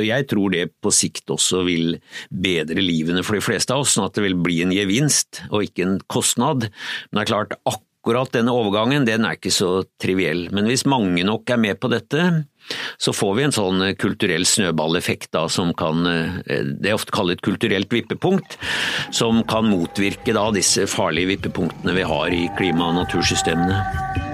og 0.00 0.06
jeg 0.06 0.28
tror 0.30 0.54
det 0.54 0.68
på 0.82 0.92
sikt 0.94 1.30
også 1.34 1.64
vil 1.68 1.96
bedre 2.28 2.82
livene 2.82 3.24
for 3.26 3.38
de 3.38 3.44
fleste 3.44 3.74
av 3.74 3.84
oss, 3.84 3.94
sånn 3.96 4.08
at 4.08 4.16
det 4.18 4.26
vil 4.26 4.38
bli 4.40 4.60
en 4.64 4.74
gevinst 4.74 5.44
og 5.50 5.66
ikke 5.66 5.86
en 5.86 5.98
kostnad. 6.10 6.68
Men 7.10 7.20
det 7.20 7.24
er 7.24 7.32
klart, 7.32 7.56
akkurat 7.68 8.34
denne 8.34 8.52
overgangen 8.52 9.06
den 9.08 9.24
er 9.24 9.38
ikke 9.38 9.54
så 9.54 9.84
triviell. 10.02 10.48
Men 10.52 10.68
hvis 10.68 10.84
mange 10.88 11.24
nok 11.24 11.48
er 11.50 11.60
med 11.60 11.80
på 11.80 11.88
dette, 11.92 12.26
så 13.00 13.12
får 13.12 13.32
vi 13.36 13.46
en 13.46 13.54
sånn 13.54 13.86
kulturell 14.00 14.46
snøballeffekt 14.48 15.30
da, 15.36 15.46
som 15.52 15.74
kan 15.76 16.04
Det 16.04 16.88
er 16.88 16.96
ofte 16.96 17.12
kalt 17.12 17.42
kulturelt 17.44 17.92
vippepunkt, 17.92 18.58
som 19.12 19.42
kan 19.48 19.68
motvirke 19.68 20.36
da 20.36 20.50
disse 20.54 20.88
farlige 20.90 21.34
vippepunktene 21.34 21.96
vi 21.96 22.08
har 22.08 22.32
i 22.32 22.46
klima- 22.58 22.88
og 22.92 23.02
natursystemene. 23.02 24.33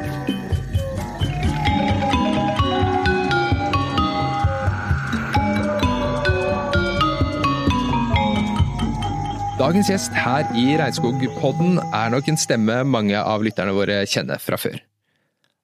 Dagens 9.61 9.91
gjest 9.91 10.15
her 10.17 10.47
i 10.57 10.71
Regnskogpodden 10.81 11.75
er 11.93 12.13
nok 12.15 12.31
en 12.31 12.39
stemme 12.41 12.79
mange 12.89 13.19
av 13.21 13.43
lytterne 13.45 13.75
våre 13.77 13.99
kjenner 14.09 14.41
fra 14.41 14.57
før. 14.57 14.79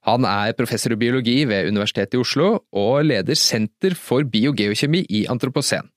Han 0.05 0.27
er 0.29 0.53
professor 0.59 0.93
i 0.93 0.99
biologi 1.01 1.39
ved 1.49 1.71
Universitetet 1.71 2.19
i 2.19 2.21
Oslo 2.21 2.51
og 2.77 3.07
leder 3.07 3.39
Senter 3.41 3.97
for 3.97 4.27
biogeokjemi 4.29 5.01
i 5.09 5.23
Antropocen. 5.33 5.89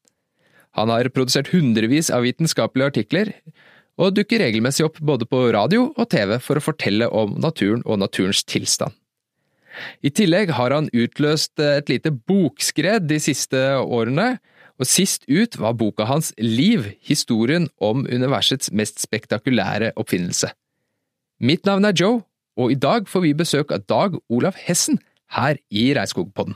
Han 0.80 0.94
har 0.94 1.12
produsert 1.12 1.52
hundrevis 1.52 2.08
av 2.16 2.24
vitenskapelige 2.24 2.94
artikler, 2.94 3.34
og 4.00 4.16
dukker 4.16 4.46
regelmessig 4.46 4.88
opp 4.88 5.04
både 5.04 5.28
på 5.28 5.50
radio 5.52 5.90
og 5.92 6.08
TV 6.14 6.38
for 6.40 6.56
å 6.56 6.64
fortelle 6.64 7.12
om 7.12 7.36
naturen 7.44 7.84
og 7.84 8.00
naturens 8.00 8.46
tilstand. 8.48 8.96
I 10.00 10.14
tillegg 10.16 10.56
har 10.56 10.72
han 10.72 10.88
utløst 10.96 11.60
et 11.60 11.92
lite 11.92 12.16
bokskred 12.16 13.12
de 13.12 13.20
siste 13.20 13.60
årene, 13.84 14.38
og 14.80 14.88
sist 14.88 15.28
ut 15.28 15.58
var 15.60 15.76
boka 15.78 16.08
hans 16.08 16.32
Liv, 16.40 16.86
historien 17.04 17.68
om 17.84 18.06
universets 18.08 18.72
mest 18.72 19.02
spektakulære 19.04 19.92
oppfinnelse. 20.00 20.52
Mitt 21.40 21.68
navn 21.68 21.86
er 21.86 21.96
Joe, 21.96 22.22
og 22.60 22.72
i 22.72 22.80
dag 22.80 23.08
får 23.08 23.24
vi 23.24 23.36
besøk 23.36 23.72
av 23.76 23.86
Dag 23.88 24.18
Olav 24.30 24.58
Hessen 24.60 25.00
her 25.36 25.60
i 25.72 25.92
Reirskogpodden. 25.96 26.56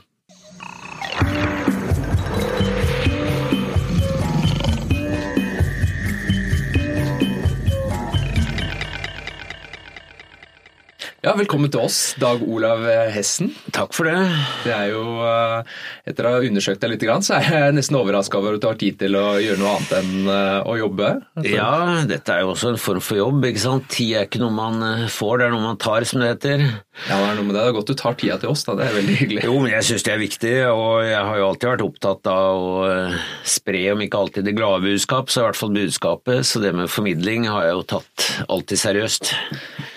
Ja, 11.24 11.32
velkommen 11.38 11.70
til 11.72 11.80
oss, 11.80 11.98
Dag 12.20 12.42
Olav 12.44 12.82
Hessen. 13.08 13.46
Takk 13.72 13.94
for 13.96 14.04
det. 14.04 14.18
Det 14.66 14.72
er 14.76 14.90
jo, 14.90 15.04
eh, 15.24 15.70
Etter 16.10 16.26
å 16.28 16.32
ha 16.34 16.40
undersøkt 16.44 16.82
deg 16.82 16.90
litt, 16.92 17.04
så 17.24 17.38
er 17.38 17.46
jeg 17.48 17.76
nesten 17.78 17.96
overraska 17.96 18.36
over 18.36 18.58
at 18.58 18.60
du 18.60 18.66
har 18.68 18.76
tid 18.76 18.98
til 19.00 19.16
å 19.16 19.40
gjøre 19.40 19.56
noe 19.56 19.70
annet 19.72 19.94
enn 20.02 20.28
eh, 20.28 20.68
å 20.68 20.74
jobbe. 20.76 21.08
Ja, 21.48 22.02
dette 22.04 22.28
er 22.28 22.42
jo 22.44 22.50
også 22.52 22.74
en 22.74 22.76
form 22.76 23.00
for 23.00 23.16
jobb. 23.16 23.40
ikke 23.48 23.62
sant? 23.62 23.88
Tid 23.88 24.18
er 24.18 24.28
ikke 24.28 24.42
noe 24.42 24.52
man 24.52 24.84
eh, 24.84 25.06
får, 25.08 25.38
det 25.40 25.46
er 25.46 25.54
noe 25.54 25.64
man 25.64 25.80
tar, 25.80 26.04
som 26.04 26.20
det 26.20 26.28
heter. 26.34 26.66
Ja, 27.08 27.16
Det 27.16 27.30
er 27.30 27.40
noe 27.40 27.46
med 27.48 27.56
det. 27.56 27.62
Det 27.62 27.72
er 27.72 27.78
godt 27.78 27.94
du 27.94 27.96
tar 28.04 28.20
tida 28.20 28.38
til 28.44 28.52
oss, 28.52 28.66
da. 28.68 28.76
Det 28.76 28.84
er 28.90 28.98
veldig 28.98 29.16
hyggelig. 29.22 29.46
Jo, 29.48 29.56
men 29.64 29.72
jeg 29.72 29.88
syns 29.88 30.04
det 30.04 30.12
er 30.12 30.22
viktig, 30.26 30.54
og 30.74 30.92
jeg 31.08 31.24
har 31.30 31.40
jo 31.40 31.48
alltid 31.48 31.70
vært 31.72 31.86
opptatt 31.88 32.32
av 32.34 32.68
å 32.68 32.84
spre, 33.56 33.82
om 33.96 34.04
ikke 34.04 34.20
alltid 34.20 34.44
det 34.44 34.58
glade 34.60 34.84
budskap, 34.84 35.32
så 35.32 35.40
i 35.40 35.48
hvert 35.48 35.62
fall 35.62 35.72
budskapet. 35.72 36.44
Så 36.44 36.60
det 36.60 36.76
med 36.76 36.92
formidling 36.92 37.48
har 37.48 37.70
jeg 37.70 37.78
jo 37.80 37.88
tatt 37.96 38.28
alltid 38.44 38.84
seriøst. 38.84 39.32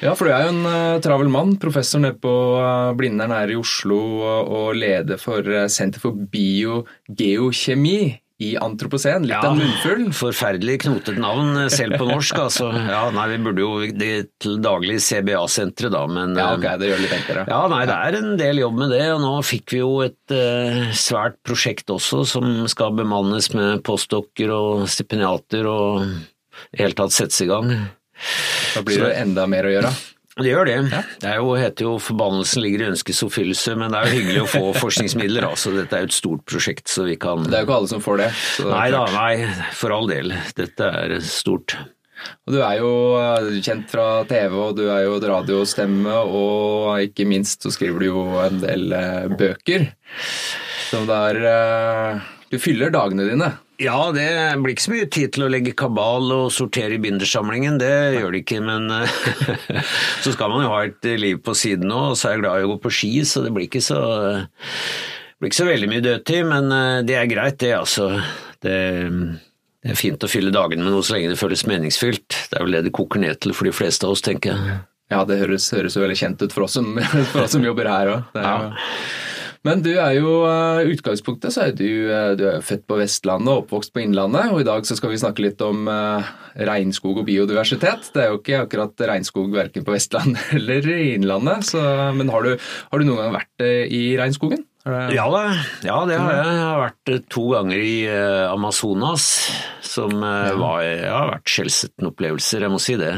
Ja, 0.04 0.14
for 0.14 0.28
du 0.28 0.34
er 0.34 0.46
jo 0.46 0.54
en 0.54 0.68
uh, 0.68 1.00
travel 1.04 1.32
mann. 1.34 1.56
Professor 1.62 2.02
nede 2.04 2.20
på 2.22 2.32
uh, 2.62 2.94
Blindern 2.98 3.34
her 3.34 3.50
i 3.50 3.58
Oslo 3.58 3.98
og, 4.22 4.54
og 4.54 4.78
leder 4.78 5.20
for 5.22 5.46
uh, 5.50 5.66
Senter 5.72 6.04
for 6.04 6.18
biogeokjemi 6.34 8.00
i 8.38 8.52
Antroposen. 8.62 9.26
Litt 9.26 9.34
ja, 9.34 9.42
av 9.42 9.56
en 9.56 9.64
munnfull. 9.64 10.04
Forferdelig 10.14 10.78
knotet 10.84 11.18
navn, 11.18 11.58
selv 11.74 11.98
på 11.98 12.06
norsk. 12.06 12.38
altså. 12.44 12.70
Ja, 12.70 13.08
nei, 13.14 13.26
Vi 13.34 13.40
burde 13.48 13.64
jo 13.64 13.72
det 13.98 14.14
til 14.44 14.60
daglig 14.62 15.00
CBA-senteret, 15.02 15.94
da, 15.96 16.04
men 16.06 16.38
Ja, 16.38 16.52
ok, 16.54 16.68
det 16.78 16.92
gjør 16.92 17.02
litt 17.02 17.18
enklere. 17.18 17.48
Ja, 17.50 17.62
nei, 17.74 17.84
det 17.90 17.98
er 17.98 18.20
en 18.20 18.32
del 18.38 18.62
jobb 18.62 18.78
med 18.84 18.94
det, 18.94 19.04
og 19.16 19.24
nå 19.26 19.34
fikk 19.48 19.74
vi 19.74 19.82
jo 19.82 19.92
et 20.06 20.38
uh, 20.38 20.94
svært 20.94 21.42
prosjekt 21.48 21.90
også 21.94 22.22
som 22.30 22.68
skal 22.70 22.94
bemannes 22.98 23.50
med 23.58 23.82
postdokker 23.88 24.54
og 24.54 24.86
stipendiater 24.92 25.66
og 25.72 26.04
i 26.06 26.78
det 26.78 26.84
hele 26.86 26.98
tatt 26.98 27.14
settes 27.16 27.42
i 27.42 27.50
gang. 27.50 27.74
Da 28.76 28.84
blir 28.86 29.04
det 29.08 29.16
enda 29.22 29.48
mer 29.50 29.68
å 29.70 29.74
gjøre. 29.74 29.92
Det 30.38 30.52
gjør 30.52 30.68
det. 30.70 30.76
Ja. 30.94 31.02
Det 31.24 31.34
jo, 31.40 31.54
heter 31.58 31.88
jo 31.88 31.92
'Forbannelsen 31.98 32.62
ligger 32.62 32.84
i 32.84 32.90
ønskes 32.92 33.24
oppfyllelse', 33.26 33.74
men 33.76 33.90
det 33.90 33.98
er 33.98 34.06
jo 34.06 34.18
hyggelig 34.20 34.42
å 34.44 34.50
få 34.52 34.64
forskningsmidler. 34.86 35.48
altså 35.50 35.74
Dette 35.74 35.98
er 35.98 36.06
jo 36.06 36.10
et 36.12 36.18
stort 36.18 36.44
prosjekt, 36.46 36.86
så 36.94 37.08
vi 37.08 37.16
kan 37.18 37.42
Det 37.48 37.56
er 37.58 37.64
jo 37.64 37.70
ikke 37.70 37.78
alle 37.82 37.92
som 37.94 38.04
får 38.06 38.22
det. 38.22 38.32
nei 38.70 38.88
da, 38.94 39.04
nei, 39.16 39.34
for 39.74 39.96
all 39.98 40.10
del. 40.12 40.36
Dette 40.58 40.92
er 41.02 41.18
stort. 41.26 41.78
Og 42.46 42.54
Du 42.54 42.62
er 42.62 42.78
jo 42.82 42.92
kjent 43.66 43.90
fra 43.90 44.24
TV, 44.30 44.54
og 44.54 44.78
du 44.78 44.88
er 44.90 45.06
jo 45.06 45.18
radiostemme, 45.22 46.14
og 46.26 47.02
ikke 47.02 47.26
minst 47.30 47.66
så 47.66 47.74
skriver 47.74 48.00
du 48.00 48.06
jo 48.12 48.24
en 48.42 48.62
del 48.62 48.92
eh, 48.94 49.28
bøker. 49.38 49.90
Som 50.92 51.10
det 51.10 51.18
er 51.34 52.22
Du 52.52 52.58
fyller 52.62 52.94
dagene 52.94 53.26
dine. 53.28 53.56
Ja, 53.78 53.98
det 54.10 54.28
blir 54.64 54.74
ikke 54.74 54.86
så 54.88 54.94
mye 54.96 55.10
tid 55.14 55.36
til 55.36 55.46
å 55.46 55.50
legge 55.54 55.76
kabal 55.78 56.32
og 56.34 56.48
sortere 56.56 56.96
i 56.98 57.02
bindersamlingen, 57.02 57.78
det 57.78 57.92
gjør 58.18 58.34
det 58.34 58.42
ikke, 58.42 58.62
men 58.66 58.90
så 60.24 60.34
skal 60.34 60.50
man 60.50 60.66
jo 60.66 60.72
ha 60.72 60.80
et 60.88 61.10
liv 61.22 61.38
på 61.46 61.54
siden 61.58 61.94
òg, 61.94 62.16
og 62.16 62.18
så 62.18 62.32
er 62.32 62.38
jeg 62.38 62.44
glad 62.46 62.64
i 62.64 62.66
å 62.66 62.72
gå 62.74 62.80
på 62.88 62.94
ski, 62.98 63.12
så 63.30 63.46
det 63.46 63.54
blir 63.54 63.68
ikke 63.70 63.84
så, 63.86 64.00
blir 65.38 65.52
ikke 65.52 65.62
så 65.62 65.70
veldig 65.70 65.92
mye 65.94 66.06
dødtid, 66.08 66.42
men 66.50 66.74
det 67.06 67.20
er 67.20 67.30
greit, 67.30 67.60
det, 67.62 67.76
altså. 67.78 68.10
Det, 68.66 68.74
det, 69.86 69.94
er 69.94 70.00
fint 70.00 70.26
å 70.26 70.32
fylle 70.32 70.54
dagene 70.56 70.82
med 70.82 70.96
noe 70.96 71.06
så 71.06 71.14
lenge 71.14 71.30
det 71.36 71.40
føles 71.40 71.68
meningsfylt. 71.70 72.42
Det 72.50 72.58
er 72.58 72.66
vel 72.66 72.80
det 72.80 72.88
det 72.88 72.98
koker 72.98 73.22
ned 73.22 73.38
til 73.44 73.54
for 73.54 73.70
de 73.70 73.76
fleste 73.78 74.10
av 74.10 74.18
oss, 74.18 74.26
tenker 74.26 74.56
jeg. 74.56 74.80
Ja, 75.14 75.22
det 75.28 75.38
høres, 75.40 75.70
høres 75.72 75.96
jo 75.96 76.04
veldig 76.04 76.18
kjent 76.20 76.42
ut 76.44 76.54
for 76.56 76.66
oss 76.66 76.76
som, 76.76 76.98
for 77.32 77.46
oss 77.46 77.54
som 77.56 77.64
jobber 77.64 77.88
her 77.92 78.16
òg. 78.18 78.40
Men 79.66 79.82
du 79.86 79.92
er 79.96 80.18
jo 80.20 80.34
utgangspunktet 80.92 81.54
så 81.54 81.68
er 81.68 81.76
du, 81.78 81.88
du 82.38 82.44
er 82.50 82.66
født 82.66 82.86
på 82.90 83.00
Vestlandet 83.00 83.52
og 83.52 83.64
oppvokst 83.64 83.94
på 83.96 84.04
Innlandet, 84.04 84.52
og 84.54 84.62
i 84.62 84.68
dag 84.68 84.86
så 84.88 84.98
skal 84.98 85.14
vi 85.14 85.20
snakke 85.22 85.44
litt 85.46 85.62
om 85.66 85.90
uh, 85.90 86.28
regnskog 86.70 87.22
og 87.22 87.28
biodiversitet. 87.28 88.12
Det 88.14 88.24
er 88.24 88.32
jo 88.32 88.40
ikke 88.42 88.64
akkurat 88.66 89.08
regnskog 89.14 89.50
verken 89.56 89.88
på 89.88 89.96
Vestlandet 89.96 90.52
eller 90.60 90.90
i 90.94 91.14
Innlandet, 91.16 91.68
så, 91.72 91.84
men 92.18 92.32
har 92.34 92.46
du, 92.46 92.56
har 92.92 93.02
du, 93.02 93.08
noen 93.08 93.24
gang 93.24 93.38
vært 93.40 93.68
i 93.68 94.04
regnskogen? 94.20 94.66
Ja, 95.14 95.26
da. 95.32 95.42
ja, 95.86 95.98
det 96.10 96.18
har 96.20 96.34
jeg. 96.34 96.46
Jeg 96.48 96.64
har 96.64 96.82
vært 96.82 97.12
to 97.34 97.44
ganger 97.52 97.84
i 97.84 97.96
uh, 98.08 98.54
Amazonas, 98.54 99.28
som 99.88 100.14
var, 100.22 100.82
ja, 100.84 101.14
har 101.14 101.32
vært 101.32 101.52
skjellsettende 101.52 102.12
opplevelser, 102.12 102.66
jeg 102.66 102.74
må 102.74 102.80
si 102.82 102.98
det. 103.00 103.14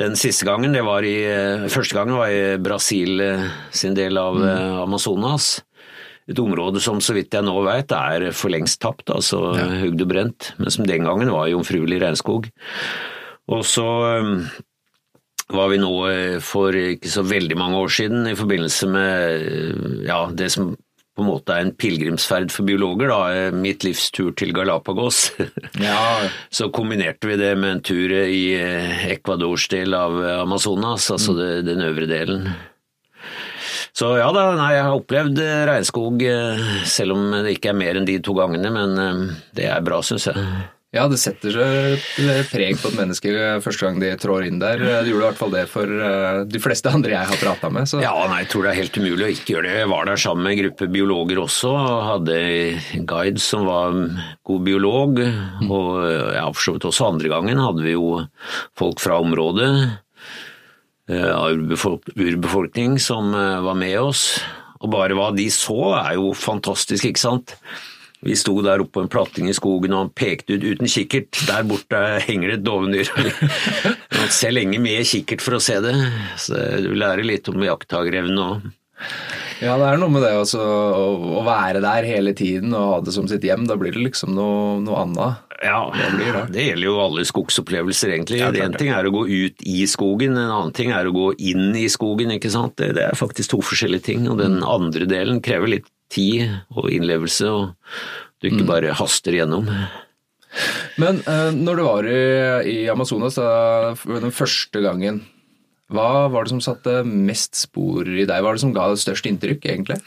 Den 0.00 0.16
siste 0.18 0.48
gangen, 0.48 0.74
det 0.74 0.82
var 0.86 1.04
i 1.06 1.16
Første 1.70 1.98
gangen 1.98 2.18
var 2.18 2.32
i 2.32 2.56
Brasil 2.62 3.22
sin 3.70 3.94
del 3.94 4.18
av 4.18 4.40
Amazonas. 4.82 5.60
Et 6.30 6.38
område 6.38 6.80
som 6.82 7.00
så 7.02 7.14
vidt 7.16 7.34
jeg 7.34 7.44
nå 7.46 7.54
vet 7.66 7.92
er 7.94 8.28
for 8.34 8.52
lengst 8.52 8.80
tapt, 8.82 9.10
altså 9.14 9.52
ja. 9.58 9.68
hugd 9.84 10.04
og 10.04 10.10
brent, 10.10 10.52
men 10.58 10.74
som 10.74 10.86
den 10.88 11.06
gangen 11.06 11.32
var 11.34 11.50
jomfruelig 11.50 12.02
regnskog. 12.02 12.50
Og 13.52 13.64
så 13.66 13.88
var 15.52 15.72
vi 15.72 15.80
nå 15.82 15.92
for 16.44 16.76
ikke 16.76 17.10
så 17.10 17.24
veldig 17.26 17.58
mange 17.58 17.80
år 17.82 17.92
siden 17.92 18.28
i 18.30 18.36
forbindelse 18.38 18.88
med 18.92 20.06
ja, 20.06 20.24
det 20.32 20.50
som 20.54 20.72
på 21.12 21.24
en 21.24 21.28
måte 21.28 21.54
er 21.54 21.66
en 21.66 21.74
pilegrimsferd 21.76 22.52
for 22.54 22.64
biologer, 22.68 23.10
da, 23.12 23.52
mitt 23.54 23.84
livs 23.84 24.08
tur 24.14 24.32
til 24.38 24.54
Galapagos. 24.56 25.30
Ja. 25.82 26.28
Så 26.52 26.68
kombinerte 26.74 27.26
vi 27.26 27.36
det 27.40 27.54
med 27.58 27.76
en 27.76 27.80
tur 27.84 28.12
i 28.12 28.54
Ecuadors 29.10 29.64
del 29.72 29.96
av 29.96 30.14
Amazonas, 30.42 31.08
altså 31.10 31.34
mm. 31.34 31.64
den 31.66 31.82
øvre 31.84 32.06
delen. 32.10 32.52
Så 33.96 34.12
ja 34.20 34.28
da, 34.32 34.44
nei, 34.56 34.70
jeg 34.76 34.84
har 34.86 34.98
opplevd 35.00 35.40
regnskog, 35.68 36.22
selv 36.88 37.16
om 37.16 37.34
det 37.42 37.56
ikke 37.56 37.72
er 37.72 37.80
mer 37.82 37.98
enn 37.98 38.08
de 38.08 38.20
to 38.24 38.36
gangene, 38.36 38.70
men 38.72 39.34
det 39.56 39.68
er 39.72 39.84
bra, 39.84 40.00
syns 40.06 40.30
jeg. 40.30 40.46
Ja, 40.92 41.06
det 41.08 41.16
setter 41.22 41.54
seg 41.56 42.48
preg 42.50 42.76
på 42.76 42.90
et 42.90 42.96
menneske 42.98 43.30
første 43.64 43.86
gang 43.86 43.96
de 44.02 44.10
trår 44.20 44.44
inn 44.44 44.58
der. 44.60 44.76
Det 44.76 45.08
gjorde 45.08 45.22
i 45.22 45.28
hvert 45.30 45.38
fall 45.40 45.54
det 45.54 45.62
for 45.72 45.88
de 46.44 46.60
fleste 46.60 46.92
andre 46.92 47.14
jeg 47.14 47.30
har 47.30 47.38
prata 47.40 47.70
med. 47.72 47.88
Så. 47.88 48.02
Ja, 48.04 48.12
nei, 48.28 48.42
jeg 48.42 48.50
tror 48.52 48.66
det 48.66 48.74
er 48.74 48.80
helt 48.82 48.98
umulig 49.00 49.24
å 49.24 49.30
ikke 49.32 49.54
gjøre 49.54 49.70
det. 49.70 49.78
Jeg 49.80 49.88
var 49.88 50.10
der 50.10 50.20
sammen 50.20 50.44
med 50.44 50.52
en 50.52 50.60
gruppe 50.66 50.88
biologer 50.92 51.40
også, 51.40 51.70
og 51.72 52.04
hadde 52.10 52.36
guide 53.08 53.40
som 53.40 53.64
var 53.64 53.96
god 54.44 54.66
biolog. 54.68 55.22
Og 55.64 55.88
ja, 56.36 56.44
for 56.52 56.60
så 56.60 56.74
vidt 56.76 56.88
også 56.90 57.08
andre 57.08 57.32
gangen 57.32 57.62
hadde 57.64 57.86
vi 57.88 57.94
jo 57.96 58.26
folk 58.76 59.00
fra 59.00 59.16
området 59.24 59.70
av 61.08 61.56
urbefolkning 61.56 63.00
som 63.00 63.32
var 63.32 63.80
med 63.80 63.96
oss. 64.02 64.26
Og 64.84 64.92
bare 64.92 65.16
hva 65.16 65.32
de 65.32 65.48
så 65.54 65.94
er 66.02 66.20
jo 66.20 66.34
fantastisk, 66.36 67.08
ikke 67.08 67.24
sant. 67.24 67.56
Vi 68.22 68.36
sto 68.38 68.54
der 68.62 68.82
oppe 68.84 68.94
på 68.98 69.02
en 69.02 69.10
platting 69.10 69.48
i 69.50 69.56
skogen 69.56 69.94
og 69.96 70.04
han 70.04 70.12
pekte 70.14 70.54
ut 70.54 70.66
uten 70.66 70.90
kikkert. 70.90 71.40
Der 71.48 71.64
borte 71.66 72.02
henger 72.22 72.52
det 72.52 72.60
et 72.60 72.66
dovendyr. 72.66 73.10
Man 74.18 74.30
ser 74.30 74.54
lenge 74.54 74.78
med 74.82 75.02
kikkert 75.08 75.42
for 75.42 75.58
å 75.58 75.62
se 75.62 75.80
det. 75.82 75.96
Så 76.38 76.60
du 76.84 76.92
lærer 76.94 77.26
litt 77.26 77.50
om 77.50 77.66
jakttagerevne 77.66 78.46
òg. 78.46 78.70
Ja, 79.62 79.76
det 79.78 79.86
er 79.86 79.98
noe 79.98 80.10
med 80.10 80.24
det 80.24 80.32
også, 80.34 80.58
å, 80.62 81.06
å 81.38 81.42
være 81.46 81.82
der 81.82 82.06
hele 82.06 82.32
tiden 82.38 82.74
og 82.74 82.88
ha 82.88 83.00
det 83.02 83.14
som 83.14 83.28
sitt 83.30 83.44
hjem. 83.46 83.66
Da 83.70 83.76
blir 83.78 83.94
det 83.94 84.02
liksom 84.02 84.34
noe, 84.34 84.78
noe 84.82 85.02
annet. 85.02 85.42
Ja, 85.62 85.84
det, 85.94 86.08
det. 86.18 86.44
det, 86.50 86.64
gjelder 86.66 86.88
jo 86.88 86.94
alle 87.04 87.24
skogsopplevelser, 87.26 88.16
egentlig. 88.16 88.40
Ja, 88.40 88.50
en 88.64 88.74
ting 88.74 88.90
er 88.90 89.06
å 89.06 89.14
gå 89.14 89.22
ut 89.30 89.62
i 89.62 89.84
skogen, 89.90 90.34
en 90.34 90.50
annen 90.50 90.74
ting 90.74 90.90
er 90.94 91.06
å 91.06 91.14
gå 91.14 91.28
inn 91.38 91.70
i 91.78 91.86
skogen. 91.92 92.34
ikke 92.34 92.50
sant? 92.50 92.74
Det, 92.78 92.92
det 92.98 93.06
er 93.10 93.18
faktisk 93.18 93.54
to 93.54 93.60
forskjellige 93.62 94.08
ting. 94.10 94.26
Og 94.30 94.42
den 94.42 94.58
mm. 94.58 94.66
andre 94.66 95.06
delen 95.10 95.42
krever 95.44 95.76
litt 95.76 95.90
tid 96.12 96.56
og 96.76 96.90
innlevelse, 96.92 97.50
og 97.50 97.74
du 98.40 98.50
ikke 98.50 98.64
mm. 98.64 98.70
bare 98.70 98.96
haster 98.98 99.36
gjennom. 99.36 99.68
Men 101.00 101.22
eh, 101.24 101.50
når 101.56 101.78
du 101.78 101.84
var 101.86 102.08
i, 102.08 102.24
i 102.68 102.78
Amazonas 102.92 103.38
den 103.40 104.34
første 104.34 104.82
gangen, 104.84 105.22
hva 105.92 106.28
var 106.32 106.44
det 106.44 106.54
som 106.54 106.62
satte 106.64 107.02
mest 107.04 107.56
spor 107.66 108.08
i 108.08 108.24
deg? 108.24 108.32
Hva 108.32 108.50
var 108.50 108.56
det 108.56 108.64
som 108.64 108.74
ga 108.76 108.88
størst 108.96 109.28
inntrykk, 109.28 109.66
egentlig? 109.68 109.98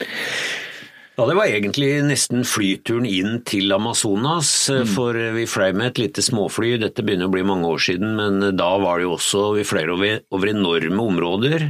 Ja, 1.15 1.25
Det 1.29 1.35
var 1.37 1.47
egentlig 1.47 1.91
nesten 2.03 2.43
flyturen 2.43 3.05
inn 3.07 3.37
til 3.47 3.71
Amazonas. 3.71 4.49
Mm. 4.67 4.89
For 4.91 5.19
vi 5.37 5.45
fløy 5.47 5.71
med 5.77 5.93
et 5.93 6.01
lite 6.01 6.25
småfly, 6.25 6.75
dette 6.81 7.05
begynner 7.05 7.29
å 7.29 7.35
bli 7.35 7.45
mange 7.47 7.69
år 7.69 7.85
siden, 7.85 8.17
men 8.17 8.57
da 8.57 8.73
var 8.81 8.99
det 8.99 9.07
jo 9.07 9.15
også 9.15 9.45
Vi 9.55 9.63
fløy 9.67 9.85
over, 9.93 10.19
over 10.35 10.51
enorme 10.51 11.07
områder. 11.13 11.69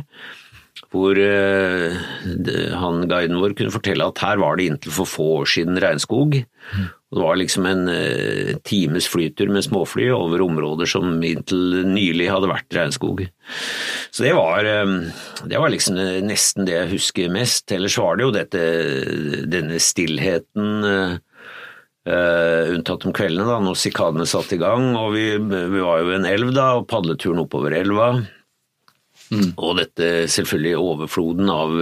Hvor 0.94 1.18
uh, 1.18 1.96
han 2.82 3.08
guiden 3.10 3.40
vår 3.42 3.56
kunne 3.58 3.74
fortelle 3.74 4.06
at 4.06 4.22
her 4.24 4.42
var 4.42 4.60
det 4.60 4.70
inntil 4.70 4.94
for 4.96 5.10
få 5.10 5.30
år 5.42 5.50
siden 5.56 5.82
regnskog. 5.82 6.38
Det 7.16 7.22
var 7.24 7.38
liksom 7.40 7.68
en 7.70 7.86
uh, 7.90 8.56
times 8.68 9.08
flytur 9.12 9.52
med 9.54 9.66
småfly 9.66 10.10
over 10.16 10.44
områder 10.46 10.90
som 10.90 11.18
inntil 11.24 11.84
nylig 11.88 12.30
hadde 12.32 12.52
vært 12.52 12.76
regnskog. 12.76 13.26
Så 14.12 14.26
det 14.26 14.34
var, 14.38 14.68
um, 14.86 14.98
det 15.48 15.62
var 15.62 15.74
liksom 15.74 16.00
nesten 16.28 16.68
det 16.68 16.80
jeg 16.80 16.94
husker 16.96 17.34
mest. 17.34 17.70
Ellers 17.76 17.98
var 18.02 18.18
det 18.18 18.28
jo 18.28 18.36
dette, 18.36 18.66
denne 19.52 19.80
stillheten. 19.84 20.88
Uh, 22.06 22.70
unntatt 22.76 23.06
om 23.08 23.14
kveldene, 23.18 23.48
da, 23.50 23.58
når 23.64 23.80
sikadene 23.82 24.28
satte 24.30 24.60
i 24.60 24.62
gang. 24.62 24.92
og 24.94 25.16
vi, 25.16 25.26
vi 25.42 25.82
var 25.82 26.04
jo 26.04 26.10
ved 26.12 26.20
en 26.20 26.28
elv, 26.30 26.52
da, 26.54 26.76
og 26.78 26.90
padleturen 26.92 27.42
oppover 27.42 27.74
elva. 27.74 28.12
Mm. 29.34 29.54
Og 29.56 29.78
dette 29.80 30.10
selvfølgelig 30.32 30.76
overfloden 30.82 31.50
av 31.50 31.78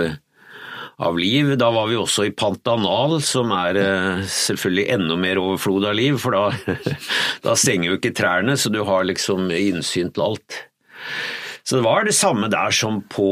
av 1.01 1.17
liv. 1.19 1.53
Da 1.57 1.69
var 1.73 1.89
vi 1.89 1.97
også 1.99 2.27
i 2.27 2.33
Pantanal, 2.35 3.17
som 3.25 3.53
er 3.55 3.79
eh, 3.81 4.25
selvfølgelig 4.29 4.85
enda 4.95 5.17
mer 5.19 5.41
overflod 5.41 5.87
av 5.89 5.97
liv, 5.97 6.19
for 6.21 6.35
da, 6.35 6.75
da 7.45 7.55
stenger 7.59 7.91
jo 7.91 7.99
ikke 7.99 8.13
trærne, 8.17 8.57
så 8.59 8.71
du 8.73 8.83
har 8.87 9.07
liksom 9.09 9.49
innsyn 9.51 10.13
til 10.13 10.27
alt. 10.29 10.59
Så 11.63 11.79
det 11.79 11.85
var 11.85 12.03
det 12.03 12.15
samme 12.15 12.49
der 12.51 12.73
som 12.75 12.99
på 13.07 13.27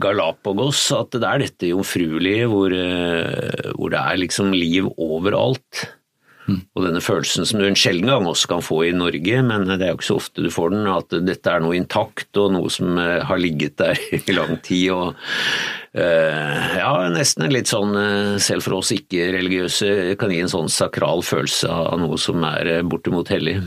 Galapagos, 0.00 0.84
at 0.92 1.14
det 1.16 1.24
er 1.24 1.44
dette 1.46 1.70
jomfruelige 1.70 2.50
hvor, 2.52 2.74
eh, 2.76 3.72
hvor 3.78 3.92
det 3.94 4.02
er 4.02 4.20
liksom 4.20 4.52
liv 4.52 4.90
overalt. 5.00 5.86
Og 6.50 6.82
denne 6.82 7.00
følelsen 7.02 7.46
som 7.46 7.60
du 7.60 7.66
en 7.68 7.76
sjelden 7.78 8.10
gang 8.10 8.24
også 8.26 8.48
kan 8.50 8.64
få 8.64 8.80
i 8.88 8.94
Norge, 8.96 9.42
men 9.46 9.68
det 9.68 9.78
er 9.78 9.92
jo 9.92 10.00
ikke 10.00 10.08
så 10.08 10.18
ofte 10.18 10.42
du 10.42 10.50
får 10.50 10.72
den, 10.74 10.88
at 10.90 11.14
dette 11.22 11.52
er 11.52 11.62
noe 11.62 11.76
intakt 11.78 12.40
og 12.40 12.50
noe 12.56 12.72
som 12.72 12.98
eh, 12.98 13.22
har 13.28 13.38
ligget 13.38 13.78
der 13.78 14.00
i 14.18 14.34
lang 14.34 14.58
tid. 14.64 14.90
og 14.90 15.14
uh, 15.94 16.74
Ja, 16.80 16.92
nesten 17.14 17.46
en 17.46 17.54
litt 17.54 17.70
sånn, 17.70 17.94
eh, 17.94 18.34
selv 18.42 18.66
for 18.66 18.80
oss 18.80 18.90
ikke-religiøse, 18.96 20.16
kan 20.18 20.34
gi 20.34 20.42
en 20.42 20.50
sånn 20.50 20.72
sakral 20.72 21.22
følelse 21.26 21.70
av 21.70 22.00
noe 22.02 22.18
som 22.18 22.42
er 22.48 22.74
bortimot 22.90 23.30
hellig. 23.30 23.60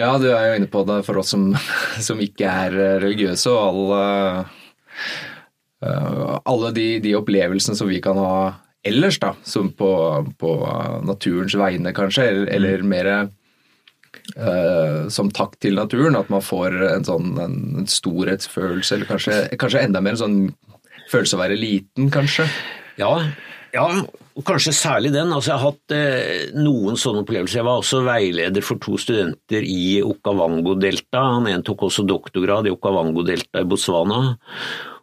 Ja, 0.00 0.14
du 0.20 0.28
er 0.32 0.50
jo 0.50 0.60
inne 0.60 0.70
på 0.72 0.84
det 0.88 1.02
for 1.08 1.22
oss 1.22 1.32
som, 1.32 1.50
som 2.06 2.20
ikke 2.20 2.52
er 2.52 2.80
religiøse, 3.00 3.52
og 3.52 3.94
alle, 3.96 4.02
alle 6.44 6.74
de, 6.76 6.90
de 7.00 7.16
opplevelsene 7.16 7.80
som 7.80 7.88
vi 7.88 8.04
kan 8.04 8.20
ha 8.20 8.34
ellers, 8.86 9.18
da, 9.20 9.34
som 9.44 9.70
på, 9.76 9.90
på 10.40 10.54
naturens 11.06 11.56
vegne, 11.58 11.92
kanskje, 11.96 12.26
eller, 12.28 12.46
mm. 12.46 12.54
eller 12.56 12.86
mer 12.92 13.10
uh, 14.36 15.08
som 15.12 15.30
takk 15.34 15.58
til 15.60 15.78
naturen. 15.78 16.18
At 16.18 16.32
man 16.32 16.44
får 16.44 16.78
en 16.94 17.06
sånn 17.08 17.34
en, 17.42 17.60
en 17.82 17.90
storhetsfølelse, 17.90 18.96
eller 18.96 19.10
kanskje, 19.10 19.38
kanskje, 19.60 19.84
enda 19.86 20.02
mer 20.04 20.16
en 20.16 20.24
sånn 20.24 20.40
følelse 21.10 21.36
av 21.36 21.40
å 21.40 21.44
være 21.44 21.60
liten, 21.60 22.10
kanskje. 22.14 22.48
Ja, 23.00 23.14
ja, 23.74 23.86
kanskje 24.46 24.72
særlig 24.74 25.12
den. 25.14 25.32
Altså, 25.34 25.52
jeg 25.52 25.60
har 25.60 25.70
hatt 25.70 25.94
eh, 25.94 26.54
noen 26.58 26.98
sånne 26.98 27.22
opplevelser. 27.24 27.60
Jeg 27.60 27.68
var 27.68 27.82
også 27.82 28.02
veileder 28.06 28.64
for 28.66 28.82
to 28.82 28.96
studenter 29.00 29.66
i 29.66 30.00
Okavango-delta. 30.02 31.22
Han 31.36 31.48
ene 31.50 31.66
tok 31.66 31.86
også 31.86 32.06
doktorgrad 32.08 32.66
i 32.66 32.74
Okavango-delta 32.74 33.62
i 33.62 33.68
Botswana. 33.70 34.20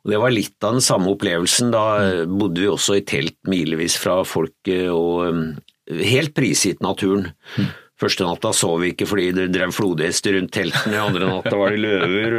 Og 0.08 0.14
Det 0.14 0.22
var 0.24 0.32
litt 0.32 0.64
av 0.64 0.78
den 0.78 0.86
samme 0.86 1.12
opplevelsen. 1.12 1.74
Da 1.76 1.88
bodde 2.32 2.64
vi 2.64 2.70
også 2.72 2.96
i 2.96 3.04
telt 3.04 3.36
milevis 3.52 3.98
fra 4.00 4.22
folket 4.24 4.88
og 4.88 5.28
um, 5.28 5.44
helt 5.92 6.32
prisgitt 6.38 6.80
naturen. 6.80 7.34
Mm. 7.60 7.68
Første 7.98 8.28
natta 8.28 8.52
sov 8.54 8.84
vi 8.84 8.92
ikke 8.94 9.08
fordi 9.10 9.32
det 9.34 9.48
drev 9.56 9.72
flodhester 9.74 10.36
rundt 10.38 10.52
teltene, 10.54 11.00
andre 11.02 11.30
natta 11.32 11.56
var 11.58 11.74
det 11.74 11.80
løver, 11.82 12.36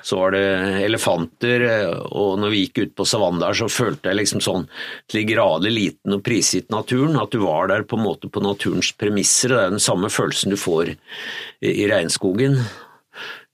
så 0.00 0.22
var 0.22 0.32
det 0.32 0.46
elefanter, 0.86 1.66
og 2.08 2.38
når 2.40 2.54
vi 2.54 2.62
gikk 2.62 2.80
ut 2.80 2.94
på 2.96 3.04
savannen 3.08 3.42
der, 3.42 3.58
så 3.58 3.68
følte 3.68 4.08
jeg 4.08 4.22
liksom 4.22 4.40
sånn 4.46 4.64
til 5.12 5.28
grader 5.28 5.74
liten 5.74 6.16
og 6.16 6.24
prisgitt 6.24 6.72
naturen, 6.72 7.20
at 7.20 7.28
du 7.34 7.44
var 7.44 7.68
der 7.74 7.84
på 7.84 8.00
en 8.00 8.06
måte 8.06 8.32
på 8.32 8.40
naturens 8.40 8.94
premisser. 8.96 9.52
Det 9.52 9.60
er 9.66 9.76
den 9.76 9.84
samme 9.84 10.08
følelsen 10.08 10.56
du 10.56 10.58
får 10.64 10.94
i 11.60 11.90
regnskogen. 11.92 12.62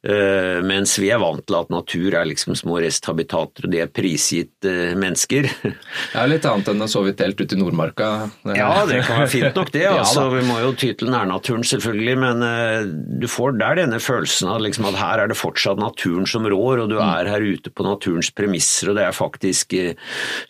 Uh, 0.02 0.58
mens 0.66 0.96
vi 0.98 1.12
er 1.14 1.20
vant 1.22 1.44
til 1.46 1.54
at 1.54 1.68
natur 1.70 2.16
er 2.18 2.26
liksom 2.26 2.56
små 2.58 2.80
resthabitater, 2.82 3.68
og 3.68 3.70
de 3.70 3.78
er 3.84 3.90
prisgitt 3.94 4.66
uh, 4.66 4.96
mennesker. 4.98 5.46
Det 5.62 6.18
er 6.18 6.30
litt 6.30 6.48
annet 6.48 6.72
enn 6.72 6.82
å 6.82 6.88
sove 6.90 7.12
i 7.12 7.14
telt 7.14 7.38
ute 7.38 7.54
i 7.54 7.60
Nordmarka. 7.60 8.08
ja, 8.58 8.82
det 8.88 9.04
kan 9.06 9.20
være 9.22 9.30
fint 9.30 9.60
nok 9.60 9.70
det. 9.70 9.86
altså. 9.92 10.24
ja, 10.26 10.32
vi 10.34 10.42
må 10.48 10.58
jo 10.64 10.72
ty 10.74 10.90
til 10.98 11.12
nærnaturen 11.14 11.62
selvfølgelig, 11.70 12.16
men 12.18 12.42
uh, 12.42 12.90
du 13.22 13.28
får 13.30 13.54
der 13.62 13.78
denne 13.84 14.02
følelsen 14.02 14.50
av 14.50 14.64
liksom, 14.66 14.90
at 14.90 14.98
her 14.98 15.22
er 15.22 15.30
det 15.30 15.38
fortsatt 15.38 15.78
naturen 15.78 16.26
som 16.26 16.50
rår, 16.50 16.82
og 16.82 16.90
du 16.90 16.98
mm. 16.98 17.06
er 17.06 17.30
her 17.36 17.46
ute 17.46 17.70
på 17.70 17.86
naturens 17.86 18.32
premisser, 18.34 18.90
og 18.90 18.98
det 18.98 19.06
er 19.06 19.14
faktisk 19.14 19.78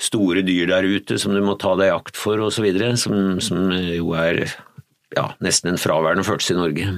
store 0.01 0.41
dyr 0.47 0.71
der 0.73 0.89
ute 0.89 1.21
som 1.21 1.37
du 1.37 1.43
må 1.45 1.59
ta 1.61 1.77
deg 1.77 1.91
i 1.91 1.97
akt 1.99 2.17
for 2.17 2.41
osv., 2.41 2.71
som, 2.97 3.37
som 3.45 3.69
jo 3.69 4.15
er 4.17 4.47
ja, 5.13 5.29
nesten 5.45 5.75
en 5.75 5.81
fraværende 5.81 6.25
følelse 6.25 6.57
i 6.57 6.63
Norge. 6.63 6.95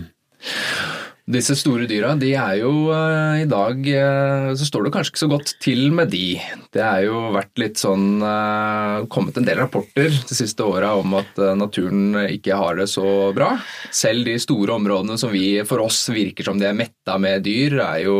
Disse 1.24 1.54
store 1.56 1.86
dyra, 1.88 2.10
de 2.20 2.34
er 2.36 2.58
jo 2.60 2.90
uh, 2.92 3.40
i 3.40 3.46
dag 3.48 3.78
uh, 3.80 4.50
Så 4.52 4.66
står 4.68 4.84
det 4.84 4.90
kanskje 4.92 5.14
ikke 5.14 5.22
så 5.22 5.28
godt 5.32 5.52
til 5.64 5.86
med 5.96 6.10
de. 6.12 6.34
Det 6.68 6.82
er 6.84 7.06
jo 7.06 7.30
vært 7.32 7.62
litt 7.62 7.80
sånn 7.80 8.20
uh, 8.20 9.06
kommet 9.08 9.40
en 9.40 9.46
del 9.48 9.62
rapporter 9.62 10.12
de 10.12 10.36
siste 10.36 10.66
åra 10.68 10.92
om 11.00 11.16
at 11.16 11.40
naturen 11.56 12.26
ikke 12.28 12.58
har 12.60 12.76
det 12.76 12.90
så 12.92 13.32
bra. 13.36 13.54
Selv 13.88 14.28
de 14.28 14.36
store 14.42 14.76
områdene 14.76 15.16
som 15.20 15.32
vi 15.32 15.62
for 15.64 15.80
oss 15.86 16.02
virker 16.12 16.44
som 16.44 16.60
de 16.60 16.68
er 16.68 16.76
metta 16.76 17.16
med 17.16 17.46
dyr, 17.46 17.78
er 17.80 18.04
jo 18.04 18.18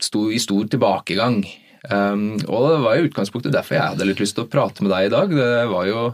sto, 0.00 0.30
i 0.32 0.40
stor 0.40 0.70
tilbakegang. 0.72 1.42
Um, 1.84 2.38
og 2.48 2.64
det 2.64 2.76
var 2.80 2.96
i 2.96 3.04
utgangspunktet 3.04 3.52
derfor 3.52 3.76
jeg 3.76 3.92
hadde 3.92 4.06
litt 4.08 4.20
lyst 4.22 4.38
til 4.38 4.46
å 4.46 4.50
prate 4.50 4.84
med 4.84 4.92
deg 4.94 5.08
i 5.08 5.12
dag. 5.12 5.32
Det 5.36 5.64
var 5.68 5.88
jo 5.88 6.04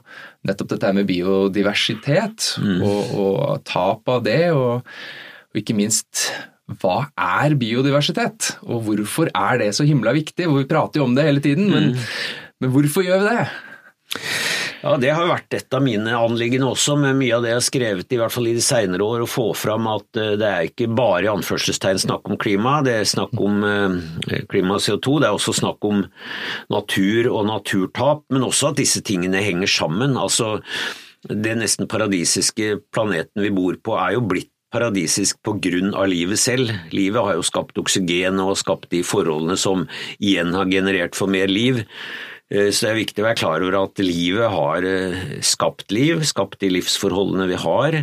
nettopp 0.49 0.73
dette 0.73 0.93
med 0.97 1.09
biodiversitet 1.11 2.55
mm. 2.59 2.79
og, 2.81 3.13
og, 3.15 3.43
tap 3.69 4.11
av 4.11 4.25
det, 4.27 4.43
og, 4.57 4.81
og, 4.83 5.61
ikke 5.61 5.77
minst 5.79 6.31
hva 6.81 7.05
er 7.19 7.57
biodiversitet? 7.59 8.55
Og 8.67 8.85
hvorfor 8.87 9.31
er 9.31 9.63
det 9.63 9.73
så 9.79 9.87
himla 9.87 10.15
viktig? 10.15 10.47
Vi 10.47 10.69
prater 10.71 11.03
jo 11.03 11.09
om 11.09 11.17
det 11.17 11.27
hele 11.27 11.43
tiden, 11.45 11.71
men, 11.71 11.93
mm. 11.95 12.63
men 12.63 12.75
hvorfor 12.75 13.07
gjør 13.07 13.25
vi 13.25 13.35
det? 13.35 13.49
Ja, 14.81 14.97
Det 14.97 15.11
har 15.13 15.29
vært 15.29 15.53
et 15.53 15.75
av 15.77 15.83
mine 15.85 16.13
anliggende 16.17 16.71
også, 16.73 16.95
med 16.97 17.19
mye 17.19 17.35
av 17.37 17.45
det 17.45 17.51
jeg 17.51 17.59
har 17.59 17.67
skrevet 17.67 18.15
i 18.15 18.21
hvert 18.21 18.33
fall 18.33 18.49
i 18.49 18.55
de 18.57 18.63
senere 18.65 19.05
år, 19.05 19.25
å 19.25 19.29
få 19.29 19.51
fram 19.59 19.89
at 19.93 20.17
eh, 20.17 20.37
det 20.41 20.49
er 20.49 20.69
ikke 20.71 20.89
bare 20.97 21.27
i 21.27 21.33
anførselstegn 21.33 22.01
snakk 22.01 22.31
om 22.31 22.39
klima, 22.41 22.79
det 22.87 22.95
er 22.97 23.11
snakk 23.11 23.35
om 23.37 23.61
eh, 23.69 24.47
klima 24.49 24.79
og 24.79 24.85
CO2, 24.87 25.19
det 25.21 25.29
er 25.29 25.37
også 25.37 25.57
snakk 25.61 25.85
om 25.85 26.07
natur 26.73 27.29
og 27.29 27.45
naturtap, 27.51 28.25
men 28.33 28.47
også 28.47 28.71
at 28.71 28.81
disse 28.81 29.05
tingene 29.05 29.45
henger 29.45 29.69
sammen. 29.69 30.17
Altså, 30.17 30.57
Det 31.29 31.53
nesten 31.53 31.85
paradisiske 31.85 32.79
planeten 32.97 33.45
vi 33.45 33.53
bor 33.53 33.77
på 33.85 33.99
er 34.01 34.15
jo 34.17 34.25
blitt 34.25 34.49
paradisisk 34.73 35.43
på 35.45 35.59
grunn 35.61 35.93
av 35.99 36.09
livet 36.09 36.39
selv. 36.41 36.71
Livet 36.95 37.21
har 37.21 37.37
jo 37.37 37.45
skapt 37.45 37.79
oksygen 37.83 38.41
og 38.41 38.57
skapt 38.57 38.89
de 38.95 39.03
forholdene 39.05 39.59
som 39.59 39.85
igjen 40.23 40.55
har 40.55 40.71
generert 40.71 41.19
for 41.19 41.29
mer 41.29 41.51
liv. 41.51 41.83
Eh, 42.51 42.71
så 42.75 42.87
det 42.87 42.91
er 42.91 42.99
viktig 42.99 43.23
å 43.23 43.29
være 43.29 43.39
klar 43.39 43.63
over 43.63 43.79
at 43.85 44.03
livet 44.03 44.51
har 44.51 44.87
eh, 44.87 45.39
skapt 45.47 45.95
liv, 45.95 46.25
skapt 46.27 46.59
de 46.63 46.73
livsforholdene 46.75 47.47
vi 47.53 47.59
har, 47.63 48.01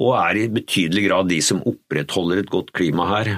og 0.00 0.14
er 0.22 0.40
i 0.40 0.50
betydelig 0.56 1.06
grad 1.08 1.30
de 1.32 1.40
som 1.44 1.60
opprettholder 1.68 2.40
et 2.40 2.52
godt 2.52 2.72
klima 2.76 3.08
her. 3.12 3.34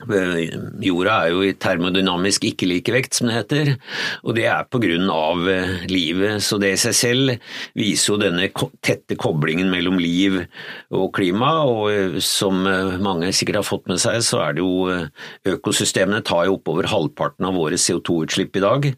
Eh, 0.00 0.54
jorda 0.80 1.14
er 1.20 1.34
jo 1.34 1.42
i 1.44 1.50
termodynamisk 1.60 2.46
ikke-likevekt, 2.48 3.18
som 3.18 3.28
det 3.28 3.34
heter, 3.36 3.70
og 4.24 4.38
det 4.38 4.46
er 4.48 4.64
på 4.72 4.80
grunn 4.80 5.10
av 5.12 5.44
eh, 5.52 5.82
livet. 5.90 6.40
Så 6.40 6.56
det 6.62 6.70
i 6.72 6.78
seg 6.80 6.96
selv 6.96 7.34
viser 7.76 8.14
jo 8.14 8.16
denne 8.22 8.48
tette 8.80 9.18
koblingen 9.20 9.68
mellom 9.68 10.00
liv 10.00 10.38
og 10.96 11.10
klima, 11.18 11.50
og 11.68 11.90
eh, 11.92 12.16
som 12.24 12.64
mange 13.04 13.34
sikkert 13.36 13.60
har 13.60 13.68
fått 13.68 13.92
med 13.92 14.00
seg, 14.00 14.22
så 14.24 14.40
er 14.46 14.56
det 14.56 14.64
jo 14.64 15.52
økosystemene 15.52 16.24
tar 16.24 16.48
jo 16.48 16.56
oppover 16.56 16.88
halvparten 16.88 17.50
av 17.50 17.60
våre 17.60 17.76
CO2-utslipp 17.76 18.56
i 18.56 18.64
dag. 18.64 18.90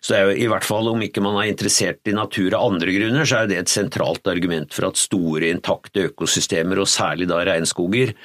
Så 0.00 0.14
det 0.14 0.22
er 0.22 0.30
jo 0.30 0.40
i 0.46 0.50
hvert 0.54 0.64
fall 0.64 0.88
om 0.88 1.04
ikke 1.04 1.20
man 1.24 1.36
er 1.42 1.52
interessert 1.52 2.00
i 2.08 2.16
natur 2.16 2.56
av 2.56 2.72
andre 2.72 2.96
grunner, 2.96 3.28
så 3.28 3.42
er 3.42 3.52
det 3.52 3.60
et 3.60 3.76
sentralt 3.76 4.32
argument 4.32 4.72
for 4.72 4.88
at 4.88 5.04
store, 5.04 5.52
intakte 5.52 6.08
økosystemer, 6.08 6.80
og 6.80 6.88
særlig 6.88 7.28
da 7.28 7.44
regnskoger, 7.44 8.16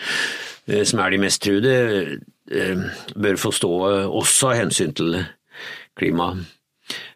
som 0.65 1.01
er 1.01 1.13
de 1.13 1.22
mest 1.22 1.43
truede, 1.45 2.19
eh, 2.51 2.86
bør 3.15 3.39
få 3.39 3.53
stå 3.53 3.72
eh, 3.91 4.05
også 4.10 4.51
av 4.51 4.62
hensyn 4.63 4.93
til 4.98 5.19
klimaet. 5.98 6.45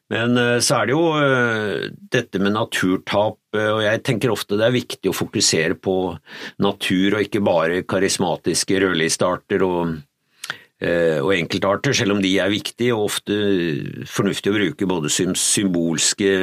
Men 0.09 0.33
så 0.65 0.79
er 0.79 0.87
det 0.89 0.93
jo 0.95 1.81
dette 2.09 2.39
med 2.41 2.55
naturtap, 2.55 3.37
og 3.53 3.81
jeg 3.83 3.99
tenker 4.01 4.31
ofte 4.33 4.57
det 4.57 4.65
er 4.65 4.73
viktig 4.73 5.11
å 5.11 5.13
fokusere 5.13 5.75
på 5.77 5.93
natur 6.65 7.13
og 7.13 7.27
ikke 7.27 7.43
bare 7.45 7.83
karismatiske 7.85 8.79
rødlistearter 8.81 9.61
og, 9.67 9.91
og 10.81 11.29
enkeltarter, 11.35 11.93
selv 11.93 12.15
om 12.15 12.23
de 12.25 12.31
er 12.41 12.49
viktige 12.49 12.97
og 12.97 13.05
ofte 13.11 13.37
fornuftig 14.09 14.49
å 14.49 14.57
bruke 14.57 14.89
både 14.89 15.13
symbolske 15.13 16.33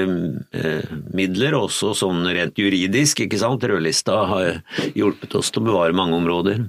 midler 1.10 1.58
og 1.58 1.66
også 1.66 1.90
sånn 2.04 2.22
rent 2.38 2.62
juridisk. 2.62 3.26
ikke 3.26 3.42
sant? 3.42 3.66
Rødlista 3.66 4.22
har 4.30 4.60
hjulpet 4.94 5.34
oss 5.42 5.50
til 5.50 5.66
å 5.66 5.72
bevare 5.72 6.02
mange 6.04 6.22
områder. 6.22 6.68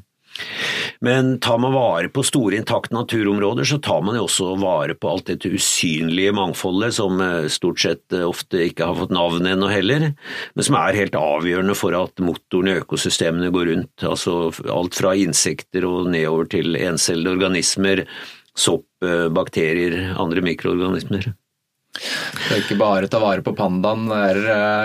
Men 1.00 1.40
tar 1.40 1.58
man 1.58 1.74
vare 1.74 2.10
på 2.10 2.24
store 2.26 2.58
intakte 2.58 2.96
naturområder, 2.96 3.64
så 3.64 3.78
tar 3.78 4.02
man 4.02 4.18
jo 4.18 4.26
også 4.26 4.56
vare 4.62 4.96
på 4.98 5.12
alt 5.12 5.30
dette 5.30 5.52
usynlige 5.54 6.34
mangfoldet 6.36 6.96
som 6.98 7.22
eh, 7.22 7.50
stort 7.54 7.82
sett 7.84 8.16
eh, 8.16 8.26
ofte 8.26 8.64
ikke 8.70 8.88
har 8.90 8.98
fått 8.98 9.14
navn 9.14 9.46
ennå 9.50 9.70
heller, 9.72 10.10
men 10.56 10.68
som 10.68 10.78
er 10.80 10.98
helt 10.98 11.18
avgjørende 11.20 11.78
for 11.78 11.98
at 11.98 12.24
motoren 12.24 12.74
i 12.74 12.78
økosystemene 12.82 13.54
går 13.54 13.72
rundt. 13.72 14.06
Altså 14.08 14.50
alt 14.74 14.98
fra 14.98 15.14
insekter 15.18 15.86
og 15.88 16.12
nedover 16.14 16.50
til 16.58 16.80
encellede 16.80 17.36
organismer, 17.38 18.06
sopp, 18.58 18.88
eh, 19.06 19.28
bakterier, 19.30 20.16
andre 20.18 20.46
mikroorganismer. 20.46 21.34
Det 21.98 22.54
er 22.54 22.62
ikke 22.62 22.78
bare 22.78 23.08
å 23.08 23.10
ta 23.10 23.20
vare 23.22 23.42
på 23.46 23.56
pandaen, 23.58 24.04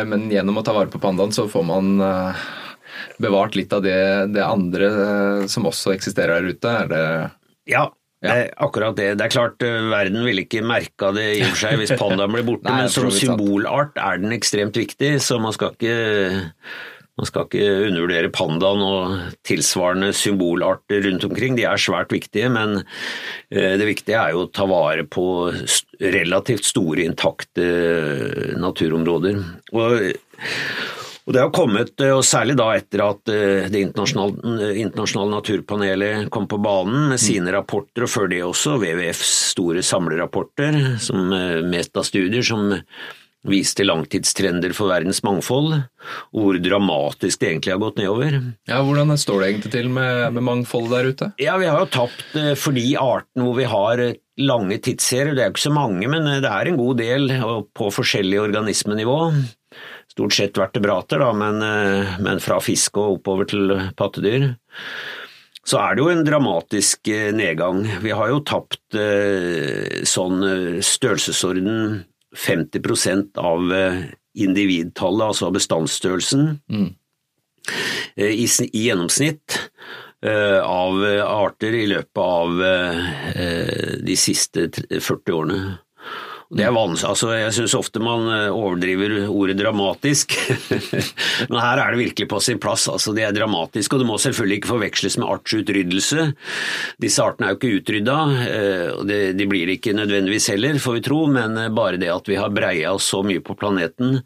men 0.08 0.30
gjennom 0.32 0.60
å 0.60 0.62
ta 0.64 0.72
vare 0.72 0.88
på 0.88 1.00
pandaen 1.02 1.32
så 1.34 1.44
får 1.50 1.64
man 1.68 1.90
bevart 3.22 3.56
litt 3.58 3.72
av 3.74 3.82
det, 3.84 3.98
det 4.34 4.44
andre 4.44 4.92
eh, 4.92 5.48
som 5.50 5.68
også 5.70 5.94
eksisterer 5.96 6.40
der 6.40 6.54
ute? 6.54 6.76
Er 6.84 6.92
det 6.92 7.02
ja, 7.70 7.84
ja. 8.22 8.38
akkurat 8.56 8.96
det. 8.98 9.10
Det 9.18 9.26
er 9.26 9.34
klart, 9.34 9.62
eh, 9.66 9.90
verden 9.92 10.24
ville 10.26 10.46
ikke 10.46 10.64
merka 10.66 11.12
det 11.16 11.28
i 11.36 11.42
og 11.42 11.52
for 11.52 11.64
seg 11.64 11.82
hvis 11.82 11.94
pandaen 11.98 12.32
ble 12.34 12.46
borte, 12.46 12.66
Nei, 12.70 12.86
men 12.86 12.94
som 12.94 13.12
symbolart 13.14 14.00
er 14.00 14.22
den 14.22 14.34
ekstremt 14.36 14.78
viktig, 14.78 15.16
så 15.24 15.40
man 15.42 15.54
skal 15.56 15.76
ikke 15.76 15.98
man 17.20 17.28
skal 17.28 17.44
ikke 17.44 17.66
undervurdere 17.90 18.30
pandaen 18.32 18.82
og 18.82 19.16
tilsvarende 19.44 20.14
symbolarter 20.16 21.02
rundt 21.04 21.26
omkring, 21.28 21.58
de 21.58 21.66
er 21.68 21.80
svært 21.80 22.14
viktige, 22.14 22.48
men 22.52 22.78
eh, 23.52 23.74
det 23.76 23.88
viktige 23.90 24.16
er 24.16 24.32
jo 24.32 24.46
å 24.46 24.50
ta 24.50 24.64
vare 24.70 25.04
på 25.04 25.26
relativt 26.00 26.64
store, 26.70 27.04
intakte 27.04 27.66
naturområder. 28.56 29.42
Og 29.76 29.92
og 31.22 31.32
Det 31.32 31.42
har 31.42 31.52
kommet, 31.54 31.94
eh, 32.00 32.10
og 32.16 32.24
særlig 32.26 32.56
da 32.58 32.68
etter 32.74 33.04
at 33.04 33.30
eh, 33.30 33.70
Det 33.70 33.84
internasjonale, 33.86 34.58
eh, 34.66 34.82
internasjonale 34.82 35.36
naturpanelet 35.36 36.30
kom 36.34 36.48
på 36.50 36.58
banen 36.62 37.10
med 37.12 37.22
sine 37.22 37.54
rapporter, 37.54 38.06
og 38.06 38.10
før 38.10 38.30
det 38.32 38.42
også 38.42 38.76
WWFs 38.82 39.32
store 39.52 39.84
samlerapporter, 39.86 40.98
som 41.02 41.30
metastudier 41.68 42.42
som 42.46 42.72
viste 43.42 43.82
langtidstrender 43.82 44.70
for 44.74 44.92
verdens 44.92 45.18
mangfold, 45.26 45.72
og 46.30 46.44
hvor 46.44 46.58
dramatisk 46.62 47.40
det 47.42 47.48
egentlig 47.48 47.72
har 47.74 47.80
gått 47.82 47.98
nedover. 47.98 48.36
Ja, 48.70 48.78
Hvordan 48.86 49.16
står 49.18 49.40
det 49.40 49.48
egentlig 49.48 49.72
til 49.74 49.88
med, 49.90 50.28
med 50.36 50.46
mangfoldet 50.46 50.92
der 50.94 51.08
ute? 51.10 51.30
Ja, 51.42 51.56
Vi 51.58 51.66
har 51.66 51.82
jo 51.82 51.90
tapt 51.90 52.36
for 52.58 52.78
de 52.78 52.86
artene 53.02 53.48
hvor 53.48 53.58
vi 53.58 53.66
har 53.66 54.04
lange 54.38 54.78
tidsserier. 54.78 55.34
Det 55.34 55.42
er 55.42 55.50
jo 55.50 55.56
ikke 55.56 55.68
så 55.68 55.74
mange, 55.74 56.06
men 56.06 56.30
det 56.42 56.52
er 56.52 56.70
en 56.70 56.78
god 56.78 57.02
del 57.02 57.34
på 57.74 57.90
forskjellig 57.94 58.38
organismenivå 58.46 59.18
stort 60.12 60.32
sett 60.36 60.58
vertebrater, 60.58 61.18
da, 61.18 61.32
men, 61.32 61.62
eh, 61.62 62.20
men 62.20 62.40
fra 62.40 62.60
fisk 62.60 63.00
og 63.00 63.18
oppover 63.18 63.48
til 63.48 63.72
pattedyr. 63.96 64.52
Så 65.62 65.78
er 65.78 65.94
det 65.94 66.02
jo 66.02 66.10
en 66.10 66.24
dramatisk 66.26 67.08
eh, 67.08 67.30
nedgang. 67.34 67.84
Vi 68.02 68.12
har 68.12 68.32
jo 68.32 68.42
tapt 68.44 68.98
eh, 68.98 70.02
sånn 70.08 70.42
størrelsesorden 70.84 72.02
50% 72.32 73.38
av 73.40 73.72
individtallet, 74.32 75.26
altså 75.26 75.50
bestandsstørrelsen, 75.52 76.46
mm. 76.72 76.86
i, 78.16 78.46
i, 78.48 78.84
gjennomsnitt 78.86 79.58
av 80.22 81.02
arter 81.26 81.76
i 81.76 81.82
løpet 81.90 82.20
av 82.22 82.62
de 84.06 84.16
siste 84.16 84.64
40 84.70 85.36
årene. 85.36 85.58
Det 86.52 86.64
er 86.66 86.74
vanskelig, 86.74 87.08
altså 87.08 87.30
Jeg 87.32 87.52
syns 87.56 87.74
ofte 87.78 88.00
man 88.04 88.26
eh, 88.28 88.52
overdriver 88.52 89.14
ordet 89.32 89.56
dramatisk, 89.56 90.34
men 91.50 91.60
her 91.62 91.80
er 91.80 91.94
det 91.94 92.00
virkelig 92.02 92.28
på 92.28 92.40
sin 92.44 92.60
plass. 92.60 92.84
altså 92.92 93.14
Det 93.16 93.24
er 93.24 93.32
dramatisk, 93.32 93.94
og 93.94 94.02
det 94.02 94.08
må 94.10 94.18
selvfølgelig 94.20 94.58
ikke 94.60 94.72
forveksles 94.74 95.16
med 95.20 95.30
artsutryddelse. 95.32 96.26
Disse 97.00 97.24
artene 97.24 97.48
er 97.48 97.54
jo 97.54 97.60
ikke 97.60 97.80
utrydda, 97.80 98.18
eh, 98.50 98.90
og 98.98 99.14
de 99.38 99.48
blir 99.48 99.72
ikke 99.72 99.96
nødvendigvis 99.96 100.50
heller, 100.52 100.80
får 100.82 100.98
vi 100.98 101.04
tro, 101.08 101.22
men 101.32 101.56
eh, 101.56 101.72
bare 101.72 102.00
det 102.02 102.12
at 102.12 102.28
vi 102.28 102.36
har 102.36 102.52
breia 102.52 102.92
oss 102.98 103.08
så 103.14 103.22
mye 103.24 103.40
på 103.40 103.56
planeten 103.56 104.20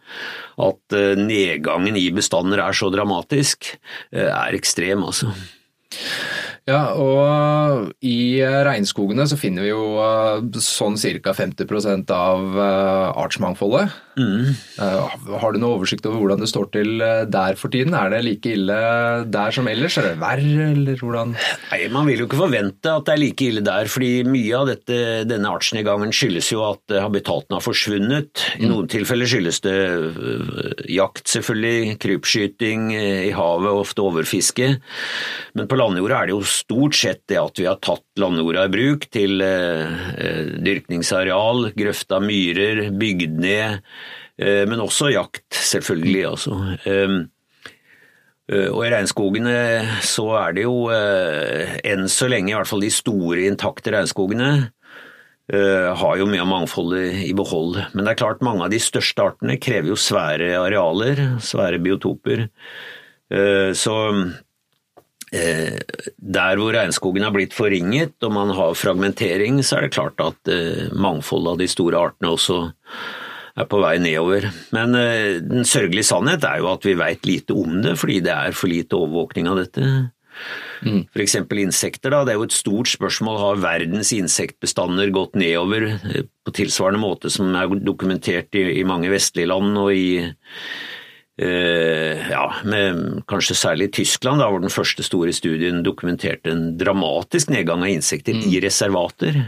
at 0.67 0.97
nedgangen 1.21 1.99
i 2.01 2.09
bestander 2.17 2.63
er 2.65 2.75
så 2.75 2.89
dramatisk, 2.91 3.69
er 4.11 4.57
ekstrem, 4.57 5.05
altså. 5.05 5.31
Ja, 6.67 6.97
og 6.99 7.93
i 8.03 8.43
regnskogene 8.43 9.23
så 9.31 9.37
finner 9.39 9.63
vi 9.63 9.71
jo 9.71 10.01
eh, 10.03 10.59
sånn 10.59 10.97
ca. 11.23 11.31
50 11.39 12.11
av 12.11 12.57
eh, 12.59 13.21
artsmangfoldet. 13.23 13.93
Mm. 14.19 14.49
Eh, 14.83 15.13
har 15.39 15.55
du 15.55 15.61
noe 15.63 15.77
oversikt 15.77 16.09
over 16.11 16.25
hvordan 16.25 16.43
det 16.43 16.49
står 16.51 16.67
til 16.75 17.05
der 17.31 17.59
for 17.61 17.71
tiden? 17.71 17.95
Er 17.95 18.11
det 18.11 18.25
like 18.27 18.51
ille 18.57 18.79
der 19.31 19.55
som 19.55 19.71
ellers? 19.71 19.95
Er 20.01 20.09
det 20.09 20.17
verre, 20.19 20.73
eller 20.73 20.99
hvordan? 20.99 21.37
Nei, 21.71 21.81
Man 21.95 22.11
vil 22.11 22.25
jo 22.25 22.27
ikke 22.27 22.43
forvente 22.43 22.97
at 22.97 23.07
det 23.07 23.15
er 23.15 23.23
like 23.23 23.47
ille 23.47 23.63
der, 23.63 23.93
fordi 23.93 24.11
mye 24.27 24.59
av 24.59 24.67
dette, 24.73 24.99
denne 25.31 25.55
artsnedgangen 25.55 26.11
skyldes 26.11 26.51
jo 26.51 26.67
at 26.67 26.97
habitatene 26.99 27.61
har 27.61 27.67
forsvunnet. 27.69 28.43
I 28.59 28.67
mm. 28.67 28.69
noen 28.73 28.91
tilfeller 28.91 29.31
skyldes 29.31 29.63
det 29.63 29.79
jakt, 30.91 31.29
selvfølgelig, 31.31 31.95
krypskyting 32.03 32.91
i 32.97 33.31
havet, 33.39 33.71
ofte 33.87 34.03
overfiske. 34.03 34.75
Men 35.55 35.71
på 35.71 35.79
landjorda 35.79 36.25
er 36.25 36.33
det 36.33 36.39
jo 36.41 36.45
stort 36.57 36.97
sett 36.97 37.23
det 37.31 37.39
at 37.41 37.61
vi 37.61 37.67
har 37.69 37.79
tatt 37.85 38.05
landjorda 38.21 38.67
i 38.67 38.73
bruk 38.73 39.07
til 39.15 39.43
eh, 39.45 40.05
eh, 40.17 40.53
dyrkningsareal, 40.65 41.71
grøfta 41.77 42.21
myrer, 42.25 42.87
bygd 42.97 43.39
ned, 43.43 43.81
eh, 44.41 44.63
men 44.69 44.83
også 44.83 45.13
jakt, 45.15 45.47
selvfølgelig. 45.51 46.27
altså. 46.33 46.59
Og 48.47 48.81
i 48.87 48.91
regnskogene 48.93 49.53
så 50.07 50.25
er 50.39 50.53
det 50.55 50.63
jo 50.69 50.85
enn 50.87 52.05
så 52.07 52.29
lenge, 52.31 52.53
i 52.53 52.55
hvert 52.55 52.69
fall 52.71 52.85
de 52.85 52.93
store 52.95 53.43
intakte 53.43 53.91
regnskogene, 53.91 54.51
har 55.51 56.21
jo 56.21 56.29
mye 56.31 56.45
av 56.45 56.53
mangfoldet 56.53 57.25
i 57.27 57.33
behold. 57.35 57.81
Men 57.91 58.07
det 58.07 58.13
er 58.13 58.21
klart 58.21 58.45
mange 58.47 58.63
av 58.63 58.71
de 58.71 58.79
største 58.79 59.27
artene 59.33 59.59
krever 59.59 59.91
jo 59.91 59.99
svære 59.99 60.53
arealer, 60.61 61.25
svære 61.43 61.83
biotoper. 61.83 62.47
Så 63.75 63.97
der 66.17 66.59
hvor 66.61 66.75
regnskogen 66.75 67.25
har 67.27 67.35
blitt 67.35 67.55
forringet 67.57 68.17
og 68.27 68.35
man 68.35 68.53
har 68.57 68.77
fragmentering, 68.79 69.63
så 69.65 69.79
er 69.79 69.87
det 69.87 69.95
klart 69.97 70.21
at 70.23 70.53
eh, 70.53 70.89
mangfoldet 70.95 71.55
av 71.55 71.63
de 71.63 71.71
store 71.71 72.03
artene 72.09 72.33
også 72.35 72.59
er 73.57 73.69
på 73.71 73.81
vei 73.81 73.95
nedover. 74.03 74.51
Men 74.77 74.97
eh, 74.99 75.39
den 75.45 75.69
sørgelige 75.69 76.11
sannhet 76.11 76.45
er 76.45 76.61
jo 76.63 76.73
at 76.73 76.85
vi 76.87 76.97
veit 76.99 77.29
lite 77.29 77.57
om 77.57 77.81
det, 77.85 77.97
fordi 78.01 78.21
det 78.27 78.35
er 78.35 78.57
for 78.57 78.73
lite 78.73 78.99
overvåkning 78.99 79.49
av 79.51 79.63
dette. 79.63 79.87
Mm. 80.85 81.07
F.eks. 81.09 81.39
insekter. 81.63 82.13
Da. 82.13 82.25
Det 82.27 82.35
er 82.35 82.41
jo 82.41 82.49
et 82.51 82.57
stort 82.57 82.91
spørsmål. 82.93 83.41
Har 83.41 83.63
verdens 83.63 84.13
insektbestander 84.13 85.09
gått 85.15 85.39
nedover 85.41 85.89
på 86.45 86.53
tilsvarende 86.59 87.01
måte 87.01 87.33
som 87.33 87.49
er 87.57 87.73
dokumentert 87.81 88.53
i, 88.59 88.67
i 88.83 88.85
mange 88.87 89.09
vestlige 89.15 89.49
land 89.49 89.73
og 89.81 89.95
i 89.97 90.21
Eh, 90.21 90.96
ja, 91.37 92.45
med 92.65 93.23
kanskje 93.29 93.57
særlig 93.61 93.91
Tyskland, 93.93 94.41
da, 94.41 94.47
hvor 94.49 94.63
den 94.63 94.73
første 94.73 95.05
store 95.05 95.35
studien 95.37 95.83
dokumenterte 95.85 96.49
en 96.49 96.79
dramatisk 96.81 97.51
nedgang 97.53 97.85
av 97.85 97.93
insekter 97.93 98.39
mm. 98.39 98.47
i 98.49 98.61
reservater. 98.65 99.43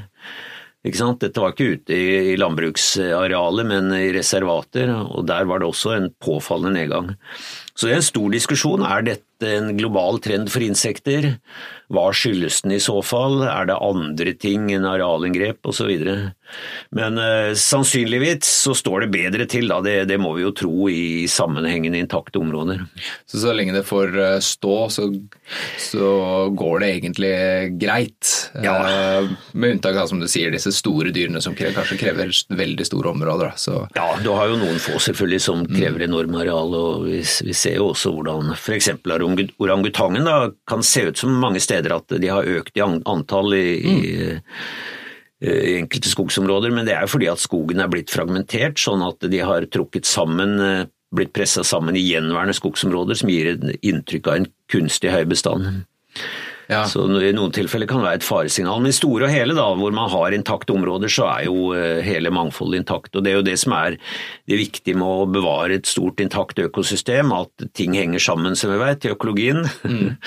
Dette 0.84 1.40
var 1.42 1.52
ikke 1.52 1.72
ute 1.74 1.96
i 1.96 2.36
landbruksarealet, 2.38 3.66
men 3.66 3.88
i 3.96 4.12
reservater, 4.14 4.92
og 4.94 5.26
der 5.28 5.48
var 5.48 5.60
det 5.60 5.68
også 5.68 5.94
en 5.96 6.10
påfallende 6.22 6.76
nedgang. 6.76 7.10
Så 7.74 7.88
det 7.88 7.96
er 7.96 8.02
en 8.02 8.06
stor 8.12 8.28
diskusjon. 8.36 8.84
Er 8.86 9.08
dette 9.08 9.27
en 9.46 9.76
global 9.78 10.18
trend 10.24 10.50
for 10.52 10.64
insekter? 10.64 11.36
Hva 11.88 12.10
skyldes 12.12 12.60
den 12.64 12.74
i 12.76 12.82
så 12.84 12.98
fall? 13.00 13.40
Er 13.48 13.68
det 13.70 13.78
andre 13.80 14.34
ting 14.36 14.68
enn 14.74 14.84
arealinngrep 14.88 15.64
osv.? 15.70 15.88
Men 16.96 17.18
eh, 17.20 17.54
sannsynligvis 17.56 18.48
så 18.48 18.74
står 18.76 19.04
det 19.04 19.08
bedre 19.12 19.46
til, 19.48 19.68
da. 19.72 19.80
Det, 19.84 19.96
det, 20.10 20.18
må 20.20 20.34
vi 20.36 20.44
jo 20.44 20.52
tro 20.56 20.88
i 20.92 21.24
sammenhengende 21.28 22.00
intakte 22.00 22.40
områder. 22.40 22.84
Så 23.28 23.40
så 23.42 23.54
lenge 23.56 23.76
det 23.76 23.86
får 23.88 24.16
eh, 24.20 24.36
stå, 24.44 24.76
så, 24.92 25.08
så 25.80 26.10
går 26.56 26.84
det 26.84 26.90
egentlig 26.98 27.32
greit? 27.80 28.34
Ja. 28.64 28.76
Eh, 28.84 29.32
med 29.52 29.78
unntak 29.78 29.96
av, 29.96 30.10
som 30.12 30.20
du 30.20 30.28
sier, 30.28 30.52
disse 30.52 30.72
store 30.76 31.12
dyrene 31.14 31.40
som 31.44 31.56
kanskje 31.56 32.00
krever 32.00 32.32
veldig 32.52 32.88
store 32.88 33.14
områder. 33.14 33.56
Så. 33.60 33.86
Ja, 33.96 34.10
du 34.24 34.30
har 34.36 34.52
jo 34.52 34.60
noen 34.60 34.80
få 34.82 35.00
selvfølgelig 35.08 35.44
som 35.44 35.64
krever 35.68 36.04
enorme 36.04 36.42
areal, 36.44 36.76
og 36.76 37.08
vi, 37.08 37.22
vi 37.22 37.56
ser 37.56 37.80
jo 37.80 37.90
også 37.94 38.12
hvordan 38.16 38.52
f.eks. 38.56 38.92
orangutangen 39.58 40.26
da, 40.28 40.50
kan 40.68 40.84
se 40.86 41.08
ut 41.10 41.20
som 41.20 41.34
mange 41.42 41.60
steder 41.62 41.96
at 41.96 42.14
de 42.20 42.30
har 42.32 42.48
økt 42.58 42.78
i 42.78 42.84
antall 42.84 43.56
i, 43.56 43.66
mm. 43.84 43.98
i, 44.04 45.48
i 45.48 45.74
enkelte 45.80 46.12
skogsområder, 46.12 46.72
men 46.74 46.88
det 46.88 46.96
er 46.96 47.06
jo 47.06 47.14
fordi 47.16 47.30
at 47.32 47.42
skogen 47.42 47.82
er 47.84 47.90
blitt 47.92 48.12
fragmentert, 48.14 48.80
sånn 48.80 49.04
at 49.06 49.26
de 49.28 49.42
har 49.44 49.68
trukket 49.72 50.08
sammen 50.08 50.56
eh, 50.62 50.86
blitt 51.14 51.32
pressa 51.36 51.64
sammen 51.64 51.96
i 51.96 52.04
gjenværende 52.04 52.56
skogsområder, 52.56 53.16
som 53.16 53.30
gir 53.32 53.54
et 53.54 53.64
inntrykk 53.80 54.28
av 54.28 54.40
en 54.40 54.50
kunstig 54.72 55.12
høy 55.14 55.24
bestand. 55.30 55.84
Ja. 56.68 56.82
Så 56.84 57.06
I 57.24 57.30
noen 57.32 57.52
tilfeller 57.56 57.88
kan 57.88 58.02
det 58.02 58.08
være 58.10 58.20
et 58.20 58.26
faresignal. 58.26 58.82
Men 58.84 58.92
i 58.92 58.96
store 58.96 59.24
og 59.24 59.32
hele, 59.32 59.56
da, 59.56 59.64
hvor 59.78 59.94
man 59.96 60.10
har 60.12 60.36
intakte 60.36 60.74
områder, 60.76 61.12
så 61.12 61.24
er 61.30 61.46
jo 61.46 61.72
eh, 61.72 62.02
hele 62.04 62.32
mangfoldet 62.34 62.82
intakt. 62.82 63.14
og 63.16 63.24
Det 63.24 63.32
er 63.32 63.38
jo 63.38 63.46
det 63.46 63.56
som 63.62 63.72
er 63.78 63.96
det 63.96 64.60
viktige 64.60 64.98
med 65.00 65.08
å 65.08 65.28
bevare 65.32 65.78
et 65.78 65.88
stort 65.88 66.20
intakt 66.20 66.60
økosystem, 66.60 67.32
at 67.32 67.68
ting 67.72 67.96
henger 67.96 68.20
sammen, 68.20 68.58
som 68.58 68.74
vi 68.74 68.82
vet, 68.82 69.08
i 69.08 69.14
økologien. 69.16 69.64
Mm. 69.84 70.14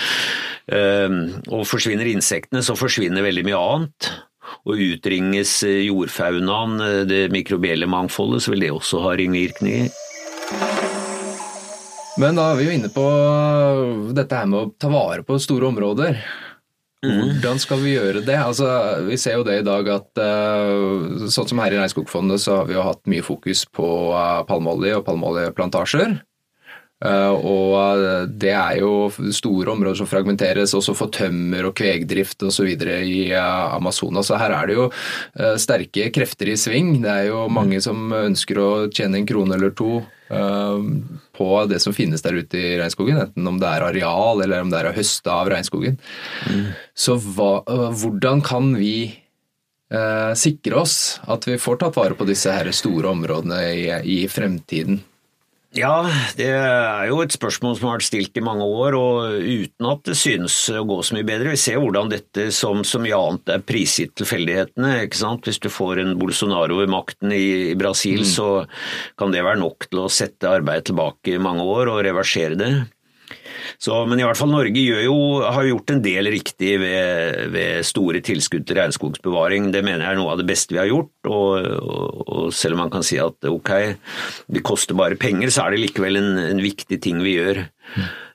Ehm, 0.71 1.15
og 1.51 1.65
forsvinner 1.67 2.07
insektene, 2.07 2.61
så 2.63 2.77
forsvinner 2.79 3.25
veldig 3.25 3.41
mye 3.43 3.57
annet. 3.59 4.07
Og 4.69 4.79
utringes 4.79 5.57
jordfaunaen, 5.65 6.77
eh, 6.85 7.01
det 7.09 7.25
mikrobielle 7.33 7.89
mangfoldet, 7.91 8.45
så 8.45 8.53
vil 8.53 8.65
det 8.65 8.71
også 8.77 9.01
ha 9.03 9.17
ringvirkninger. 9.19 9.91
Men 12.19 12.35
da 12.35 12.49
er 12.51 12.59
vi 12.59 12.67
jo 12.67 12.75
inne 12.75 12.91
på 12.91 13.03
dette 14.15 14.39
her 14.39 14.49
med 14.51 14.59
å 14.59 14.71
ta 14.79 14.89
vare 14.91 15.23
på 15.23 15.39
store 15.39 15.69
områder. 15.69 16.19
Mm. 17.01 17.17
Hvordan 17.17 17.61
skal 17.61 17.79
vi 17.81 17.95
gjøre 17.95 18.21
det? 18.25 18.37
Altså, 18.37 18.67
vi 19.07 19.17
ser 19.17 19.39
jo 19.39 19.45
det 19.47 19.61
i 19.61 19.65
dag 19.65 19.87
at 19.89 20.21
uh, 20.21 21.25
sånn 21.33 21.47
som 21.49 21.61
her 21.63 21.73
i 21.73 21.79
Regnskogfondet 21.79 22.43
så 22.43 22.59
har 22.59 22.67
vi 22.69 22.75
jo 22.75 22.83
hatt 22.85 23.01
mye 23.09 23.25
fokus 23.25 23.63
på 23.73 23.87
uh, 24.13 24.43
palmeolje 24.49 24.99
og 24.99 25.07
palmeoljeplantasjer. 25.07 26.19
Uh, 27.01 27.33
og 27.33 28.27
det 28.37 28.51
er 28.53 28.75
jo 28.77 29.09
store 29.33 29.73
områder 29.73 29.97
som 29.97 30.09
fragmenteres, 30.09 30.75
også 30.77 30.93
for 30.93 31.09
tømmer 31.13 31.65
og 31.65 31.73
kvegdrift 31.79 32.45
osv. 32.45 32.69
i 32.69 33.23
uh, 33.33 33.73
Amazonas. 33.73 34.29
Så 34.29 34.37
her 34.37 34.53
er 34.53 34.69
det 34.69 34.77
jo 34.77 34.87
sterke 35.57 36.11
krefter 36.13 36.51
i 36.53 36.57
sving. 36.59 36.99
Det 37.01 37.09
er 37.09 37.29
jo 37.31 37.47
mange 37.49 37.81
som 37.81 38.13
ønsker 38.13 38.61
å 38.61 38.69
tjene 38.93 39.21
en 39.21 39.29
krone 39.29 39.57
eller 39.57 39.73
to 39.77 40.01
på 40.31 41.47
det 41.67 41.81
som 41.83 41.91
finnes 41.91 42.21
der 42.23 42.37
ute 42.39 42.55
i 42.55 42.77
regnskogen, 42.79 43.17
enten 43.19 43.49
om 43.49 43.57
det 43.59 43.67
er 43.67 43.83
areal 43.83 44.39
eller 44.45 44.63
om 44.63 44.69
det 44.71 44.77
er 44.79 44.87
å 44.87 44.93
høste 44.95 45.27
av 45.27 45.49
regnskogen. 45.51 45.97
Mm. 46.47 46.69
Så 46.95 47.17
hva, 47.19 47.49
hvordan 47.67 48.39
kan 48.45 48.71
vi 48.79 48.93
sikre 50.39 50.79
oss 50.85 50.95
at 51.27 51.49
vi 51.49 51.59
får 51.59 51.81
tatt 51.81 51.99
vare 51.99 52.15
på 52.15 52.29
disse 52.29 52.53
her 52.55 52.71
store 52.71 53.11
områdene 53.11 53.59
i, 53.75 53.83
i 54.07 54.19
fremtiden? 54.31 55.01
Ja, 55.71 56.03
det 56.35 56.49
er 56.51 57.05
jo 57.07 57.21
et 57.23 57.31
spørsmål 57.31 57.77
som 57.77 57.87
har 57.87 57.93
vært 57.95 58.09
stilt 58.09 58.35
i 58.35 58.43
mange 58.43 58.65
år, 58.67 58.95
og 58.99 59.37
uten 59.39 59.87
at 59.87 60.01
det 60.03 60.17
synes 60.19 60.55
å 60.75 60.83
gå 60.87 60.97
så 60.99 61.15
mye 61.15 61.27
bedre. 61.27 61.53
Vi 61.53 61.61
ser 61.61 61.79
hvordan 61.79 62.11
dette 62.11 62.49
som 62.55 62.83
så 62.87 62.99
mye 62.99 63.15
annet 63.15 63.53
er 63.55 63.63
prisgitt 63.63 64.11
tilfeldighetene. 64.19 64.97
ikke 65.05 65.21
sant? 65.21 65.47
Hvis 65.47 65.61
du 65.63 65.69
får 65.71 66.03
en 66.03 66.17
Bolsonaro 66.19 66.81
ved 66.81 66.91
makten 66.91 67.31
i, 67.31 67.71
Brasil, 67.79 68.25
mm. 68.25 68.31
så 68.33 68.49
kan 69.15 69.31
det 69.31 69.45
være 69.47 69.61
nok 69.63 69.87
til 69.87 70.03
å 70.03 70.11
sette 70.11 70.51
arbeidet 70.51 70.89
tilbake 70.91 71.37
i 71.37 71.41
mange 71.41 71.63
år 71.63 71.93
og 71.93 72.03
reversere 72.03 72.59
det. 72.59 72.73
Så, 73.81 73.95
men 74.05 74.19
i 74.19 74.25
hvert 74.25 74.37
fall 74.37 74.51
Norge 74.51 74.81
jo, 74.81 75.15
har 75.41 75.65
gjort 75.65 75.93
en 75.93 76.03
del 76.03 76.29
riktig 76.33 76.75
ved, 76.81 77.51
ved, 77.53 77.85
store 77.87 78.21
tilskudd 78.25 78.67
til 78.67 78.77
regnskogsbevaring. 78.77 79.71
Det 79.73 79.83
mener 79.85 80.05
jeg 80.05 80.15
er 80.15 80.19
noe 80.21 80.33
av 80.33 80.41
det 80.41 80.47
beste 80.49 80.75
vi 80.75 80.81
har 80.81 80.89
gjort. 80.91 81.13
Og, 81.29 81.69
og, 81.81 82.25
og 82.25 82.49
selv 82.55 82.77
om 82.77 82.85
man 82.85 82.93
kan 82.93 83.05
si 83.05 83.19
at 83.21 83.49
ok, 83.49 83.71
det 84.51 84.65
koster 84.67 84.97
bare 84.97 85.19
penger, 85.19 85.53
så 85.53 85.65
er 85.65 85.75
det 85.75 85.85
likevel 85.87 86.21
en, 86.21 86.35
en 86.49 86.61
viktig 86.63 87.01
ting 87.01 87.23
vi 87.25 87.37
gjør. 87.39 87.63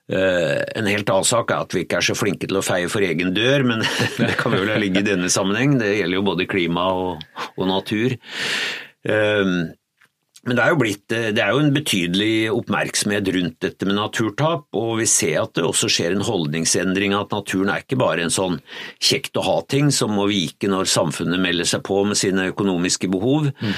Uh, 0.07 0.63
en 0.79 0.87
helt 0.87 1.09
annen 1.11 1.27
sak 1.27 1.51
er 1.51 1.65
at 1.65 1.75
vi 1.75 1.83
ikke 1.83 1.99
er 1.99 2.05
så 2.07 2.15
flinke 2.15 2.47
til 2.47 2.61
å 2.61 2.63
feie 2.63 2.87
for 2.91 3.03
egen 3.03 3.33
dør, 3.35 3.65
men 3.67 3.83
det 4.21 4.37
kan 4.39 4.55
vi 4.55 4.63
vel 4.63 4.79
ligge 4.83 5.03
i 5.03 5.09
denne 5.09 5.31
sammenheng. 5.33 5.79
Det 5.81 5.97
gjelder 5.97 6.21
jo 6.21 6.29
både 6.29 6.47
klima 6.51 6.87
og, 6.95 7.27
og 7.57 7.67
natur. 7.71 8.15
Uh, 9.07 9.75
men 10.47 10.55
det 10.55 10.63
er, 10.63 10.77
blitt, 10.79 11.05
eh, 11.11 11.29
det 11.35 11.43
er, 11.43 11.51
jo 11.53 11.63
en 11.65 11.73
betydelig 11.75 12.35
oppmerksomhet 12.55 13.29
rundt 13.35 13.57
dette 13.65 13.89
med 13.89 13.99
naturtap, 13.99 14.69
og 14.79 15.01
vi 15.01 15.09
ser 15.11 15.41
at 15.41 15.57
det 15.59 15.65
også 15.67 15.91
skjer 15.91 16.15
en 16.15 16.23
holdningsendring, 16.27 17.17
at 17.19 17.35
naturen 17.35 17.73
er 17.73 17.83
ikke 17.83 17.99
bare 17.99 18.23
en 18.23 18.33
sånn 18.33 18.61
kjekt 19.03 19.39
å 19.41 19.45
ha-ting 19.47 19.91
som 19.95 20.15
må 20.15 20.29
vike 20.31 20.71
når 20.71 20.87
samfunnet 20.93 21.43
melder 21.43 21.67
seg 21.67 21.83
på 21.87 21.99
med 22.07 22.19
sine 22.21 22.47
økonomiske 22.53 23.11
behov. 23.11 23.51
Mm. 23.59 23.73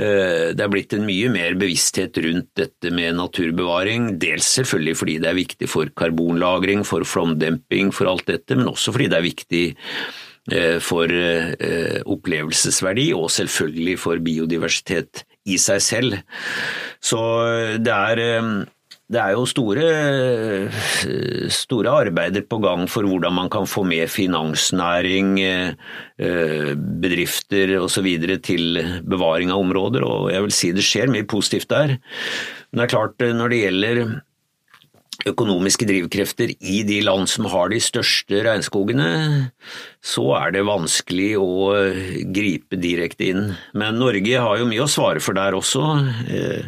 Eh, 0.00 0.46
det 0.56 0.64
er 0.64 0.72
blitt 0.72 0.96
en 0.96 1.04
mye 1.04 1.28
mer 1.34 1.58
bevissthet 1.60 2.16
rundt 2.24 2.54
dette 2.56 2.94
med 2.94 3.20
naturbevaring, 3.20 4.14
dels 4.22 4.48
selvfølgelig 4.56 4.96
fordi 5.02 5.18
det 5.20 5.30
er 5.30 5.40
viktig 5.42 5.68
for 5.68 5.92
karbonlagring, 5.92 6.86
for 6.88 7.04
flomdemping, 7.04 7.92
for 7.92 8.08
alt 8.14 8.24
dette, 8.32 8.56
men 8.56 8.72
også 8.72 8.96
fordi 8.96 9.10
det 9.12 9.20
er 9.20 9.28
viktig 9.28 9.62
eh, 10.56 10.80
for 10.80 11.12
opplevelsesverdi 12.16 13.10
og 13.12 13.28
selvfølgelig 13.32 14.00
for 14.00 14.24
biodiversitet 14.24 15.26
i 15.44 15.58
seg 15.60 15.82
selv. 15.84 16.16
Så 17.04 17.20
det 17.84 17.92
er, 17.92 18.22
eh, 18.22 18.48
det 19.12 19.20
er 19.20 19.34
jo 19.36 19.44
store, 19.46 19.84
eh, 19.84 21.48
store, 21.52 21.92
arbeider 21.92 22.46
på 22.48 22.58
gang 22.64 22.86
for 22.88 23.04
hvordan 23.04 23.34
man 23.36 23.50
kan 23.52 23.68
få 23.68 23.84
med 23.84 24.08
finansnæring, 24.08 25.38
eh, 25.44 26.74
bedrifter 26.74 27.76
osv. 27.78 28.40
til 28.42 29.00
bevaring 29.04 29.50
av 29.50 29.60
områder, 29.60 30.02
og 30.02 30.32
jeg 30.32 30.42
vil 30.42 30.50
si 30.50 30.72
det 30.72 30.82
skjer 30.82 31.12
mye 31.12 31.28
positivt 31.28 31.68
der. 31.68 31.98
Men 32.72 32.80
det 32.80 32.84
er 32.92 32.96
klart, 32.96 33.18
når 33.18 33.48
det 33.50 33.62
gjelder 33.62 34.22
økonomiske 35.30 35.86
drivkrefter 35.88 36.52
i 36.58 36.82
de 36.86 37.00
land 37.04 37.28
som 37.30 37.48
har 37.52 37.72
de 37.72 37.80
største 37.82 38.42
regnskogene, 38.44 39.08
så 40.04 40.26
er 40.38 40.54
det 40.56 40.66
vanskelig 40.68 41.32
å 41.40 41.74
gripe 42.34 42.78
direkte 42.80 43.30
inn. 43.32 43.44
Men 43.72 44.00
Norge 44.00 44.40
har 44.40 44.60
jo 44.60 44.70
mye 44.70 44.84
å 44.84 44.90
svare 44.90 45.22
for 45.24 45.36
der 45.36 45.56
også. 45.56 45.84
Eh, 46.28 46.66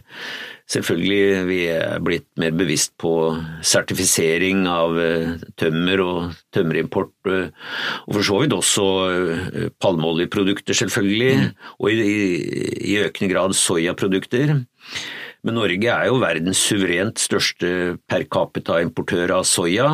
selvfølgelig 0.72 1.42
vi 1.46 1.58
er 1.74 2.00
blitt 2.02 2.26
mer 2.40 2.56
bevisst 2.56 2.94
på 3.02 3.12
sertifisering 3.66 4.64
av 4.70 4.96
eh, 5.02 5.36
tømmer 5.60 6.02
og 6.06 6.40
tømmerimport, 6.56 7.14
eh, 7.30 7.52
og 8.06 8.16
for 8.18 8.30
så 8.30 8.40
vidt 8.42 8.56
også 8.56 8.88
palmeoljeprodukter, 9.84 10.80
selvfølgelig, 10.80 11.44
mm. 11.44 11.70
og 11.76 11.92
i, 11.92 12.18
i 12.94 12.98
økende 13.04 13.32
grad 13.34 13.56
soyaprodukter. 13.58 14.56
Men 15.46 15.60
Norge 15.60 15.90
er 15.92 16.08
jo 16.08 16.18
verdens 16.18 16.58
suverent 16.58 17.20
største 17.22 17.68
per 18.10 18.24
capita-importør 18.26 19.36
av 19.36 19.44
soya. 19.46 19.86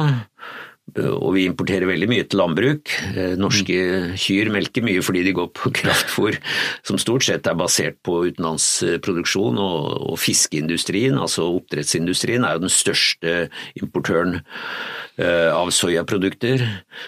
Og 0.93 1.31
vi 1.37 1.47
importerer 1.49 1.89
veldig 1.89 2.09
mye 2.11 2.25
til 2.29 2.41
landbruk. 2.43 2.91
Eh, 3.15 3.35
norske 3.41 3.77
kyr 4.21 4.51
melker 4.53 4.85
mye 4.85 5.01
fordi 5.05 5.23
de 5.25 5.33
går 5.39 5.49
på 5.57 5.71
kraftfôr 5.79 6.37
som 6.85 6.99
stort 7.01 7.25
sett 7.25 7.49
er 7.49 7.57
basert 7.57 7.97
på 8.05 8.19
utenlandsproduksjon, 8.29 9.61
og, 9.63 10.13
fiskeindustrien, 10.21 11.17
altså 11.17 11.47
oppdrettsindustrien, 11.55 12.45
er 12.45 12.59
jo 12.59 12.65
den 12.67 12.75
største 12.75 13.37
importøren 13.81 14.43
eh, 14.43 15.49
av 15.55 15.73
soyaprodukter. 15.73 16.67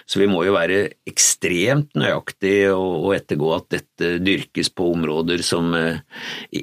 Så 0.09 0.23
vi 0.23 0.29
må 0.31 0.41
jo 0.47 0.55
være 0.55 0.81
ekstremt 1.05 1.93
nøyaktige 1.99 2.73
og, 2.73 3.11
ettergå 3.19 3.53
at 3.59 3.69
dette 3.75 4.15
dyrkes 4.23 4.71
på 4.73 4.89
områder 4.95 5.45
som 5.45 5.75
eh, 5.77 6.01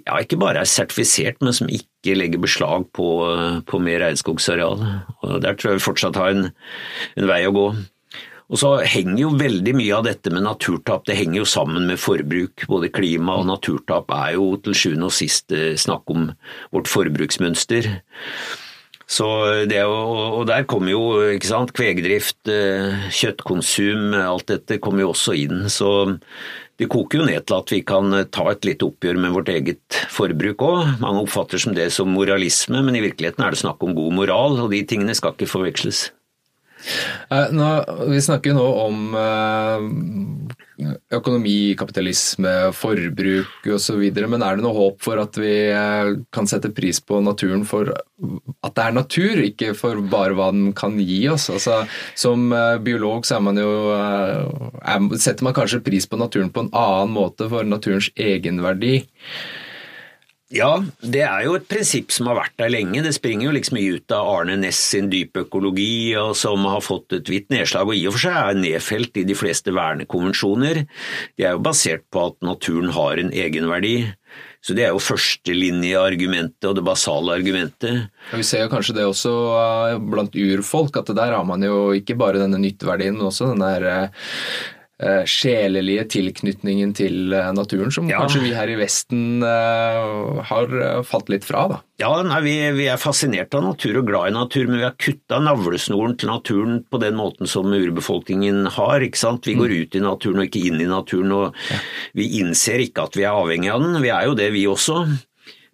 ja, 0.00 0.18
ikke 0.18 0.40
bare 0.42 0.64
er 0.64 0.74
sertifisert, 0.74 1.38
men 1.44 1.54
som 1.54 1.70
ikke 1.70 1.91
ikke 2.02 2.18
legge 2.18 2.42
beslag 2.42 2.88
på, 2.96 3.08
på 3.64 3.78
mer 3.78 4.02
regnskogsareal. 4.02 4.82
Og 5.22 5.40
Der 5.44 5.54
tror 5.54 5.72
jeg 5.72 5.80
vi 5.80 5.86
fortsatt 5.86 6.18
har 6.18 6.34
en, 6.34 6.48
en 7.16 7.28
vei 7.30 7.44
å 7.46 7.54
gå. 7.54 7.66
Og 8.52 8.60
så 8.60 8.72
henger 8.84 9.22
jo 9.22 9.30
veldig 9.40 9.72
mye 9.78 9.94
av 9.96 10.04
dette 10.04 10.32
med 10.32 10.44
naturtap 10.44 11.06
det 11.08 11.16
henger 11.16 11.40
jo 11.40 11.48
sammen 11.48 11.86
med 11.88 12.00
forbruk. 12.00 12.66
Både 12.68 12.90
klima 12.92 13.38
og 13.40 13.48
naturtap 13.48 14.12
er 14.12 14.34
jo 14.36 14.50
til 14.64 14.76
sjuende 14.76 15.08
og 15.08 15.16
sist 15.16 15.54
eh, 15.56 15.72
snakk 15.80 16.12
om 16.12 16.28
vårt 16.74 16.90
forbruksmønster. 16.92 17.88
Så 19.12 19.28
det, 19.68 19.80
og 19.84 20.44
der 20.48 20.66
kommer 20.68 20.92
jo 20.92 21.02
ikke 21.32 21.48
sant, 21.48 21.72
kvegdrift, 21.76 22.38
eh, 22.48 23.08
kjøttkonsum, 23.12 24.12
alt 24.20 24.48
dette 24.52 24.80
kommer 24.84 25.06
jo 25.06 25.12
også 25.14 25.36
inn. 25.36 25.66
Så 25.72 25.90
det 26.82 26.88
koker 26.90 27.20
jo 27.20 27.26
ned 27.28 27.44
til 27.46 27.60
at 27.60 27.70
vi 27.70 27.80
kan 27.86 28.14
ta 28.34 28.48
et 28.50 28.66
lite 28.66 28.88
oppgjør 28.88 29.20
med 29.22 29.34
vårt 29.36 29.50
eget 29.52 30.00
forbruk 30.10 30.64
òg. 30.66 30.96
Mange 31.02 31.22
oppfatter 31.22 31.62
som 31.62 31.76
det 31.76 31.92
som 31.94 32.10
moralisme, 32.10 32.80
men 32.82 32.98
i 32.98 33.04
virkeligheten 33.04 33.44
er 33.44 33.54
det 33.54 33.62
snakk 33.62 33.84
om 33.86 33.94
god 33.94 34.16
moral, 34.18 34.58
og 34.64 34.72
de 34.74 34.82
tingene 34.88 35.14
skal 35.14 35.36
ikke 35.36 35.50
forveksles. 35.52 36.08
Eh, 37.30 37.52
nå, 37.54 37.68
vi 38.10 38.20
snakker 38.22 38.52
jo 38.52 38.56
nå 38.58 38.66
om 38.82 39.14
eh, 39.18 40.88
økonomi, 41.14 41.74
kapitalisme, 41.78 42.54
forbruk 42.76 43.68
osv. 43.76 44.02
Men 44.18 44.44
er 44.44 44.58
det 44.58 44.66
noe 44.66 44.76
håp 44.76 45.02
for 45.04 45.22
at 45.22 45.38
vi 45.40 45.54
eh, 45.70 46.12
kan 46.34 46.50
sette 46.50 46.72
pris 46.74 47.00
på 47.00 47.22
naturen 47.24 47.64
for 47.68 47.92
at 47.94 48.76
det 48.76 48.84
er 48.84 48.96
natur, 48.96 49.42
ikke 49.46 49.72
for 49.78 50.02
bare 50.12 50.36
hva 50.38 50.50
den 50.54 50.70
kan 50.78 50.98
gi 51.00 51.24
oss? 51.32 51.48
Altså, 51.52 51.82
som 52.18 52.50
biolog 52.84 53.26
så 53.26 53.38
er 53.38 53.46
man 53.48 53.58
jo, 53.60 53.72
er, 53.94 55.10
setter 55.18 55.46
man 55.46 55.56
kanskje 55.56 55.82
pris 55.84 56.06
på 56.08 56.20
naturen 56.20 56.52
på 56.54 56.66
en 56.66 56.72
annen 56.72 57.14
måte 57.16 57.50
for 57.50 57.66
naturens 57.66 58.10
egenverdi. 58.18 59.02
Ja, 60.52 60.82
det 61.00 61.22
er 61.24 61.46
jo 61.46 61.54
et 61.56 61.64
prinsipp 61.70 62.12
som 62.12 62.28
har 62.28 62.36
vært 62.36 62.58
der 62.60 62.72
lenge. 62.74 63.00
Det 63.04 63.14
springer 63.16 63.46
jo 63.46 63.54
liksom 63.56 63.78
ut 63.80 64.12
av 64.12 64.28
Arne 64.34 64.58
Næss 64.60 64.80
sin 64.92 65.08
dypøkologi, 65.12 66.12
og 66.20 66.34
som 66.36 66.66
har 66.68 66.84
fått 66.84 67.16
et 67.16 67.30
vidt 67.32 67.48
nedslag, 67.54 67.88
og 67.88 67.96
i 67.96 68.04
og 68.10 68.18
for 68.18 68.26
seg 68.26 68.36
er 68.36 68.60
nedfelt 68.60 69.16
i 69.16 69.24
de 69.28 69.36
fleste 69.38 69.72
vernekonvensjoner. 69.72 70.82
De 71.40 71.46
er 71.46 71.56
jo 71.56 71.64
basert 71.64 72.04
på 72.12 72.26
at 72.28 72.36
naturen 72.44 72.92
har 72.92 73.22
en 73.22 73.32
egenverdi. 73.32 73.96
Så 74.62 74.76
det 74.76 74.84
er 74.84 74.92
jo 74.92 75.00
førstelinjeargumentet 75.02 76.68
og 76.68 76.76
det 76.78 76.84
basale 76.86 77.34
argumentet. 77.34 78.12
Vi 78.30 78.44
ser 78.46 78.66
jo 78.66 78.70
kanskje 78.70 78.94
det 79.00 79.08
også 79.08 79.32
eh, 79.56 79.96
blant 80.12 80.36
urfolk, 80.38 81.00
at 81.00 81.10
der 81.16 81.34
har 81.34 81.48
man 81.48 81.64
jo 81.66 81.88
ikke 81.96 82.14
bare 82.20 82.44
denne 82.44 82.60
nytteverdien, 82.62 83.16
men 83.16 83.32
også 83.32 83.50
den 83.54 83.64
der 83.64 83.88
Eh, 83.92 84.08
sjelelige 85.28 86.04
tilknytningen 86.16 86.92
til 86.96 87.32
eh, 87.34 87.48
naturen, 87.56 87.92
som 87.94 88.08
ja. 88.10 88.20
kanskje 88.22 88.42
vi 88.44 88.52
her 88.56 88.70
i 88.70 88.76
Vesten 88.78 89.42
uh, 89.44 90.42
har 90.48 90.74
falt 91.08 91.32
litt 91.32 91.46
fra? 91.48 91.64
da. 91.72 91.78
Ja, 92.02 92.10
nei, 92.26 92.40
vi, 92.44 92.54
vi, 92.76 92.86
er 92.90 93.00
fascinert 93.00 93.54
av 93.54 93.64
natur 93.66 94.00
og 94.00 94.08
glad 94.08 94.30
i 94.30 94.36
natur, 94.36 94.66
men 94.70 94.80
vi 94.80 94.86
har 94.86 94.96
kutta 94.98 95.40
navlesnoren 95.42 96.16
til 96.18 96.32
naturen 96.32 96.80
på 96.90 97.00
den 97.02 97.18
måten 97.18 97.50
som 97.50 97.70
urbefolkningen 97.72 98.66
har. 98.78 99.04
ikke 99.06 99.20
sant? 99.20 99.46
Vi 99.48 99.56
går 99.58 99.72
mm. 99.72 99.76
ut 99.82 99.98
i 99.98 100.04
naturen 100.06 100.42
og 100.42 100.48
ikke 100.50 100.66
inn 100.70 100.82
i 100.82 100.90
naturen, 100.90 101.34
og 101.36 101.62
ja. 101.70 101.80
vi 102.18 102.28
innser 102.40 102.82
ikke 102.86 103.06
at 103.08 103.18
vi 103.18 103.26
er 103.26 103.38
avhengig 103.38 103.72
av 103.74 103.84
den. 103.84 104.00
Vi 104.02 104.12
er 104.14 104.28
jo 104.30 104.38
det, 104.38 104.50
vi 104.54 104.66
også, 104.70 105.04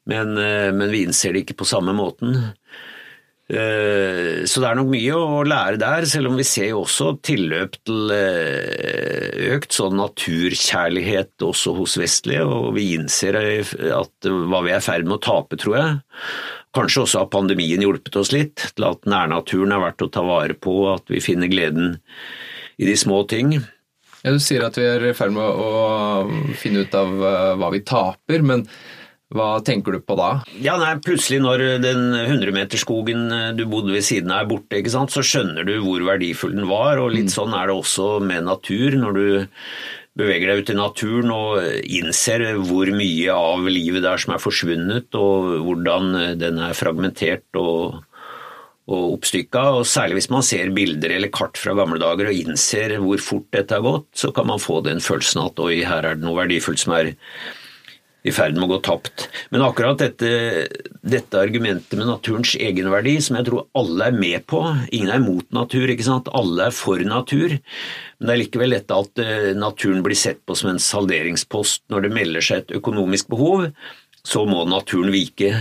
men, 0.09 0.37
men 0.39 0.89
vi 0.93 1.05
innser 1.05 1.37
det 1.37 1.45
ikke 1.45 1.61
på 1.63 1.69
samme 1.69 1.93
måten. 1.97 2.37
Eh, 3.49 4.45
så 4.45 4.61
det 4.61 4.69
er 4.69 4.77
nok 4.77 4.91
mye 4.93 5.17
å 5.17 5.41
lære 5.49 5.81
der, 5.81 6.05
selv 6.11 6.29
om 6.29 6.37
vi 6.37 6.45
ser 6.45 6.69
jo 6.75 6.83
også 6.83 7.15
tilløp 7.25 7.79
til 7.89 8.13
eh, 8.13 9.55
økt 9.55 9.73
sånn 9.73 9.97
naturkjærlighet 9.97 11.47
også 11.47 11.73
hos 11.79 11.97
vestlige, 12.01 12.45
og 12.45 12.75
vi 12.77 12.91
innser 12.99 13.41
at 13.41 14.29
hva 14.29 14.61
vi 14.67 14.75
er 14.75 14.83
i 14.83 14.85
ferd 14.85 15.09
med 15.09 15.17
å 15.17 15.25
tape, 15.31 15.57
tror 15.61 15.79
jeg. 15.79 15.97
Kanskje 16.77 17.07
også 17.07 17.23
har 17.23 17.33
pandemien 17.33 17.81
hjulpet 17.81 18.21
oss 18.21 18.35
litt 18.35 18.69
til 18.77 18.85
at 18.91 19.09
nærnaturen 19.09 19.73
er 19.73 19.81
verdt 19.87 20.05
å 20.05 20.13
ta 20.13 20.27
vare 20.27 20.53
på, 20.53 20.77
at 20.93 21.09
vi 21.09 21.25
finner 21.25 21.49
gleden 21.49 21.97
i 22.77 22.85
de 22.85 22.97
små 23.01 23.23
ting. 23.31 23.57
Ja, 24.21 24.35
Du 24.35 24.43
sier 24.43 24.67
at 24.67 24.77
vi 24.77 24.85
er 24.85 25.09
i 25.09 25.17
ferd 25.17 25.33
med 25.33 25.47
å 25.49 26.29
finne 26.61 26.85
ut 26.85 26.95
av 27.01 27.17
eh, 27.17 27.57
hva 27.57 27.73
vi 27.73 27.81
taper, 27.87 28.45
men 28.45 28.69
hva 29.37 29.59
tenker 29.61 29.93
du 29.93 30.01
på 30.01 30.17
da? 30.17 30.31
Ja, 30.65 30.79
nei, 30.81 30.95
Plutselig 31.05 31.43
når 31.45 31.65
den 31.85 32.15
100-meterskogen 32.17 33.29
eh, 33.35 33.51
du 33.59 33.67
bodde 33.69 33.93
ved 33.93 34.07
siden 34.07 34.33
av 34.33 34.47
er 34.47 34.51
borte, 34.55 34.81
ikke 34.81 34.95
sant? 34.95 35.13
så 35.13 35.25
skjønner 35.25 35.69
du 35.69 35.75
hvor 35.85 36.05
verdifull 36.07 36.57
den 36.57 36.69
var. 36.71 37.03
og 37.03 37.13
Litt 37.13 37.29
mm. 37.29 37.35
sånn 37.35 37.57
er 37.57 37.69
det 37.69 37.77
også 37.77 38.09
med 38.25 38.49
natur. 38.49 38.97
Når 38.97 39.19
du 39.19 39.29
beveger 40.19 40.51
deg 40.51 40.63
ut 40.63 40.73
i 40.73 40.79
naturen 40.79 41.35
og 41.35 41.85
innser 41.85 42.47
hvor 42.57 42.89
mye 42.91 43.37
av 43.37 43.69
livet 43.69 44.03
der 44.07 44.19
som 44.19 44.35
er 44.35 44.43
forsvunnet, 44.43 45.13
og 45.15 45.53
hvordan 45.67 46.39
den 46.41 46.65
er 46.65 46.75
fragmentert 46.75 47.61
og, 47.61 48.01
og 48.89 49.15
oppstykka. 49.19 49.69
Og 49.77 49.87
særlig 49.87 50.23
hvis 50.23 50.33
man 50.33 50.47
ser 50.47 50.73
bilder 50.75 51.19
eller 51.19 51.31
kart 51.37 51.61
fra 51.61 51.77
gamle 51.77 52.01
dager 52.01 52.33
og 52.33 52.43
innser 52.47 52.97
hvor 53.05 53.21
fort 53.21 53.53
dette 53.53 53.77
har 53.77 53.85
gått, 53.85 54.09
så 54.17 54.33
kan 54.33 54.49
man 54.49 54.63
få 54.63 54.81
den 54.89 55.05
følelsen 55.05 55.45
at 55.45 55.61
oi, 55.63 55.83
her 55.85 56.15
er 56.15 56.17
det 56.17 56.25
noe 56.25 56.41
verdifullt 56.41 56.81
som 56.81 56.97
er 56.97 57.13
i 58.27 58.33
ferd 58.35 58.57
med 58.57 58.67
å 58.67 58.73
gå 58.73 58.79
tapt. 58.87 59.29
Men 59.55 59.63
akkurat 59.63 60.01
dette, 60.01 60.67
dette, 61.07 61.39
argumentet 61.39 61.95
med 61.99 62.09
naturens 62.11 62.57
egenverdi, 62.59 63.17
som 63.23 63.39
jeg 63.39 63.47
tror 63.47 63.69
alle 63.79 64.11
er 64.11 64.19
med 64.19 64.47
på 64.51 64.63
Ingen 64.97 65.13
er 65.15 65.23
mot 65.23 65.47
natur, 65.55 65.87
ikke 65.93 66.07
sant? 66.07 66.31
alle 66.35 66.69
er 66.69 66.75
for 66.75 67.03
natur. 67.07 67.59
Men 68.19 68.31
det 68.31 68.35
er 68.35 68.43
likevel 68.43 68.75
dette 68.75 69.01
at 69.05 69.23
eh, 69.23 69.51
naturen 69.59 70.03
blir 70.07 70.19
sett 70.19 70.43
på 70.47 70.57
som 70.59 70.73
en 70.73 70.83
salderingspost. 70.83 71.87
Når 71.93 72.07
det 72.07 72.15
melder 72.17 72.45
seg 72.45 72.65
et 72.65 72.79
økonomisk 72.81 73.31
behov, 73.33 73.69
så 74.27 74.45
må 74.51 74.65
naturen 74.69 75.15
vike. 75.15 75.53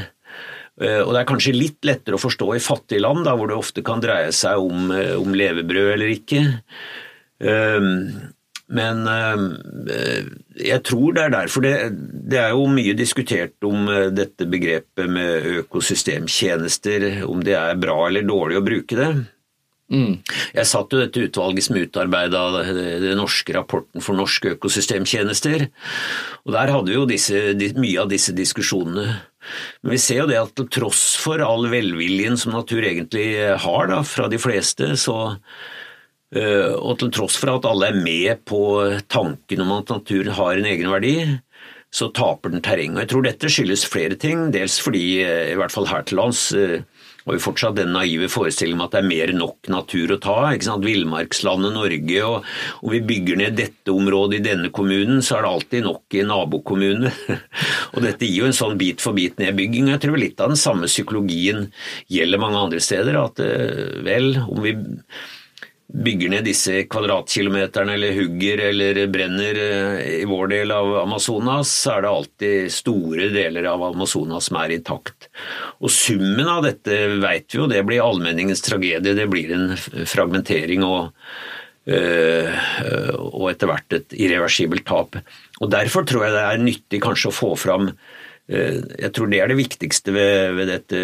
Eh, 0.82 1.02
og 1.04 1.13
Det 1.13 1.22
er 1.22 1.30
kanskje 1.30 1.56
litt 1.56 1.86
lettere 1.88 2.17
å 2.17 2.22
forstå 2.22 2.50
i 2.56 2.63
fattige 2.63 3.06
land, 3.06 3.26
da, 3.30 3.36
hvor 3.38 3.52
det 3.52 3.60
ofte 3.60 3.86
kan 3.86 4.02
dreie 4.04 4.34
seg 4.36 4.58
om, 4.62 4.89
eh, 4.91 5.13
om 5.17 5.38
levebrød 5.38 5.93
eller 5.93 6.15
ikke. 6.17 6.43
Men 8.67 9.06
eh, 9.08 10.27
jeg 10.67 10.84
tror 10.88 11.15
det 11.15 11.23
er 11.23 11.34
derfor 11.38 11.63
det, 11.63 11.73
det, 12.27 12.41
er 12.41 12.51
jo 12.51 12.67
mye 12.71 12.97
diskutert 12.99 13.56
om 13.67 13.88
eh, 13.88 14.10
dette 14.12 14.47
begrepet 14.49 15.08
med 15.08 15.47
økosystemtjenester, 15.62 17.08
om 17.27 17.43
det 17.45 17.56
er 17.56 17.80
bra 17.80 18.01
eller 18.10 18.27
dårlig 18.27 18.60
å 18.60 18.65
bruke 18.65 18.99
det. 18.99 19.10
Mm. 19.88 20.17
Jeg 20.51 20.67
satt 20.67 20.91
jo 20.91 20.99
dette 20.99 21.23
utvalget 21.30 21.63
som 21.63 21.80
utarbeida 21.80 22.41
den 22.75 23.15
norske 23.15 23.56
rapporten 23.56 24.03
for 24.03 24.19
norske 24.19 24.58
økosystemtjenester, 24.58 25.69
og 26.43 26.51
der 26.58 26.73
hadde 26.75 26.91
vi 26.91 26.97
jo 26.97 27.08
disse, 27.08 27.39
mye 27.80 28.03
av 28.03 28.12
disse 28.12 28.36
diskusjonene. 28.36 29.08
Men 29.80 29.95
vi 29.95 30.03
ser 30.03 30.25
jo 30.25 30.27
det 30.27 30.41
at 30.41 30.51
til 30.60 30.67
tross 30.75 31.13
for 31.23 31.39
all 31.39 31.69
velviljen 31.71 32.36
som 32.36 32.51
natur 32.51 32.84
egentlig 32.84 33.30
har 33.63 33.88
da, 33.93 34.03
fra 34.03 34.27
de 34.27 34.43
fleste, 34.43 34.91
så 34.99 35.21
Eh, 35.32 35.87
og 36.36 36.98
til 37.00 37.12
tross 37.16 37.38
for 37.40 37.54
at 37.54 37.66
alle 37.70 37.88
er 37.88 38.00
med 38.04 38.42
på 38.44 38.60
tanken 39.08 39.62
om 39.63 39.78
at 39.78 39.94
natur 39.94 40.28
har 40.36 40.58
en 40.60 40.68
egenverdi, 40.68 41.13
så 41.94 42.10
taper 42.12 42.52
den 42.52 42.63
terreng. 42.63 42.96
Og 42.96 43.04
Jeg 43.06 43.12
tror 43.13 43.26
dette 43.26 43.52
skyldes 43.52 43.88
flere 43.88 44.18
ting. 44.20 44.50
Dels 44.52 44.78
fordi, 44.84 45.24
eh, 45.24 45.54
i 45.54 45.58
hvert 45.58 45.72
fall 45.72 45.88
her 45.88 46.04
til 46.04 46.18
lands, 46.20 46.52
eh, 46.52 46.84
har 47.26 47.34
vi 47.34 47.44
fortsatt 47.44 47.76
den 47.76 47.92
naive 47.92 48.30
forestillingen 48.30 48.80
om 48.80 48.86
at 48.86 48.92
det 48.92 49.00
er 49.00 49.08
mer 49.08 49.28
enn 49.28 49.40
nok 49.40 49.68
natur 49.68 50.08
å 50.16 50.22
ta. 50.22 50.58
sant? 50.62 50.84
Villmarkslandet 50.84 51.74
Norge, 51.74 52.24
og 52.24 52.46
om 52.84 52.90
vi 52.90 53.02
bygger 53.02 53.38
ned 53.38 53.56
dette 53.56 53.88
området 53.88 54.36
i 54.36 54.44
denne 54.44 54.70
kommunen, 54.70 55.20
så 55.20 55.38
er 55.38 55.42
det 55.42 55.52
alltid 55.52 55.84
nok 55.84 56.04
i 56.13 56.24
nabokommunene. 56.24 57.12
og 57.94 58.02
dette 58.02 58.24
gir 58.24 58.44
jo 58.44 58.46
en 58.46 58.54
sånn 58.54 58.78
bit 58.78 59.02
for 59.02 59.13
bit-nedbygging. 59.13 59.90
Jeg 59.90 60.00
tror 60.00 60.18
litt 60.18 60.40
av 60.40 60.50
den 60.50 60.56
samme 60.56 60.88
psykologien 60.88 61.72
gjelder 62.08 62.40
mange 62.40 62.63
andre 62.63 62.80
steder. 62.80 63.20
At 63.26 63.40
vel, 64.04 64.38
om 64.48 64.63
vi 64.63 64.78
bygger 65.88 66.30
ned 66.30 66.43
disse 66.43 66.82
kvadratkilometerne 66.91 67.93
eller 67.95 68.15
hugger 68.17 68.62
eller 68.69 69.00
brenner 69.12 69.60
eh, 69.62 70.02
i 70.21 70.26
vår 70.28 70.52
del 70.52 70.73
av 70.76 70.89
Amazonas, 71.04 71.71
så 71.71 71.95
er 71.95 72.04
det 72.04 72.12
alltid 72.12 72.73
store 72.76 73.30
deler 73.32 73.69
av 73.71 73.86
Amazonas 73.88 74.50
som 74.50 74.60
er 74.60 74.76
intakt. 74.76 75.30
Og 75.80 75.91
summen 75.93 76.50
av 76.52 76.65
dette 76.67 77.00
vet 77.23 77.47
vi 77.54 77.62
jo, 77.62 77.69
det 77.71 77.86
blir 77.88 78.04
allmenningens 78.04 78.65
tragedie. 78.67 79.15
Det 79.15 79.30
blir 79.32 79.56
en 79.56 79.78
fragmentering 79.80 80.84
og, 80.84 81.13
øh, 81.88 82.52
og 83.32 83.50
etter 83.54 83.71
hvert 83.71 84.00
et 84.02 84.19
irreversibelt 84.19 84.88
tap. 84.88 85.19
Og 85.62 85.71
Derfor 85.71 86.04
tror 86.08 86.28
jeg 86.28 86.36
det 86.36 86.45
er 86.45 86.65
nyttig 86.67 87.04
kanskje 87.08 87.32
å 87.32 87.39
få 87.39 87.56
fram 87.60 87.93
Eh, 87.93 88.37
jeg 88.47 89.12
tror 89.12 89.27
det 89.27 89.41
er 89.43 89.51
det 89.51 89.57
viktigste 89.60 90.13
ved, 90.15 90.55
ved 90.55 90.69
dette 90.71 90.95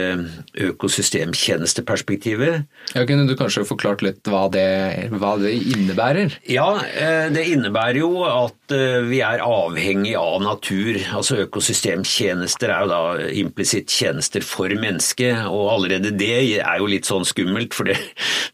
økosystemtjenesteperspektivet. 0.64 2.64
Ja, 2.96 3.04
kunne 3.04 3.28
du 3.28 3.36
kanskje 3.36 3.68
forklart 3.68 4.00
litt 4.06 4.24
hva 4.32 4.48
det, 4.54 5.10
hva 5.12 5.36
det, 5.42 5.52
innebærer? 5.74 6.38
Ja, 6.48 6.80
eh, 6.88 7.28
det 7.36 7.44
innebærer 7.52 8.00
jo 8.00 8.24
at 8.24 8.72
eh, 8.72 9.04
vi 9.10 9.20
er 9.26 9.44
avhengig 9.44 10.16
av 10.20 10.42
natur. 10.46 11.02
Altså 11.18 11.36
Økosystemtjenester 11.44 12.70
er 12.72 12.82
jo 12.86 12.90
da 12.94 13.02
implisitt 13.44 13.92
tjenester 13.92 14.42
for 14.48 14.70
mennesket, 14.72 15.44
og 15.52 15.68
allerede 15.74 16.16
det 16.16 16.62
er 16.62 16.78
jo 16.80 16.88
litt 16.88 17.04
sånn 17.10 17.28
skummelt, 17.28 17.76
for 17.76 17.84
det, 17.92 17.98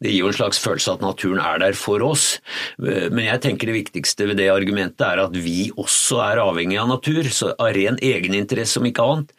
det 0.01 0.09
gir 0.15 0.23
jo 0.23 0.29
en 0.31 0.39
slags 0.39 0.57
følelse 0.65 0.97
at 0.97 1.05
naturen 1.05 1.39
er 1.43 1.61
der 1.61 1.77
for 1.77 2.01
oss. 2.07 2.41
Men 2.79 3.25
jeg 3.27 3.41
tenker 3.43 3.67
det 3.69 3.77
viktigste 3.83 4.25
ved 4.31 4.37
det 4.41 4.49
argumentet 4.49 5.05
er 5.05 5.19
at 5.27 5.35
vi 5.37 5.69
også 5.77 6.17
er 6.25 6.41
avhengig 6.41 6.81
av 6.81 6.89
natur. 6.89 7.29
Så 7.29 7.53
av 7.53 7.69
ren 7.75 7.99
egeninteresse 8.01 8.78
som 8.79 8.87
ikke 8.87 9.05
annet, 9.05 9.33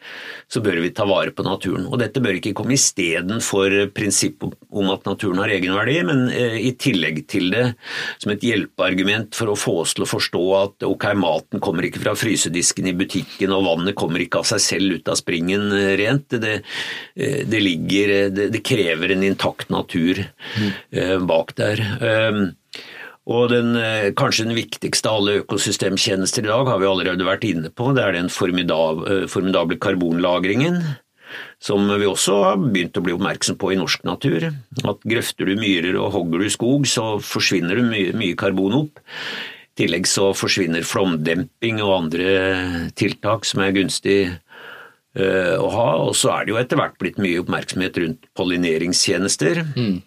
så 0.51 0.61
bør 0.63 0.79
vi 0.83 0.93
ta 0.95 1.07
vare 1.09 1.33
på 1.35 1.45
naturen. 1.45 1.87
Og 1.89 1.99
dette 2.01 2.21
bør 2.23 2.37
ikke 2.37 2.53
komme 2.57 2.77
istedenfor 2.77 3.75
prinsippet 3.95 4.55
om 4.69 4.91
at 4.93 5.07
naturen 5.09 5.41
har 5.41 5.51
egenverdi, 5.51 5.97
men 6.07 6.23
eh, 6.29 6.59
i 6.61 6.73
tillegg 6.79 7.23
til 7.31 7.49
det 7.53 7.65
som 8.21 8.33
et 8.33 8.45
hjelpeargument 8.45 9.35
for 9.37 9.51
å 9.51 9.57
få 9.59 9.77
oss 9.83 9.95
til 9.97 10.05
å 10.05 10.11
forstå 10.11 10.43
at 10.59 10.87
ok, 10.87 11.07
maten 11.19 11.63
kommer 11.63 11.87
ikke 11.87 12.03
fra 12.03 12.15
frysedisken 12.17 12.91
i 12.91 12.95
butikken, 12.97 13.53
og 13.55 13.67
vannet 13.67 13.97
kommer 13.99 14.23
ikke 14.23 14.41
av 14.41 14.49
seg 14.53 14.63
selv 14.63 14.99
ut 14.99 15.11
av 15.11 15.19
springen 15.19 15.69
eh, 15.75 15.93
rent. 16.01 16.39
Det, 16.41 16.61
eh, 17.15 17.41
det, 17.47 17.63
ligger, 17.63 18.15
det, 18.35 18.49
det 18.55 18.65
krever 18.65 19.15
en 19.15 19.25
intakt 19.25 19.71
natur 19.73 20.21
mm. 20.21 21.27
bak 21.27 21.53
der. 21.57 21.81
Og 23.29 23.51
den, 23.51 23.75
kanskje 24.17 24.47
den 24.47 24.57
viktigste 24.57 25.11
av 25.11 25.19
alle 25.19 25.35
økosystemtjenester 25.43 26.41
i 26.41 26.49
dag 26.49 26.65
har 26.71 26.79
vi 26.81 26.87
allerede 26.89 27.27
vært 27.27 27.45
inne 27.45 27.69
på. 27.69 27.91
Det 27.93 28.01
er 28.01 28.15
den 28.17 28.31
formidable 28.33 29.77
karbonlagringen 29.77 30.81
som 31.61 31.87
vi 31.99 32.07
også 32.09 32.37
har 32.43 32.59
begynt 32.61 32.97
å 32.97 33.03
bli 33.05 33.15
oppmerksom 33.15 33.57
på 33.61 33.71
i 33.73 33.79
norsk 33.79 34.03
natur. 34.07 34.49
At 34.87 35.07
grøfter 35.07 35.49
du 35.49 35.55
myrer 35.59 35.97
og 35.99 36.13
hogger 36.15 36.43
du 36.43 36.51
skog, 36.53 36.87
så 36.89 37.15
forsvinner 37.23 37.79
det 37.79 37.87
mye, 37.87 38.13
mye 38.17 38.37
karbon 38.39 38.79
opp. 38.83 39.01
I 39.71 39.85
tillegg 39.85 40.07
så 40.09 40.31
forsvinner 40.35 40.85
flomdemping 40.85 41.79
og 41.83 41.95
andre 41.95 42.31
tiltak 42.99 43.47
som 43.47 43.63
er 43.63 43.75
gunstig 43.77 44.19
uh, 44.31 45.55
å 45.61 45.69
ha. 45.71 45.89
Og 46.09 46.15
så 46.17 46.33
er 46.35 46.45
det 46.45 46.55
jo 46.55 46.61
etter 46.61 46.81
hvert 46.81 46.97
blitt 47.01 47.21
mye 47.21 47.43
oppmerksomhet 47.43 48.01
rundt 48.03 48.27
pollineringstjenester. 48.37 49.63
Mm. 49.77 50.01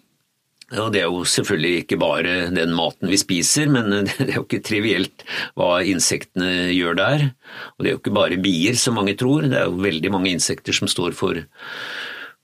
Og 0.81 0.91
det 0.93 1.03
er 1.03 1.09
jo 1.09 1.23
selvfølgelig 1.29 1.83
ikke 1.83 1.99
bare 2.01 2.37
den 2.53 2.73
maten 2.75 3.11
vi 3.11 3.19
spiser, 3.21 3.69
men 3.71 3.91
det 4.07 4.29
er 4.29 4.39
jo 4.39 4.45
ikke 4.47 4.63
trivielt 4.65 5.25
hva 5.57 5.79
insektene 5.85 6.71
gjør 6.73 6.99
der. 7.01 7.29
Og 7.75 7.85
det 7.85 7.91
er 7.91 7.97
jo 7.97 8.01
ikke 8.03 8.17
bare 8.17 8.41
bier, 8.41 8.79
som 8.79 8.99
mange 8.99 9.17
tror, 9.19 9.47
det 9.47 9.61
er 9.61 9.69
jo 9.69 9.85
veldig 9.85 10.11
mange 10.13 10.33
insekter 10.35 10.75
som 10.75 10.91
står 10.91 11.15
for 11.17 11.41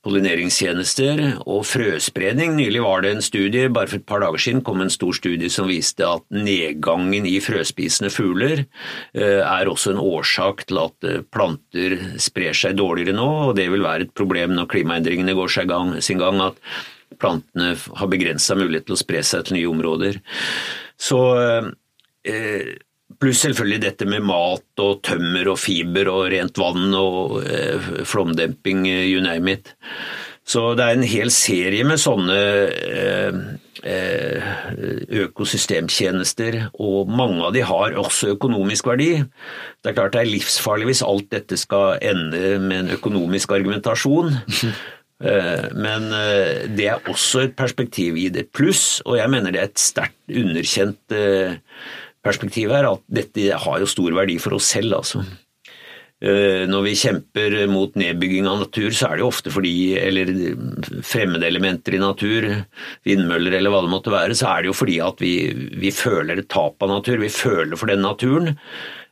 pollineringstjenester 0.02 1.20
og 1.46 1.66
frøspredning. 1.70 2.56
Nylig 2.58 2.82
var 2.82 3.04
det 3.04 3.12
en 3.14 3.26
studie, 3.26 3.70
bare 3.70 3.90
for 3.90 4.00
et 4.00 4.08
par 4.10 4.24
dager 4.24 4.42
siden 4.42 4.64
kom 4.66 4.82
en 4.82 4.94
stor 4.94 5.14
studie 5.14 5.50
som 5.54 5.70
viste 5.70 6.08
at 6.08 6.26
nedgangen 6.34 7.28
i 7.30 7.36
frøspisende 7.44 8.10
fugler 8.14 8.64
eh, 8.64 9.42
er 9.42 9.70
også 9.70 9.94
en 9.94 10.02
årsak 10.02 10.66
til 10.70 10.82
at 10.82 11.08
eh, 11.08 11.22
planter 11.22 11.98
sprer 12.22 12.58
seg 12.58 12.80
dårligere 12.82 13.14
nå, 13.18 13.30
og 13.52 13.54
det 13.60 13.70
vil 13.74 13.86
være 13.86 14.08
et 14.08 14.16
problem 14.18 14.58
når 14.58 14.72
klimaendringene 14.74 15.38
går 15.38 15.54
sin 16.02 16.22
gang. 16.22 16.42
at 16.50 16.58
plantene 17.20 17.74
har 17.76 18.12
begrensa 18.12 18.56
mulighet 18.60 18.88
til 18.88 18.96
å 18.98 19.02
spre 19.02 19.24
seg 19.26 19.48
til 19.48 19.58
nye 19.58 19.72
områder. 19.72 20.22
Så 21.02 21.20
eh, 22.28 22.72
Pluss 23.22 23.42
selvfølgelig 23.44 23.82
dette 23.84 24.06
med 24.10 24.24
mat 24.24 24.82
og 24.82 25.02
tømmer 25.06 25.52
og 25.52 25.60
fiber 25.60 26.08
og 26.10 26.30
rent 26.32 26.58
vann 26.58 26.94
og 26.96 27.42
eh, 27.44 27.90
flomdemping, 28.08 28.86
eh, 28.90 29.10
you 29.12 29.22
name 29.22 29.52
it. 29.52 29.74
Så 30.48 30.72
det 30.78 30.86
er 30.86 30.96
en 30.98 31.06
hel 31.06 31.30
serie 31.34 31.84
med 31.86 32.02
sånne 32.02 32.38
økosystemtjenester, 35.22 36.58
og 36.82 37.12
mange 37.14 37.46
av 37.46 37.54
de 37.56 37.62
har 37.66 37.94
også 37.98 38.34
økonomisk 38.34 38.90
verdi. 38.90 39.12
Det 39.82 39.92
er 39.92 39.96
klart 39.98 40.16
det 40.16 40.24
er 40.24 40.32
livsfarlig 40.32 40.90
hvis 40.90 41.04
alt 41.06 41.30
dette 41.34 41.60
skal 41.62 42.02
ende 42.02 42.58
med 42.64 42.78
en 42.80 42.92
økonomisk 42.98 43.54
argumentasjon. 43.58 44.34
Eh, 45.22 45.68
men 45.78 46.10
eh, 46.18 46.66
det 46.74 46.88
er 46.90 47.12
også 47.12 47.46
et 47.46 47.56
perspektiv 47.58 48.18
i 48.18 48.30
det. 48.34 48.48
Pluss, 48.56 49.02
og 49.06 49.20
jeg 49.20 49.32
mener 49.32 49.54
det 49.54 49.62
er 49.62 49.70
et 49.70 49.82
sterkt 49.82 50.18
underkjent 50.42 51.16
eh, 51.16 51.60
perspektiv 52.26 52.74
her, 52.74 52.90
at 52.90 53.06
dette 53.12 53.62
har 53.64 53.82
jo 53.82 53.90
stor 53.90 54.18
verdi 54.18 54.40
for 54.42 54.58
oss 54.58 54.74
selv, 54.78 55.02
altså. 55.02 55.24
Når 56.22 56.84
vi 56.86 56.92
kjemper 56.94 57.54
mot 57.66 57.96
nedbygging 57.98 58.46
av 58.46 58.60
natur, 58.62 58.92
så 58.94 59.08
er 59.08 59.18
det 59.18 59.24
jo 59.24 59.30
ofte 59.32 59.50
fordi 59.50 59.72
Eller 59.98 60.30
fremmedelementer 61.02 61.96
i 61.98 62.02
natur, 62.04 62.46
vindmøller 63.10 63.56
eller 63.58 63.74
hva 63.74 63.80
det 63.82 63.90
måtte 63.90 64.14
være, 64.14 64.36
så 64.38 64.52
er 64.52 64.62
det 64.62 64.70
jo 64.70 64.76
fordi 64.78 65.00
at 65.02 65.24
vi, 65.26 65.32
vi 65.82 65.90
føler 65.90 66.38
et 66.44 66.50
tap 66.54 66.78
av 66.86 66.94
natur. 66.94 67.18
Vi 67.24 67.32
føler 67.34 67.74
for 67.74 67.90
den 67.90 68.06
naturen, 68.06 68.54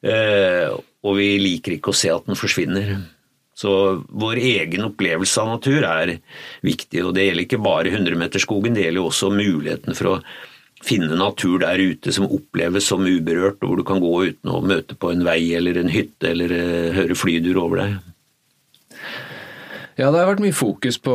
og 0.05 1.17
vi 1.17 1.31
liker 1.41 1.79
ikke 1.79 1.95
å 1.95 1.97
se 1.97 2.13
at 2.13 2.29
den 2.29 2.37
forsvinner. 2.37 2.99
Så 3.59 3.71
vår 4.07 4.39
egen 4.39 4.85
opplevelse 4.87 5.41
av 5.41 5.49
natur 5.57 5.83
er 5.83 6.13
viktig, 6.63 7.01
og 7.03 7.11
det 7.17 7.25
gjelder 7.25 7.43
ikke 7.43 7.63
bare 7.63 7.91
100-meterskogen, 7.91 8.77
det 8.77 8.85
gjelder 8.85 9.09
også 9.09 9.33
muligheten 9.33 9.97
for 9.97 10.13
å 10.13 10.19
finne 10.85 11.17
natur 11.19 11.57
der 11.59 11.81
ute 11.81 12.13
som 12.15 12.29
oppleves 12.29 12.87
som 12.87 13.03
uberørt, 13.03 13.59
hvor 13.59 13.75
du 13.75 13.83
kan 13.87 13.99
gå 13.99 14.13
uten 14.29 14.53
å 14.53 14.61
møte 14.63 14.95
på 14.95 15.11
en 15.11 15.25
vei 15.27 15.41
eller 15.57 15.81
en 15.81 15.91
hytte 15.91 16.31
eller 16.31 16.53
uh, 16.55 16.93
høre 16.95 17.17
flydur 17.19 17.59
over 17.65 17.81
deg. 17.81 17.97
Ja, 19.99 20.07
det 20.07 20.21
har 20.21 20.29
vært 20.29 20.45
mye 20.45 20.55
fokus 20.55 20.95
på, 21.03 21.13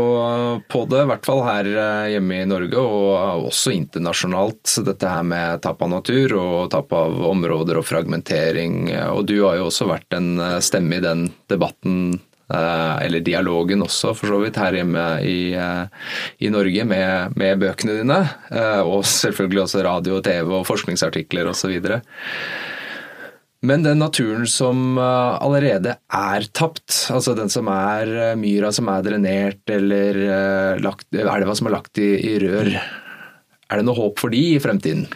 på, 0.69 0.83
det, 0.91 1.01
i 1.01 1.09
hvert 1.09 1.25
fall 1.25 1.41
her 1.47 1.65
eh, 1.71 2.09
hjemme 2.13 2.43
i 2.43 2.49
Norge 2.51 2.77
og 2.77 3.47
også 3.49 3.73
internasjonalt. 3.73 4.75
Dette 4.85 5.09
her 5.09 5.25
med 5.25 5.63
tap 5.65 5.81
av 5.81 5.89
natur 5.89 6.35
og 6.37 6.59
tap 6.75 6.93
av 6.93 7.17
områder 7.31 7.81
og 7.81 7.87
fragmentering. 7.89 8.91
Og 9.15 9.25
du 9.31 9.39
har 9.39 9.57
jo 9.57 9.71
også 9.71 9.89
vært 9.89 10.19
en 10.19 10.35
eh, 10.37 10.59
stemme 10.61 11.01
i 11.01 11.07
den 11.07 11.31
debatten 11.49 12.13
Eh, 12.13 12.34
eller 12.53 13.25
dialogen 13.25 13.83
også, 13.85 14.13
for 14.19 14.33
så 14.33 14.39
vidt, 14.43 14.61
her 14.61 14.77
hjemme 14.77 15.05
i, 15.25 15.55
eh, 15.57 15.85
i 16.45 16.51
Norge 16.53 16.85
med, 16.85 17.37
med, 17.41 17.59
bøkene 17.63 17.99
dine. 18.03 18.21
Eh, 18.53 18.81
og 18.85 19.05
selvfølgelig 19.09 19.65
også 19.65 19.85
radio 19.87 20.19
og 20.19 20.25
TV 20.27 20.53
og 20.61 20.67
forskningsartikler 20.69 21.49
osv. 21.51 21.79
Men 23.65 23.85
den 23.87 24.03
naturen 24.03 24.45
som 24.51 24.99
allerede 25.01 25.95
er 26.13 26.49
tapt, 26.53 27.07
altså 27.09 27.33
den 27.39 27.49
som 27.49 27.71
er 27.73 28.35
myra 28.37 28.69
som 28.77 28.91
er 28.93 29.07
drenert, 29.07 29.63
eller 29.73 30.77
lagt, 30.85 31.09
elva 31.17 31.57
som 31.57 31.71
er 31.71 31.79
lagt 31.79 31.97
i, 31.97 32.11
i 32.29 32.35
rør, 32.43 32.75
er 32.75 33.81
det 33.81 33.87
noe 33.89 33.97
håp 33.97 34.21
for 34.21 34.35
de 34.35 34.43
i 34.53 34.61
fremtiden? 34.61 35.07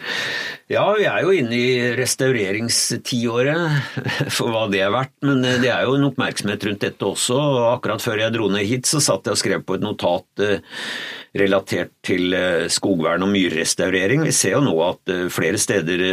Ja, 0.68 0.82
vi 0.92 1.06
er 1.08 1.22
jo 1.24 1.30
inne 1.32 1.56
i 1.56 1.92
restaureringstiåret, 1.96 3.94
for 4.36 4.52
hva 4.52 4.66
det 4.68 4.82
er 4.84 4.92
verdt. 4.92 5.14
Men 5.24 5.40
eh, 5.40 5.56
det 5.62 5.70
er 5.72 5.86
jo 5.88 5.94
en 5.96 6.04
oppmerksomhet 6.10 6.66
rundt 6.68 6.84
dette 6.84 7.08
også. 7.08 7.38
Akkurat 7.70 8.04
før 8.04 8.20
jeg 8.20 8.34
dro 8.34 8.50
ned 8.52 8.68
hit, 8.68 8.84
så 8.84 9.00
satt 9.00 9.24
jeg 9.24 9.38
og 9.38 9.40
skrev 9.40 9.64
på 9.64 9.78
et 9.78 9.86
notat 9.86 10.44
eh, 10.44 10.60
relatert 11.40 11.94
til 12.04 12.36
eh, 12.36 12.66
skogvern 12.68 13.24
og 13.24 13.32
myrrestaurering. 13.32 14.26
Vi 14.28 14.36
ser 14.36 14.58
jo 14.58 14.62
nå 14.66 14.76
at 14.84 15.16
flere 15.32 15.56
steder 15.56 16.04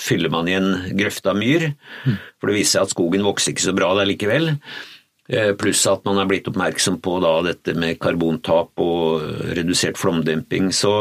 fyller 0.00 0.32
man 0.32 0.48
igjen 0.48 0.72
grøfta 0.96 1.36
myr, 1.36 1.68
for 2.40 2.48
det 2.48 2.56
viser 2.56 2.78
seg 2.78 2.88
at 2.88 2.96
skogen 2.96 3.28
vokser 3.28 3.52
ikke 3.52 3.68
så 3.68 3.76
bra 3.76 3.92
der 3.98 4.08
likevel. 4.08 4.54
Pluss 5.60 5.82
at 5.90 6.04
man 6.06 6.20
er 6.22 6.28
blitt 6.30 6.46
oppmerksom 6.48 7.00
på 7.02 7.16
da, 7.20 7.40
dette 7.44 7.74
med 7.76 7.98
karbontap 8.00 8.78
og 8.80 9.24
redusert 9.58 9.98
flomdemping. 9.98 10.70
Så 10.72 10.92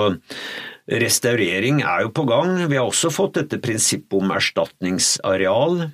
Restaurering 0.86 1.82
er 1.82 2.06
jo 2.06 2.13
på 2.13 2.28
gang. 2.30 2.58
Vi 2.69 2.78
har 2.78 2.86
også 2.86 3.10
fått 3.13 3.39
dette 3.39 3.62
prinsippet 3.63 4.19
om 4.19 4.34
erstatningsareal. 4.36 5.88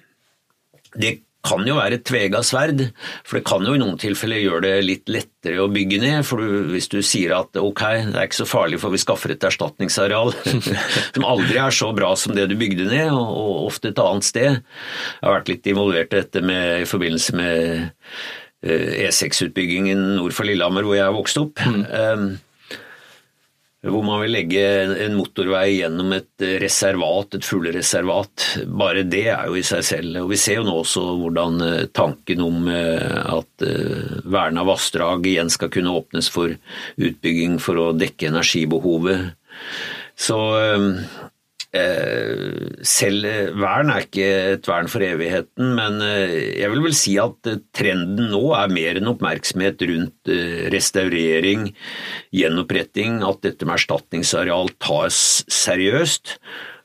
Det 0.99 1.19
kan 1.41 1.63
jo 1.65 1.77
være 1.79 1.97
et 1.97 2.03
tvega 2.05 2.43
sverd, 2.45 2.83
for 3.25 3.39
det 3.39 3.45
kan 3.49 3.63
jo 3.65 3.73
i 3.73 3.79
noen 3.81 3.97
tilfeller 4.01 4.43
gjøre 4.43 4.61
det 4.67 4.73
litt 4.85 5.09
lettere 5.09 5.63
å 5.63 5.71
bygge 5.73 6.01
ned. 6.03 6.25
For 6.27 6.43
hvis 6.69 6.89
du 6.91 6.99
sier 7.05 7.33
at 7.39 7.57
ok, 7.57 7.81
det 8.11 8.19
er 8.19 8.27
ikke 8.27 8.41
så 8.43 8.49
farlig 8.49 8.81
for 8.83 8.93
vi 8.93 9.01
skaffer 9.01 9.33
et 9.33 9.47
erstatningsareal 9.47 10.35
som 11.15 11.25
aldri 11.25 11.57
er 11.63 11.73
så 11.73 11.89
bra 11.97 12.11
som 12.19 12.35
det 12.37 12.49
du 12.51 12.57
bygde 12.59 12.85
ned, 12.91 13.09
og 13.15 13.71
ofte 13.71 13.89
et 13.89 14.03
annet 14.03 14.27
sted. 14.27 14.61
Jeg 14.61 15.25
har 15.25 15.39
vært 15.39 15.51
litt 15.55 15.71
involvert 15.71 16.13
i 16.13 16.21
dette 16.21 16.45
med, 16.45 16.83
i 16.83 16.89
forbindelse 16.89 17.39
med 17.39 17.91
E6-utbyggingen 18.61 19.97
eh, 19.97 20.13
e 20.13 20.17
nord 20.19 20.37
for 20.37 20.45
Lillehammer, 20.45 20.85
hvor 20.85 20.99
jeg 20.99 21.17
vokste 21.17 21.47
opp. 21.47 21.65
Mm. 21.65 21.83
Um, 21.89 22.31
hvor 23.89 24.03
man 24.05 24.19
vil 24.21 24.35
legge 24.35 24.61
en 25.07 25.15
motorvei 25.17 25.79
gjennom 25.79 26.11
et 26.13 26.43
reservat, 26.61 27.33
et 27.33 27.45
fuglereservat. 27.47 28.45
Bare 28.69 29.01
det 29.09 29.23
er 29.33 29.47
jo 29.49 29.57
i 29.57 29.65
seg 29.65 29.81
selv. 29.87 30.19
Og 30.21 30.29
vi 30.29 30.37
ser 30.37 30.59
jo 30.59 30.67
nå 30.67 30.75
også 30.83 31.05
hvordan 31.17 31.63
eh, 31.65 31.87
tanken 31.89 32.43
om 32.45 32.69
eh, 32.69 33.17
at 33.39 33.65
eh, 33.65 34.19
verna 34.29 34.67
vassdrag 34.69 35.25
igjen 35.31 35.49
skal 35.49 35.73
kunne 35.73 35.95
åpnes 35.97 36.29
for 36.29 36.53
utbygging 37.01 37.57
for 37.63 37.81
å 37.81 37.87
dekke 37.97 38.29
energibehovet. 38.29 39.33
Så 40.13 40.37
selv 41.71 43.27
vern 43.55 43.91
er 43.93 44.03
ikke 44.03 44.25
et 44.57 44.67
vern 44.67 44.89
for 44.91 45.03
evigheten, 45.05 45.69
men 45.77 46.01
eh, 46.03 46.33
jeg 46.59 46.71
vil 46.73 46.83
vel 46.83 46.97
si 46.97 47.13
at 47.21 47.47
eh, 47.47 47.61
trenden 47.75 48.27
nå 48.33 48.41
er 48.57 48.73
mer 48.73 48.99
en 48.99 49.11
oppmerksomhet 49.13 49.85
rundt 49.87 50.33
restaurering, 50.73 51.69
gjenoppretting, 52.35 53.21
at 53.23 53.39
dette 53.47 53.67
med 53.67 53.79
erstatningsareal 53.79 54.73
tas 54.83 55.45
seriøst. 55.47 56.35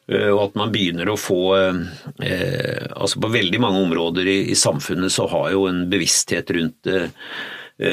Og 0.07 0.39
at 0.39 0.53
man 0.55 0.71
begynner 0.71 1.09
å 1.11 1.17
få 1.19 1.41
altså 1.59 3.19
På 3.19 3.27
veldig 3.27 3.59
mange 3.59 3.81
områder 3.89 4.29
i, 4.31 4.55
samfunnet 4.55 5.11
så 5.11 5.27
har 5.33 5.49
jo 5.51 5.65
en 5.67 5.81
bevissthet 5.91 6.53
rundt 6.55 6.87
Eh, 6.87 7.09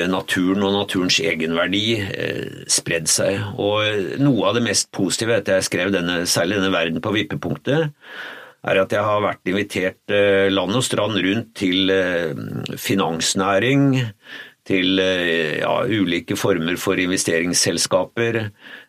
naturen 0.08 0.64
og 0.64 0.78
naturens 0.78 1.18
egenverdi 1.20 1.98
eh, 2.00 2.62
spredd 2.72 3.10
seg. 3.12 3.42
Og 3.60 4.16
noe 4.24 4.48
av 4.48 4.58
det 4.58 4.64
mest 4.68 4.92
positive 4.96 5.36
etter 5.36 5.60
jeg 5.60 5.68
skrev 5.68 5.92
denne, 5.96 6.22
særlig 6.30 6.62
denne 6.62 6.72
Verden 6.74 7.04
på 7.04 7.12
vippepunktet, 7.18 7.92
er 8.64 8.80
at 8.80 8.96
jeg 8.96 9.04
har 9.04 9.26
vært 9.26 9.52
invitert 9.52 10.16
eh, 10.16 10.48
land 10.54 10.80
og 10.80 10.86
strand 10.88 11.20
rundt 11.26 11.52
til 11.60 11.92
finansnæring, 12.80 13.90
til 14.64 14.96
ja, 14.96 15.74
ulike 15.84 16.38
former 16.40 16.78
for 16.80 16.96
investeringsselskaper, 16.96 18.46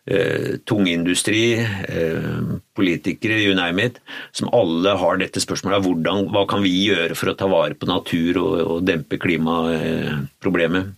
eh, 0.09 0.57
tungindustri, 0.67 1.45
eh, 1.61 2.57
politikere, 2.77 3.39
you 3.43 3.55
name 3.57 3.89
it, 3.89 4.01
som 4.35 4.51
alle 4.55 4.95
har 4.99 5.21
dette 5.21 5.43
spørsmålet 5.43 5.85
hvordan, 5.85 6.27
hva 6.33 6.45
kan 6.49 6.65
vi 6.65 6.75
gjøre 6.89 7.17
for 7.17 7.31
å 7.31 7.37
ta 7.39 7.49
vare 7.51 7.77
på 7.77 7.89
natur 7.89 8.41
og, 8.43 8.53
og 8.65 8.85
dempe 8.87 9.19
klimaproblemet. 9.21 10.93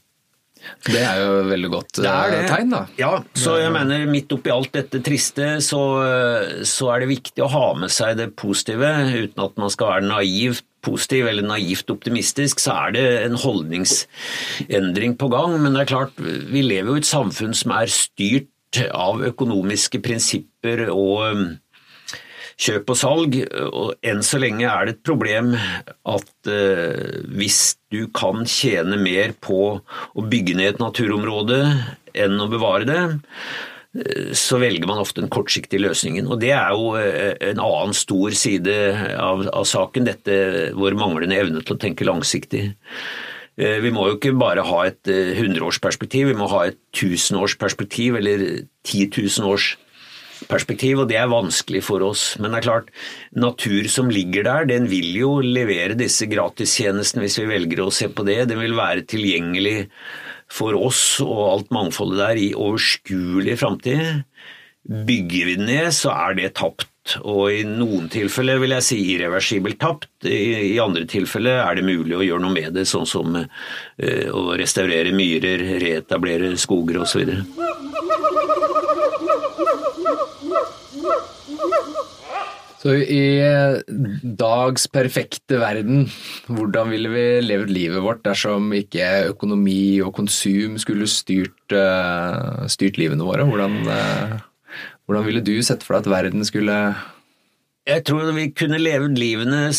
Det 0.83 0.99
er 0.99 1.21
jo 1.21 1.35
et 1.37 1.47
veldig 1.47 1.69
godt 1.71 1.99
det 2.01 2.09
er 2.11 2.31
det. 2.33 2.39
tegn, 2.49 2.71
da. 2.73 2.79
Ja, 2.99 3.11
så 3.37 3.53
jeg 3.61 3.71
mener 3.71 4.07
midt 4.09 4.33
oppi 4.35 4.51
alt 4.51 4.73
dette 4.75 4.99
triste, 5.05 5.61
så, 5.63 5.81
så 6.67 6.89
er 6.91 7.05
det 7.05 7.13
viktig 7.13 7.45
å 7.45 7.51
ha 7.53 7.67
med 7.79 7.93
seg 7.93 8.17
det 8.19 8.33
positive, 8.35 8.89
uten 9.13 9.45
at 9.45 9.61
man 9.61 9.71
skal 9.71 9.93
være 9.93 10.09
naivt 10.09 10.67
positiv 10.87 11.27
eller 11.29 11.45
naivt 11.45 11.89
optimistisk, 11.91 12.61
så 12.63 12.75
er 12.85 12.93
det 12.95 13.05
en 13.25 13.39
holdningsendring 13.39 15.17
på 15.19 15.31
gang. 15.33 15.57
Men 15.61 15.75
det 15.75 15.85
er 15.85 15.93
klart, 15.93 16.19
vi 16.19 16.63
lever 16.65 16.93
jo 16.93 16.99
i 16.99 17.03
et 17.03 17.09
samfunn 17.09 17.55
som 17.57 17.73
er 17.77 17.91
styrt 17.91 18.51
av 18.91 19.23
økonomiske 19.29 20.01
prinsipper 20.03 20.87
og 20.91 21.57
kjøp 22.57 22.91
og 22.91 22.99
salg. 22.99 23.37
Og 23.67 23.93
enn 24.05 24.23
så 24.25 24.41
lenge 24.41 24.67
er 24.67 24.87
det 24.87 24.97
et 24.97 25.05
problem 25.07 25.53
at 25.57 26.51
uh, 26.51 27.23
hvis 27.37 27.77
du 27.93 28.05
kan 28.15 28.45
tjene 28.49 28.99
mer 29.01 29.35
på 29.43 29.61
å 29.77 30.27
bygge 30.27 30.57
ned 30.57 30.75
et 30.75 30.83
naturområde 30.83 31.61
enn 32.17 32.37
å 32.41 32.49
bevare 32.51 32.87
det, 32.89 33.01
uh, 34.01 34.29
så 34.37 34.59
velger 34.63 34.89
man 34.89 35.01
ofte 35.03 35.21
den 35.23 35.31
kortsiktige 35.33 35.85
løsningen. 35.85 36.29
Og 36.31 36.41
Det 36.43 36.53
er 36.57 36.73
jo 36.73 36.93
uh, 36.97 37.33
en 37.51 37.63
annen 37.63 37.97
stor 37.97 38.35
side 38.37 38.77
av, 39.21 39.47
av 39.53 39.67
saken, 39.69 40.09
dette 40.09 40.37
vår 40.77 40.97
manglende 40.99 41.39
evne 41.39 41.63
til 41.63 41.77
å 41.77 41.81
tenke 41.81 42.07
langsiktig. 42.07 42.71
Vi 43.57 43.89
må 43.89 44.03
jo 44.05 44.17
ikke 44.19 44.35
bare 44.37 44.61
ha 44.61 44.79
et 44.85 45.09
hundreårsperspektiv, 45.09 46.27
vi 46.29 46.37
må 46.37 46.45
ha 46.51 46.67
et 46.69 46.77
tusenårsperspektiv 46.93 48.19
eller 48.19 48.43
titusenårsperspektiv 48.85 49.85
perspektiv, 50.45 51.01
og 51.01 51.09
det 51.09 51.17
er 51.19 51.31
vanskelig 51.31 51.81
for 51.87 52.03
oss. 52.05 52.35
Men 52.41 52.53
det 52.53 52.59
er 52.59 52.67
klart, 52.67 52.91
natur 53.33 53.87
som 53.91 54.11
ligger 54.13 54.45
der, 54.47 54.67
den 54.69 54.87
vil 54.91 55.09
jo 55.17 55.31
levere 55.43 55.97
disse 55.97 56.27
gratistjenestene 56.29 57.25
hvis 57.25 57.39
vi 57.41 57.49
velger 57.49 57.83
å 57.83 57.93
se 57.93 58.09
på 58.11 58.25
det. 58.27 58.43
Den 58.51 58.61
vil 58.61 58.77
være 58.77 59.07
tilgjengelig 59.09 59.87
for 60.51 60.77
oss 60.79 61.19
og 61.23 61.41
alt 61.47 61.73
mangfoldet 61.75 62.21
der 62.21 62.41
i 62.41 62.51
overskuelig 62.55 63.57
framtid. 63.63 64.21
Bygger 64.87 65.49
vi 65.49 65.57
den 65.59 65.67
ned, 65.71 65.89
så 65.95 66.13
er 66.13 66.37
det 66.37 66.53
tapt. 66.59 66.89
Og 67.23 67.51
i 67.53 67.63
noen 67.67 68.09
tilfeller 68.11 68.59
vil 68.61 68.75
jeg 68.77 68.87
si 68.87 68.99
irreversibelt 69.13 69.79
tapt. 69.81 70.09
I, 70.27 70.77
andre 70.83 71.05
tilfeller 71.09 71.61
er 71.63 71.79
det 71.79 71.87
mulig 71.87 72.17
å 72.17 72.25
gjøre 72.25 72.43
noe 72.43 72.55
med 72.55 72.73
det, 72.77 72.87
sånn 72.89 73.07
som 73.09 73.37
uh, 73.37 74.27
å 74.33 74.43
restaurere 74.59 75.15
myrer, 75.15 75.63
reetablere 75.83 76.55
skoger 76.59 77.01
osv. 77.05 77.31
Så 82.77 82.93
i 82.93 83.23
dags 84.37 84.85
perfekte 84.93 85.57
verden, 85.59 86.05
hvordan 86.45 86.91
ville 86.93 87.09
vi 87.11 87.23
levd 87.43 87.71
livet 87.73 88.03
vårt 88.05 88.21
dersom 88.23 88.69
ikke 88.77 89.31
økonomi 89.33 89.97
og 90.05 90.13
konsum 90.15 90.77
skulle 90.79 91.09
styrt, 91.09 91.57
uh, 91.73 92.63
styrt 92.69 92.99
livene 93.01 93.25
våre? 93.27 93.47
Hvordan, 93.49 93.79
uh, 93.89 94.37
hvordan 95.07 95.27
ville 95.27 95.43
du 95.45 95.55
sett 95.63 95.85
for 95.85 95.97
deg 95.97 96.05
at 96.05 96.13
verden 96.17 96.45
skulle 96.47 96.77
jeg 97.87 98.03
tror 98.03 98.33
vi 98.35 98.49
kunne 98.51 98.79
levd 98.81 99.15
livene 99.15 99.69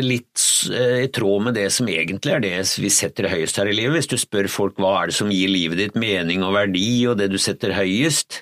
litt 0.00 0.44
eh, 0.72 1.02
i 1.04 1.08
tråd 1.12 1.42
med 1.44 1.56
det 1.58 1.66
som 1.74 1.88
egentlig 1.92 2.32
er 2.32 2.40
det 2.40 2.52
vi 2.80 2.88
setter 2.92 3.28
høyest 3.28 3.60
her 3.60 3.68
i 3.68 3.74
livet. 3.76 3.98
Hvis 3.98 4.08
du 4.08 4.16
spør 4.16 4.48
folk 4.48 4.80
hva 4.80 4.94
er 5.02 5.10
det 5.10 5.16
som 5.18 5.28
gir 5.32 5.52
livet 5.52 5.76
ditt 5.76 5.98
mening 6.00 6.46
og 6.46 6.54
verdi, 6.56 7.04
og 7.10 7.18
det 7.20 7.28
du 7.28 7.36
setter 7.36 7.76
høyest, 7.76 8.40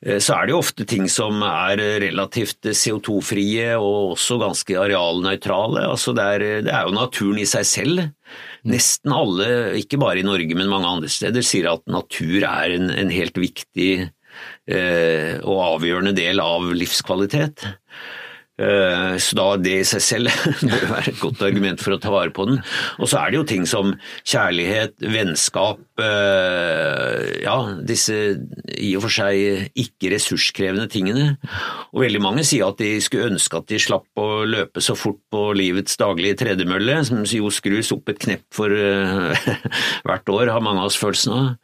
eh, 0.00 0.16
så 0.24 0.38
er 0.38 0.48
det 0.48 0.56
jo 0.56 0.62
ofte 0.62 0.88
ting 0.88 1.04
som 1.12 1.44
er 1.44 1.84
relativt 2.06 2.64
CO2-frie 2.64 3.74
og 3.76 4.16
også 4.16 4.40
ganske 4.40 4.80
arealnøytrale. 4.86 5.84
Altså 5.92 6.16
det, 6.16 6.28
er, 6.38 6.48
det 6.64 6.72
er 6.72 6.88
jo 6.88 6.96
naturen 6.96 7.44
i 7.44 7.48
seg 7.50 7.68
selv. 7.68 8.06
Nesten 8.64 9.12
alle, 9.12 9.50
ikke 9.82 10.00
bare 10.00 10.24
i 10.24 10.26
Norge, 10.26 10.56
men 10.56 10.72
mange 10.72 10.96
andre 10.96 11.12
steder, 11.12 11.44
sier 11.44 11.74
at 11.76 11.84
natur 11.92 12.40
er 12.40 12.72
en, 12.80 12.88
en 12.88 13.12
helt 13.12 13.36
viktig 13.36 14.06
og 14.66 15.58
avgjørende 15.62 16.14
del 16.16 16.40
av 16.42 16.64
livskvalitet. 16.74 17.66
Eh, 18.56 19.16
så 19.20 19.36
da 19.36 19.44
det 19.60 19.72
i 19.82 19.84
seg 19.84 20.00
selv 20.00 20.30
bør 20.70 20.86
være 20.88 21.10
et 21.12 21.18
godt 21.20 21.42
argument 21.44 21.82
for 21.82 21.92
å 21.92 21.98
ta 22.00 22.12
vare 22.12 22.32
på 22.32 22.46
den. 22.48 22.62
Og 22.96 23.10
så 23.10 23.20
er 23.20 23.32
det 23.32 23.40
jo 23.40 23.48
ting 23.48 23.66
som 23.68 23.92
kjærlighet, 24.22 24.96
vennskap, 25.12 25.82
eh, 26.00 27.42
ja, 27.44 27.56
disse 27.86 28.16
i 28.72 28.94
og 28.96 29.04
for 29.04 29.16
seg 29.18 29.68
ikke 29.76 30.14
ressurskrevende 30.14 30.88
tingene. 30.92 31.28
Og 31.92 32.06
veldig 32.06 32.22
mange 32.24 32.46
sier 32.48 32.70
at 32.70 32.80
de 32.80 32.94
skulle 33.04 33.28
ønske 33.34 33.60
at 33.60 33.68
de 33.68 33.82
slapp 33.82 34.24
å 34.24 34.46
løpe 34.48 34.84
så 34.84 34.96
fort 34.96 35.20
på 35.32 35.50
livets 35.58 36.00
daglige 36.00 36.40
tredemølle, 36.46 37.02
som 37.04 37.26
jo 37.28 37.52
skrus 37.52 37.92
opp 37.92 38.08
et 38.12 38.24
knepp 38.24 38.48
for 38.56 38.72
eh, 38.72 39.52
hvert 40.08 40.32
år, 40.32 40.56
har 40.56 40.64
mange 40.64 40.80
av 40.80 40.94
oss 40.94 41.00
følelsen 41.00 41.36
av. 41.36 41.54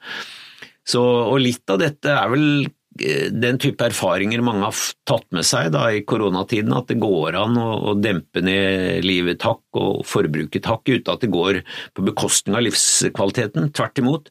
Så, 0.88 1.02
og 1.02 1.38
litt 1.42 1.68
av 1.70 1.78
dette 1.82 2.10
er 2.10 2.30
vel 2.32 2.46
den 2.92 3.56
type 3.60 3.86
erfaringer 3.86 4.42
mange 4.44 4.66
har 4.66 4.80
tatt 5.08 5.24
med 5.32 5.46
seg 5.48 5.70
da, 5.72 5.86
i 5.88 6.02
koronatiden, 6.04 6.74
at 6.76 6.90
det 6.90 6.98
går 7.00 7.38
an 7.40 7.56
å 7.56 7.94
dempe 7.96 8.42
ned 8.44 9.06
livet 9.06 9.40
takk 9.40 9.62
og 9.80 10.02
forbruket 10.08 10.66
takk, 10.66 10.84
uten 10.90 11.14
at 11.14 11.24
det 11.24 11.32
går 11.32 11.62
på 11.96 12.04
bekostning 12.04 12.58
av 12.58 12.66
livskvaliteten. 12.66 13.70
Tvert 13.72 14.02
imot. 14.02 14.28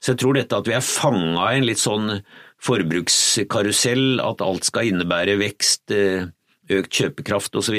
Så 0.00 0.14
jeg 0.14 0.22
tror 0.22 0.38
dette 0.38 0.56
at 0.56 0.70
vi 0.70 0.76
er 0.76 0.86
fanga 0.86 1.50
i 1.50 1.58
en 1.58 1.66
litt 1.66 1.82
sånn 1.82 2.20
forbrukskarusell, 2.64 4.20
at 4.22 4.44
alt 4.44 4.68
skal 4.68 4.92
innebære 4.92 5.36
vekst, 5.40 5.90
eh, 5.96 6.30
økt 6.70 6.94
kjøpekraft 6.94 7.56
osv. 7.58 7.76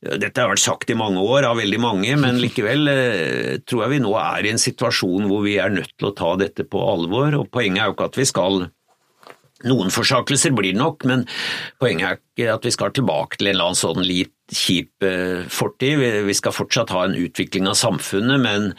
Dette 0.00 0.40
har 0.40 0.48
vært 0.48 0.62
sagt 0.62 0.90
i 0.92 0.96
mange 0.96 1.20
år 1.20 1.44
av 1.50 1.58
veldig 1.60 1.80
mange, 1.82 2.14
men 2.20 2.40
likevel 2.44 2.88
eh, 2.88 3.56
tror 3.68 3.84
jeg 3.84 3.94
vi 3.96 4.02
nå 4.06 4.14
er 4.16 4.46
i 4.46 4.52
en 4.54 4.62
situasjon 4.62 5.28
hvor 5.28 5.44
vi 5.44 5.58
er 5.60 5.72
nødt 5.74 5.92
til 5.96 6.08
å 6.08 6.16
ta 6.16 6.34
dette 6.40 6.64
på 6.64 6.80
alvor. 6.80 7.42
og 7.42 7.50
Poenget 7.52 7.84
er 7.84 7.90
jo 7.90 7.96
ikke 7.98 8.08
at 8.08 8.20
vi 8.20 8.28
skal 8.30 8.62
noen 9.68 9.92
forsakelser 9.92 10.54
blir 10.56 10.74
det 10.74 10.80
nok, 10.80 11.06
men 11.08 11.26
poenget 11.80 12.06
er 12.06 12.20
ikke 12.20 12.52
at 12.54 12.66
vi 12.66 12.74
skal 12.74 12.94
tilbake 12.96 13.38
til 13.38 13.50
en 13.50 13.56
eller 13.56 13.70
annen 13.70 13.80
sånn 13.80 14.04
litt 14.06 14.34
kjip 14.50 15.04
eh, 15.06 15.46
fortid. 15.50 16.00
Vi 16.26 16.34
skal 16.34 16.54
fortsatt 16.54 16.92
ha 16.94 17.04
en 17.06 17.16
utvikling 17.18 17.68
av 17.70 17.76
samfunnet, 17.78 18.40
men 18.42 18.70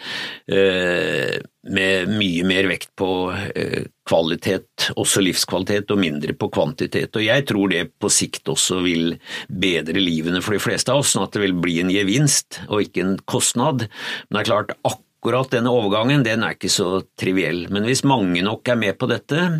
eh, 0.52 1.40
med 1.72 2.12
mye 2.12 2.48
mer 2.48 2.68
vekt 2.72 2.92
på 3.00 3.12
eh, 3.32 3.86
kvalitet, 4.08 4.90
også 5.00 5.24
livskvalitet, 5.24 5.94
og 5.94 6.02
mindre 6.02 6.36
på 6.38 6.50
kvantitet. 6.54 7.16
Og 7.16 7.26
jeg 7.26 7.46
tror 7.50 7.72
det 7.72 7.86
på 8.02 8.12
sikt 8.12 8.52
også 8.52 8.82
vil 8.86 9.16
bedre 9.48 10.02
livene 10.02 10.44
for 10.44 10.58
de 10.58 10.64
fleste 10.64 10.92
av 10.92 11.04
oss, 11.04 11.14
sånn 11.16 11.28
at 11.28 11.38
det 11.38 11.46
vil 11.46 11.56
bli 11.62 11.80
en 11.84 11.94
gevinst 11.94 12.64
og 12.68 12.88
ikke 12.88 13.06
en 13.06 13.16
kostnad. 13.30 13.88
Men 14.28 14.38
det 14.38 14.44
er 14.44 14.52
klart, 14.52 14.76
akkurat 14.88 15.54
denne 15.54 15.72
overgangen 15.72 16.26
den 16.26 16.44
er 16.44 16.58
ikke 16.58 16.72
så 16.74 17.04
triviell. 17.20 17.68
Men 17.72 17.86
hvis 17.88 18.04
mange 18.08 18.44
nok 18.44 18.68
er 18.74 18.80
med 18.82 18.98
på 19.00 19.10
dette, 19.12 19.52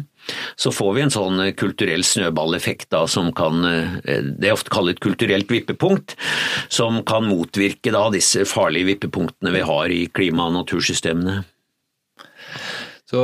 så 0.56 0.72
får 0.74 0.94
vi 0.96 1.04
en 1.06 1.14
sånn 1.14 1.42
eh, 1.44 1.54
kulturell 1.58 2.04
snøballeffekt 2.06 2.90
da, 2.94 3.06
som 3.10 3.32
kan 3.36 3.66
eh, 3.68 4.24
Det 4.38 4.50
er 4.50 4.56
ofte 4.56 4.74
kalt 4.74 5.02
kulturelt 5.04 5.52
vippepunkt, 5.52 6.16
som 6.72 7.02
kan 7.08 7.28
motvirke 7.30 7.94
da 7.94 8.08
disse 8.14 8.46
farlige 8.50 8.94
vippepunktene 8.94 9.54
vi 9.56 9.66
har 9.68 9.94
i 9.94 10.04
klima- 10.14 10.50
og 10.50 10.58
natursystemene. 10.60 11.42
Så 13.10 13.24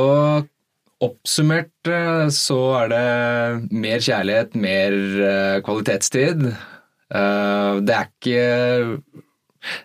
oppsummert 1.04 1.92
eh, 1.92 2.26
så 2.34 2.60
er 2.82 2.92
det 2.94 3.06
mer 3.72 4.02
kjærlighet, 4.04 4.58
mer 4.58 4.98
kvalitetstid. 5.66 6.50
Det 7.08 7.94
er 7.94 8.08
ikke 8.10 8.42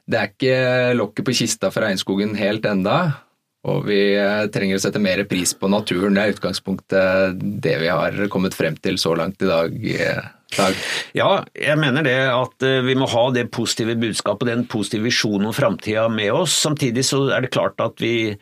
det 0.06 0.20
er 0.20 0.32
ikke 0.32 0.58
lokket 0.98 1.26
på 1.28 1.36
kista 1.38 1.70
for 1.74 1.86
regnskogen 1.86 2.36
helt 2.38 2.66
enda, 2.70 2.98
og 3.64 3.86
vi 3.88 4.00
eh, 4.20 4.46
trenger 4.52 4.80
å 4.80 4.84
sette 4.84 5.02
mer 5.02 5.24
pris 5.30 5.54
på 5.56 5.70
naturen. 5.72 6.18
Det 6.18 6.24
er 6.24 6.36
utgangspunktet 6.36 7.44
det 7.64 7.78
vi 7.80 7.92
har 7.92 8.18
kommet 8.34 8.58
frem 8.58 8.76
til 8.76 9.00
så 9.00 9.16
langt 9.16 9.44
i 9.44 9.50
dag. 9.50 9.78
Dag. 10.58 10.78
Ja, 11.18 11.30
jeg 11.58 11.80
mener 11.82 12.06
det 12.06 12.18
at 12.30 12.66
eh, 12.66 12.82
vi 12.86 12.96
må 13.00 13.08
ha 13.10 13.24
det 13.34 13.48
positive 13.54 13.96
budskapet, 14.00 14.50
den 14.50 14.66
positive 14.70 15.08
visjonen 15.08 15.50
om 15.50 15.56
framtida 15.56 16.06
med 16.12 16.32
oss. 16.34 16.56
Samtidig 16.66 17.06
så 17.08 17.24
er 17.34 17.46
det 17.46 17.54
klart 17.56 17.82
at 17.84 18.02
vi, 18.04 18.34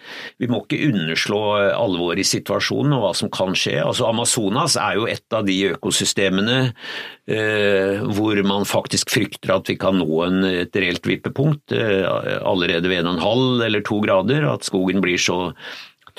vi 0.42 0.50
må 0.52 0.64
ikke 0.64 0.82
underslå 0.90 1.42
alvoret 1.76 2.24
i 2.24 2.28
situasjonen 2.28 2.98
og 2.98 3.06
hva 3.06 3.14
som 3.18 3.32
kan 3.34 3.56
skje. 3.58 3.78
Altså 3.84 4.10
Amazonas 4.10 4.78
er 4.80 5.00
jo 5.00 5.08
et 5.12 5.38
av 5.38 5.48
de 5.48 5.58
økosystemene 5.72 6.60
eh, 6.68 8.02
hvor 8.16 8.42
man 8.48 8.68
faktisk 8.68 9.14
frykter 9.14 9.56
at 9.56 9.72
vi 9.72 9.78
kan 9.82 10.00
nå 10.02 10.24
en, 10.26 10.44
et 10.48 10.76
reelt 10.76 11.08
vippepunkt 11.08 11.76
eh, 11.76 12.04
allerede 12.40 12.92
ved 12.92 13.04
en 13.04 13.14
og 13.14 13.18
en 13.18 13.26
halv 13.26 13.66
eller 13.68 13.86
to 13.88 14.02
grader. 14.04 14.48
At 14.52 14.68
skogen 14.68 15.04
blir 15.04 15.22
så 15.22 15.54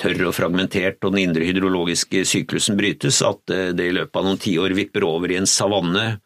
tørr 0.03 0.27
og 0.27 0.35
fragmentert 0.35 1.03
og 1.03 1.15
den 1.15 1.29
indre 1.29 1.47
hydrologiske 1.47 2.25
syklusen 2.27 2.79
brytes, 2.79 3.21
at 3.25 3.53
eh, 3.53 3.69
det 3.75 3.89
i 3.89 3.95
løpet 3.99 4.19
av 4.19 4.27
noen 4.27 4.41
tiår 4.41 4.75
vipper 4.77 5.05
over 5.07 5.31
i 5.31 5.39
en 5.39 5.49
savanne. 5.49 6.17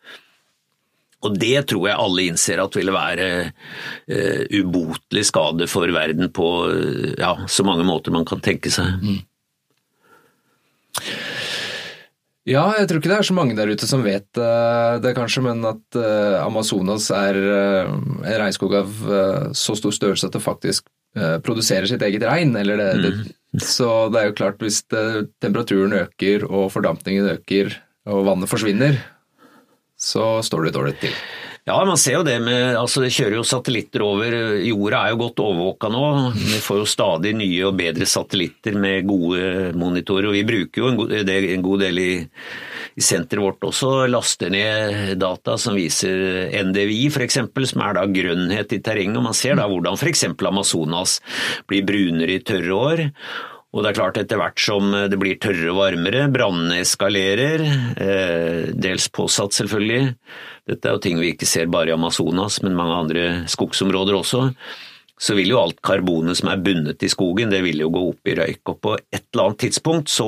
Og 1.25 1.37
det 1.41 1.65
tror 1.69 1.87
jeg 1.89 2.01
alle 2.01 2.27
innser 2.29 2.61
at 2.61 2.75
ville 2.77 2.93
være 2.93 3.27
uh, 3.49 4.43
ubotelig 4.53 5.23
skade 5.25 5.65
for 5.65 5.89
verden 5.89 6.29
på 6.29 6.49
uh, 6.69 7.07
ja, 7.17 7.31
så 7.49 7.65
mange 7.65 7.87
måter 7.87 8.13
man 8.13 8.27
kan 8.29 8.43
tenke 8.45 8.69
seg. 8.69 9.01
Mm. 9.01 9.23
Ja, 12.47 12.67
jeg 12.77 12.85
tror 12.87 13.01
ikke 13.01 13.09
det 13.09 13.17
er 13.17 13.27
så 13.27 13.35
mange 13.35 13.57
der 13.57 13.73
ute 13.73 13.89
som 13.89 14.05
vet 14.05 14.29
det, 14.37 15.15
kanskje, 15.17 15.41
men 15.49 15.65
at 15.67 15.97
Amazonas 16.39 17.09
er 17.11 17.35
en 17.35 18.21
regnskog 18.23 18.77
av 18.77 19.01
så 19.57 19.75
stor 19.75 19.97
størrelse 19.97 20.29
at 20.29 20.37
det 20.37 20.45
faktisk 20.45 20.87
produserer 21.43 21.89
sitt 21.91 22.05
eget 22.07 22.23
regn. 22.23 22.55
Eller 22.61 22.79
det, 22.79 22.87
det, 23.03 23.11
Mm. 23.17 23.33
Så 23.55 24.09
det 24.11 24.19
er 24.19 24.29
jo 24.29 24.37
klart, 24.37 24.59
hvis 24.61 24.81
temperaturen 25.41 25.95
øker 25.95 26.45
og 26.49 26.71
fordampningen 26.73 27.29
øker 27.37 27.77
og 28.07 28.25
vannet 28.27 28.51
forsvinner, 28.51 28.99
så 29.97 30.37
står 30.45 30.67
det 30.67 30.75
dårlig 30.75 30.97
til. 31.01 31.15
Ja, 31.67 31.85
man 31.85 31.97
ser 31.99 32.13
jo 32.15 32.23
det 32.23 32.37
med 32.39 32.77
altså 32.79 33.01
Det 33.03 33.09
kjører 33.11 33.41
jo 33.41 33.43
satellitter 33.43 34.03
over. 34.05 34.35
Jorda 34.63 35.01
er 35.03 35.11
jo 35.11 35.19
godt 35.19 35.41
overvåka 35.43 35.89
nå. 35.91 36.03
Vi 36.37 36.61
får 36.63 36.77
jo 36.79 36.85
stadig 36.87 37.33
nye 37.35 37.65
og 37.67 37.75
bedre 37.75 38.07
satellitter 38.07 38.77
med 38.79 39.03
gode 39.09 39.73
monitorer. 39.75 40.29
Og 40.29 40.37
vi 40.37 40.45
bruker 40.47 40.81
jo 40.81 40.91
en 40.93 40.99
god, 41.01 41.11
det, 41.27 41.35
en 41.51 41.65
god 41.65 41.83
del 41.83 41.99
i, 41.99 42.13
i 42.95 43.03
senteret 43.03 43.43
vårt 43.43 43.67
også. 43.67 43.91
Laster 44.07 44.53
ned 44.53 45.17
data 45.19 45.57
som 45.59 45.75
viser 45.75 46.47
NDVI 46.69 47.01
f.eks., 47.11 47.41
som 47.73 47.83
er 47.83 47.99
da 47.99 48.07
grønnhet 48.15 48.71
i 48.71 48.79
terrenget. 48.79 49.19
og 49.19 49.27
Man 49.27 49.35
ser 49.35 49.59
da 49.59 49.67
hvordan 49.67 49.99
f.eks. 49.99 50.23
Amazonas 50.47 51.19
blir 51.67 51.83
brunere 51.83 52.39
i 52.39 52.45
tørre 52.47 52.79
år. 52.79 53.07
Og 53.77 53.83
det 53.85 53.91
er 53.91 53.97
klart 53.99 54.17
etter 54.17 54.39
hvert 54.41 54.57
som 54.57 54.89
det 54.89 55.19
blir 55.21 55.37
tørrere 55.37 55.69
og 55.69 55.77
varmere, 55.83 56.23
brannene 56.33 56.79
eskalerer, 56.81 57.61
eh, 58.01 58.71
dels 58.73 59.05
påsatt 59.13 59.53
selvfølgelig. 59.53 60.15
Dette 60.65 60.89
er 60.89 60.95
jo 60.97 61.03
ting 61.03 61.21
vi 61.21 61.35
ikke 61.35 61.45
ser 61.45 61.69
bare 61.69 61.91
i 61.91 61.93
Amazonas, 61.93 62.57
men 62.65 62.73
mange 62.73 62.95
andre 62.97 63.27
skogsområder 63.45 64.17
også. 64.17 64.47
Så 65.21 65.37
vil 65.37 65.53
jo 65.53 65.61
alt 65.61 65.77
karbonet 65.85 66.37
som 66.41 66.49
er 66.49 66.63
bundet 66.65 67.05
i 67.05 67.09
skogen, 67.09 67.53
det 67.53 67.61
vil 67.65 67.85
jo 67.85 67.91
gå 67.93 68.01
opp 68.09 68.29
i 68.29 68.35
røyk. 68.37 68.73
Og 68.73 68.81
på 68.81 68.95
et 68.97 69.23
eller 69.29 69.45
annet 69.45 69.61
tidspunkt 69.67 70.09
så 70.09 70.27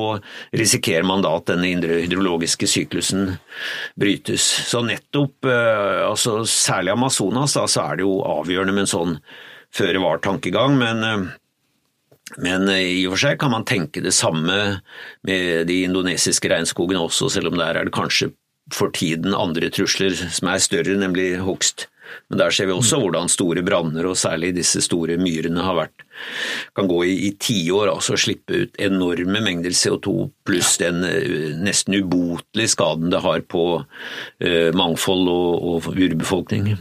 risikerer 0.53 1.09
man 1.09 1.25
da 1.25 1.33
at 1.37 1.49
denne 1.49 1.73
indre 1.73 1.99
hydrologiske 2.03 2.69
syklusen 2.69 3.35
brytes. 3.97 4.45
Så 4.69 4.85
nettopp, 4.85 5.49
eh, 5.49 6.05
altså 6.05 6.43
særlig 6.45 6.93
Amazonas, 6.93 7.57
da, 7.57 7.65
så 7.65 7.89
er 7.89 7.97
det 7.97 8.05
jo 8.05 8.21
avgjørende 8.21 8.77
med 8.77 8.85
en 8.85 8.95
sånn 8.95 9.21
føre 9.73 10.05
var-tankegang. 10.05 10.77
men 10.77 11.03
eh, 11.03 11.29
men 12.37 12.69
i 12.69 13.07
og 13.07 13.15
for 13.15 13.23
seg 13.23 13.39
kan 13.41 13.53
man 13.53 13.65
tenke 13.67 14.03
det 14.05 14.13
samme 14.13 14.59
med 15.25 15.65
de 15.69 15.81
indonesiske 15.87 16.51
regnskogene 16.51 17.01
også, 17.01 17.31
selv 17.33 17.49
om 17.49 17.57
der 17.57 17.79
er 17.79 17.89
det 17.89 17.95
kanskje 17.95 18.29
for 18.73 18.93
tiden 18.93 19.33
andre 19.33 19.71
trusler 19.73 20.13
som 20.13 20.51
er 20.51 20.61
større, 20.61 20.97
nemlig 20.99 21.39
hogst. 21.41 21.87
Men 22.29 22.39
der 22.41 22.53
ser 22.53 22.69
vi 22.69 22.73
også 22.73 22.99
hvordan 23.01 23.29
store 23.29 23.61
branner, 23.65 24.07
og 24.09 24.17
særlig 24.17 24.55
disse 24.57 24.81
store 24.81 25.17
myrene, 25.21 25.61
har 25.65 25.77
vært, 25.77 26.05
kan 26.77 26.89
gå 26.89 27.03
i, 27.05 27.13
i 27.29 27.31
tiår, 27.41 27.91
altså 27.91 28.17
slippe 28.17 28.63
ut 28.63 28.79
enorme 28.81 29.43
mengder 29.45 29.75
CO2, 29.77 30.15
pluss 30.47 30.77
den 30.81 31.03
uh, 31.05 31.51
nesten 31.61 31.99
ubotelige 31.99 32.73
skaden 32.73 33.13
det 33.13 33.21
har 33.25 33.45
på 33.49 33.65
uh, 33.81 34.69
mangfold 34.77 35.29
og, 35.29 35.69
og 35.69 35.91
urbefolkning. 35.93 36.73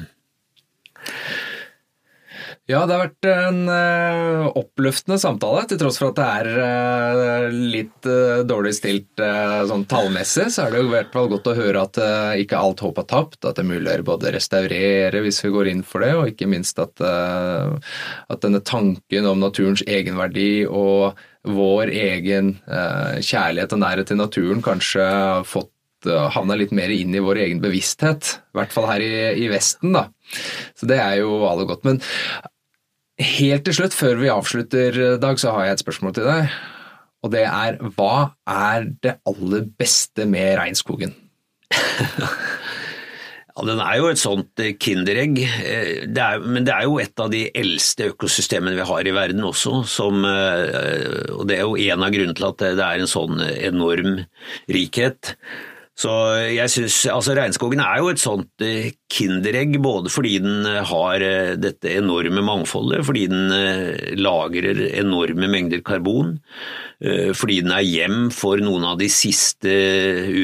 Ja, 2.68 2.82
det 2.84 2.92
har 2.92 3.06
vært 3.06 3.26
en 3.30 3.60
uh, 3.64 4.50
oppløftende 4.60 5.16
samtale, 5.16 5.62
til 5.70 5.78
tross 5.80 5.96
for 5.96 6.10
at 6.10 6.18
det 6.18 6.24
er 6.28 6.48
uh, 6.60 7.54
litt 7.72 8.04
uh, 8.04 8.42
dårlig 8.44 8.74
stilt 8.76 9.22
sånn 9.70 9.86
tallmessig. 9.88 10.50
Så 10.52 10.66
er 10.66 10.74
det 10.74 10.82
jo 10.82 10.90
i 10.90 10.92
hvert 10.92 11.14
fall 11.14 11.30
godt 11.32 11.48
å 11.48 11.54
høre 11.56 11.84
at 11.86 12.00
ikke 12.42 12.60
alt 12.60 12.82
håp 12.84 13.00
er 13.00 13.06
tapt, 13.08 13.38
at 13.40 13.56
det 13.56 13.64
er 13.64 13.70
mulig 13.70 13.94
å 14.02 14.04
både 14.10 14.34
restaurere 14.34 15.22
hvis 15.24 15.40
vi 15.46 15.52
går 15.54 15.70
inn 15.72 15.80
for 15.80 16.04
det, 16.04 16.10
og 16.18 16.28
ikke 16.28 16.50
minst 16.52 16.76
at, 16.82 17.00
at 17.00 18.44
denne 18.44 18.60
tanken 18.60 19.30
om 19.30 19.40
naturens 19.40 19.82
egenverdi 19.88 20.66
og 20.68 21.16
vår 21.48 21.94
egen 21.94 22.52
kjærlighet 22.68 23.74
og 23.74 23.82
nærhet 23.82 24.12
til 24.12 24.20
naturen 24.20 24.62
kanskje 24.64 25.08
har 25.08 25.48
fått 25.48 25.72
havna 26.36 26.58
litt 26.58 26.74
mer 26.76 26.92
inn 26.94 27.16
i 27.16 27.24
vår 27.24 27.42
egen 27.46 27.64
bevissthet, 27.64 28.36
i 28.52 28.60
hvert 28.60 28.76
fall 28.76 28.86
her 28.92 29.02
i, 29.02 29.12
i 29.40 29.48
Vesten. 29.50 29.96
da. 29.96 30.06
Så 30.76 30.86
det 30.90 31.00
er 31.00 31.18
jo 31.22 31.40
alle 31.48 31.66
godt. 31.66 31.88
Men 31.88 32.02
Helt 33.18 33.64
til 33.66 33.74
slutt, 33.74 33.94
før 33.98 34.20
vi 34.20 34.30
avslutter, 34.30 35.18
Dag, 35.18 35.40
så 35.42 35.50
har 35.56 35.66
jeg 35.66 35.78
et 35.78 35.82
spørsmål 35.82 36.12
til 36.14 36.28
deg. 36.28 36.52
Og 37.26 37.32
det 37.34 37.44
er 37.48 37.78
hva 37.96 38.30
er 38.46 38.86
det 39.02 39.16
aller 39.26 39.64
beste 39.78 40.26
med 40.28 40.58
regnskogen? 40.60 41.16
Ja, 43.58 43.64
Den 43.66 43.80
er 43.82 43.96
jo 43.98 44.04
et 44.06 44.20
sånt 44.22 44.60
kinderegg, 44.78 45.40
det 46.14 46.22
er, 46.22 46.44
men 46.46 46.62
det 46.62 46.70
er 46.70 46.84
jo 46.86 47.00
et 47.02 47.18
av 47.18 47.32
de 47.32 47.40
eldste 47.58 48.12
økosystemene 48.12 48.78
vi 48.78 48.84
har 48.86 49.08
i 49.10 49.14
verden 49.16 49.42
også. 49.42 49.80
Som, 49.82 50.22
og 50.22 51.42
Det 51.50 51.56
er 51.56 51.64
jo 51.64 51.74
en 51.74 52.04
av 52.06 52.12
grunnene 52.14 52.36
til 52.38 52.46
at 52.46 52.62
det 52.62 52.84
er 52.86 53.02
en 53.02 53.10
sånn 53.10 53.42
enorm 53.42 54.20
rikhet. 54.70 55.32
Så 55.98 56.12
jeg 56.54 56.70
synes, 56.70 56.96
altså 57.10 57.34
Regnskogen 57.34 57.80
er 57.82 57.96
jo 57.98 58.12
et 58.12 58.20
sånt 58.22 58.62
kinderegg, 59.10 59.80
både 59.82 60.12
fordi 60.14 60.36
den 60.44 60.62
har 60.86 61.24
dette 61.58 61.90
enorme 61.98 62.44
mangfoldet, 62.46 63.02
fordi 63.02 63.24
den 63.32 63.50
lagrer 64.22 64.78
enorme 65.00 65.50
mengder 65.50 65.82
karbon, 65.82 66.36
fordi 67.34 67.58
den 67.66 67.74
er 67.74 67.82
hjem 67.82 68.30
for 68.30 68.62
noen 68.62 68.86
av 68.92 69.02
de 69.02 69.10
siste 69.10 69.74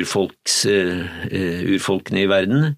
urfolks, 0.00 0.64
urfolkene 0.66 2.24
i 2.24 2.30
verden. 2.34 2.72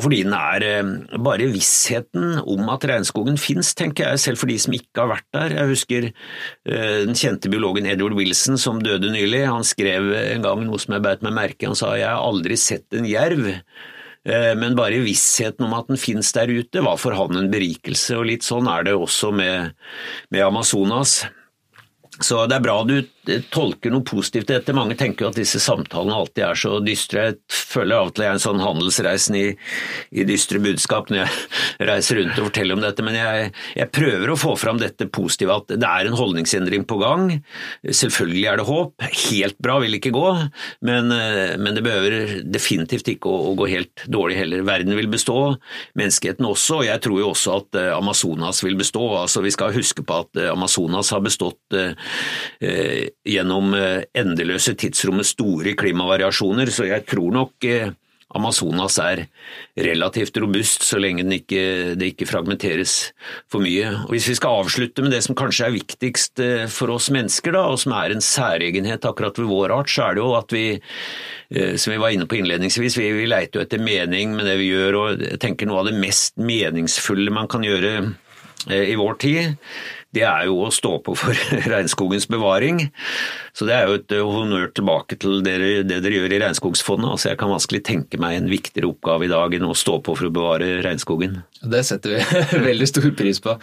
Og 0.00 0.06
fordi 0.06 0.22
den 0.24 0.32
er 0.32 1.18
bare 1.20 1.50
vissheten 1.52 2.38
om 2.40 2.70
at 2.72 2.86
regnskogen 2.88 3.36
fins, 3.36 3.74
tenker 3.76 4.08
jeg, 4.08 4.22
selv 4.22 4.40
for 4.40 4.48
de 4.48 4.56
som 4.62 4.72
ikke 4.72 5.02
har 5.02 5.10
vært 5.10 5.26
der. 5.36 5.54
Jeg 5.58 5.68
husker 5.68 6.06
den 6.64 7.18
kjente 7.20 7.52
biologen 7.52 7.84
Edward 7.84 8.16
Wilson 8.16 8.56
som 8.56 8.80
døde 8.80 9.12
nylig. 9.12 9.42
Han 9.44 9.66
skrev 9.68 10.08
en 10.16 10.46
gang 10.46 10.64
noe 10.64 10.80
som 10.80 10.96
jeg 10.96 11.04
beit 11.04 11.26
meg 11.26 11.36
merke 11.36 11.68
Han 11.68 11.76
sa 11.76 11.92
jeg 12.00 12.08
har 12.08 12.24
aldri 12.24 12.56
sett 12.56 12.96
en 12.96 13.04
jerv. 13.04 13.50
Men 14.24 14.78
bare 14.78 15.04
vissheten 15.04 15.68
om 15.68 15.76
at 15.76 15.92
den 15.92 16.00
finnes 16.00 16.32
der 16.32 16.48
ute, 16.48 16.80
var 16.84 16.96
for 17.00 17.16
han 17.20 17.36
en 17.36 17.52
berikelse, 17.52 18.16
og 18.16 18.30
litt 18.32 18.44
sånn 18.44 18.72
er 18.72 18.88
det 18.88 18.96
også 18.96 19.34
med, 19.36 19.76
med 20.32 20.48
Amazonas. 20.48 21.18
Så 22.20 22.46
det 22.48 22.56
er 22.56 22.64
bra 22.64 22.80
du 22.88 22.98
tolker 23.52 23.92
noe 23.92 24.04
positivt 24.06 24.50
i 24.50 24.56
dette. 24.56 24.74
Mange 24.76 24.96
tenker 24.98 25.26
jo 25.26 25.30
at 25.30 25.38
disse 25.38 25.60
samtalene 25.62 26.16
alltid 26.16 26.44
er 26.46 26.58
så 26.58 26.78
dystre. 26.84 27.24
Jeg 27.28 27.38
føler 27.52 27.98
av 27.98 28.10
og 28.10 28.14
til 28.16 28.24
jeg 28.24 28.32
er 28.32 28.38
en 28.38 28.42
sånn 28.42 28.62
handelsreisen 28.62 29.36
i, 29.36 29.44
i, 30.10 30.24
dystre 30.28 30.60
budskap 30.62 31.10
når 31.10 31.20
jeg 31.22 31.88
reiser 31.90 32.20
rundt 32.20 32.38
og 32.40 32.48
forteller 32.48 32.78
om 32.78 32.84
dette, 32.84 33.04
men 33.04 33.18
jeg, 33.18 33.50
jeg, 33.76 33.90
prøver 33.94 34.32
å 34.32 34.38
få 34.40 34.54
fram 34.60 34.80
dette 34.80 35.08
positive, 35.12 35.58
at 35.60 35.74
det 35.74 35.90
er 35.90 36.08
en 36.08 36.16
holdningsendring 36.16 36.86
på 36.88 37.00
gang. 37.02 37.26
Selvfølgelig 37.84 38.46
er 38.48 38.60
det 38.60 38.68
håp. 38.70 39.06
Helt 39.30 39.58
bra 39.62 39.78
vil 39.84 39.98
ikke 39.98 40.14
gå, 40.14 40.26
men, 40.86 41.12
men 41.60 41.76
det 41.76 41.84
behøver 41.84 42.40
definitivt 42.48 43.12
ikke 43.12 43.30
å, 43.30 43.50
å, 43.50 43.54
gå 43.60 43.68
helt 43.70 44.06
dårlig 44.08 44.40
heller. 44.40 44.64
Verden 44.68 44.96
vil 44.96 45.10
bestå, 45.12 45.38
menneskeheten 45.98 46.48
også, 46.48 46.80
og 46.80 46.88
jeg 46.88 47.04
tror 47.04 47.20
jo 47.20 47.30
også 47.34 47.58
at 47.60 47.80
Amazonas 47.98 48.64
vil 48.64 48.78
bestå. 48.80 49.04
Altså, 49.20 49.44
vi 49.44 49.52
skal 49.54 49.76
huske 49.76 50.06
på 50.06 50.22
at 50.24 50.44
Amazonas 50.50 51.12
har 51.12 51.24
bestått 51.24 51.76
eh, 51.76 53.09
gjennom 53.26 53.74
endeløse 53.74 54.76
tidsrom 54.78 55.20
med 55.20 55.28
store 55.28 55.74
klimavariasjoner, 55.78 56.70
så 56.72 56.88
jeg 56.90 57.06
tror 57.10 57.34
nok 57.34 57.70
Amazonas 58.30 58.94
er 59.02 59.24
relativt 59.80 60.36
robust 60.38 60.84
så 60.86 61.00
lenge 61.02 61.24
ikke, 61.34 61.62
det 61.98 62.12
ikke 62.12 62.28
fragmenteres 62.30 63.10
for 63.50 63.62
mye. 63.64 63.88
Og 64.04 64.14
Hvis 64.14 64.28
vi 64.30 64.36
skal 64.38 64.62
avslutte 64.62 65.02
med 65.02 65.10
det 65.14 65.24
som 65.26 65.38
kanskje 65.38 65.66
er 65.66 65.74
viktigst 65.74 66.42
for 66.70 66.94
oss 66.94 67.10
mennesker, 67.10 67.56
da, 67.56 67.64
og 67.66 67.80
som 67.82 67.96
er 67.98 68.14
en 68.14 68.22
særegenhet 68.22 69.06
akkurat 69.08 69.38
ved 69.40 69.50
vår 69.50 69.74
art, 69.80 69.90
så 69.90 70.06
er 70.06 70.18
det 70.18 70.22
jo 70.22 70.30
at 70.38 70.54
vi, 70.54 70.64
som 71.74 71.94
vi 71.94 72.00
var 72.02 72.14
inne 72.14 72.30
på 72.30 72.38
innledningsvis, 72.38 73.00
vi, 73.00 73.10
vi 73.18 73.26
leiter 73.30 73.58
jo 73.58 73.66
etter 73.66 73.82
mening 73.82 74.36
med 74.38 74.46
det 74.46 74.60
vi 74.62 74.70
gjør, 74.70 75.00
og 75.02 75.26
jeg 75.26 75.42
tenker 75.42 75.66
noe 75.66 75.82
av 75.82 75.90
det 75.90 75.98
mest 75.98 76.38
meningsfulle 76.38 77.34
man 77.34 77.50
kan 77.50 77.66
gjøre 77.66 78.12
i 78.70 78.94
vår 78.94 79.14
tid 79.16 79.56
det 80.16 80.24
er 80.26 80.48
jo 80.48 80.56
å 80.66 80.70
stå 80.74 80.96
på 81.06 81.14
for 81.18 81.36
regnskogens 81.72 82.26
bevaring. 82.30 82.88
Så 83.54 83.66
det 83.68 83.76
er 83.76 83.86
jo 83.86 83.98
et 83.98 84.14
honnør 84.14 84.70
tilbake 84.74 85.18
til 85.22 85.38
det, 85.46 85.56
det 85.86 86.00
dere 86.02 86.18
gjør 86.18 86.34
i 86.34 86.40
Regnskogsfondet. 86.42 87.10
Altså 87.14 87.30
jeg 87.30 87.38
kan 87.40 87.52
vanskelig 87.52 87.82
tenke 87.86 88.18
meg 88.22 88.38
en 88.38 88.50
viktigere 88.50 88.90
oppgave 88.90 89.26
i 89.26 89.30
dag 89.30 89.54
enn 89.54 89.68
å 89.68 89.76
stå 89.76 90.00
på 90.06 90.16
for 90.18 90.26
å 90.26 90.32
bevare 90.34 90.80
regnskogen. 90.86 91.40
Det 91.62 91.82
setter 91.86 92.16
vi 92.16 92.62
veldig 92.70 92.90
stor 92.90 93.10
pris 93.18 93.42
på. 93.44 93.54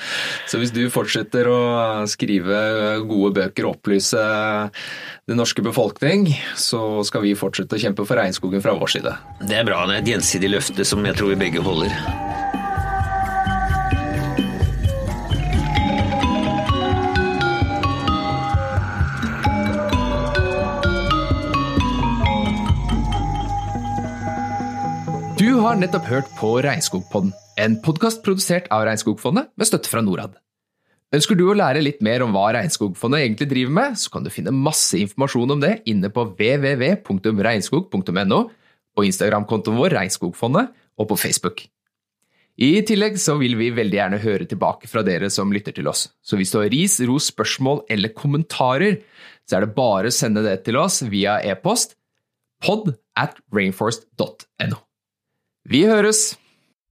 Så 0.48 0.62
hvis 0.62 0.76
du 0.76 0.86
fortsetter 0.94 1.52
å 1.52 1.62
skrive 2.08 2.58
gode 3.08 3.34
bøker 3.42 3.68
og 3.68 3.80
opplyse 3.80 4.24
den 5.28 5.40
norske 5.40 5.64
befolkning, 5.66 6.30
så 6.56 7.04
skal 7.08 7.26
vi 7.28 7.36
fortsette 7.36 7.76
å 7.76 7.82
kjempe 7.82 8.08
for 8.08 8.20
regnskogen 8.20 8.64
fra 8.64 8.78
vår 8.78 8.96
side. 8.96 9.18
Det 9.44 9.60
er 9.60 9.68
bra. 9.68 9.84
Det 9.88 10.00
er 10.00 10.06
et 10.06 10.14
gjensidig 10.16 10.56
løfte 10.56 10.88
som 10.88 11.04
jeg 11.04 11.20
tror 11.20 11.36
vi 11.36 11.42
begge 11.48 11.64
holder. 11.66 12.47
Du 25.58 25.64
har 25.66 25.74
nettopp 25.74 26.06
hørt 26.06 26.28
på 26.38 26.62
Regnskogpodden, 26.62 27.32
en 27.58 27.82
podkast 27.82 28.22
produsert 28.22 28.70
av 28.70 28.86
Regnskogfondet 28.86 29.50
med 29.58 29.66
støtte 29.66 29.90
fra 29.90 30.06
Norad. 30.06 30.38
Ønsker 31.18 31.34
du 31.34 31.50
å 31.50 31.58
lære 31.58 31.82
litt 31.82 31.98
mer 32.06 32.22
om 32.22 32.30
hva 32.36 32.52
Regnskogfondet 32.54 33.24
egentlig 33.24 33.48
driver 33.50 33.74
med, 33.74 33.98
så 33.98 34.14
kan 34.14 34.22
du 34.22 34.30
finne 34.30 34.54
masse 34.54 34.94
informasjon 35.02 35.50
om 35.56 35.58
det 35.66 35.82
inne 35.90 36.14
på 36.14 36.30
www.regnskog.no, 36.30 38.40
på 38.94 39.02
Instagram-kontoen 39.10 39.82
vår 39.82 39.98
Regnskogfondet 39.98 40.70
og 41.02 41.10
på 41.10 41.18
Facebook. 41.24 41.66
I 42.62 42.86
tillegg 42.86 43.18
så 43.18 43.42
vil 43.42 43.58
vi 43.58 43.74
veldig 43.74 43.98
gjerne 43.98 44.22
høre 44.30 44.46
tilbake 44.54 44.86
fra 44.94 45.02
dere 45.10 45.34
som 45.34 45.50
lytter 45.50 45.74
til 45.74 45.90
oss. 45.90 46.14
Så 46.22 46.38
hvis 46.38 46.54
du 46.54 46.62
har 46.62 46.70
ris, 46.70 47.02
ros, 47.10 47.34
spørsmål 47.34 47.90
eller 47.98 48.14
kommentarer, 48.14 49.02
så 49.50 49.58
er 49.58 49.66
det 49.66 49.74
bare 49.82 50.14
å 50.14 50.18
sende 50.22 50.46
det 50.46 50.70
til 50.70 50.78
oss 50.86 51.02
via 51.10 51.42
e-post 51.42 51.98
pod 52.62 52.94
at 53.18 53.34
rainforest.no. 53.50 54.86
Vi 55.68 55.82
høres! 55.84 56.38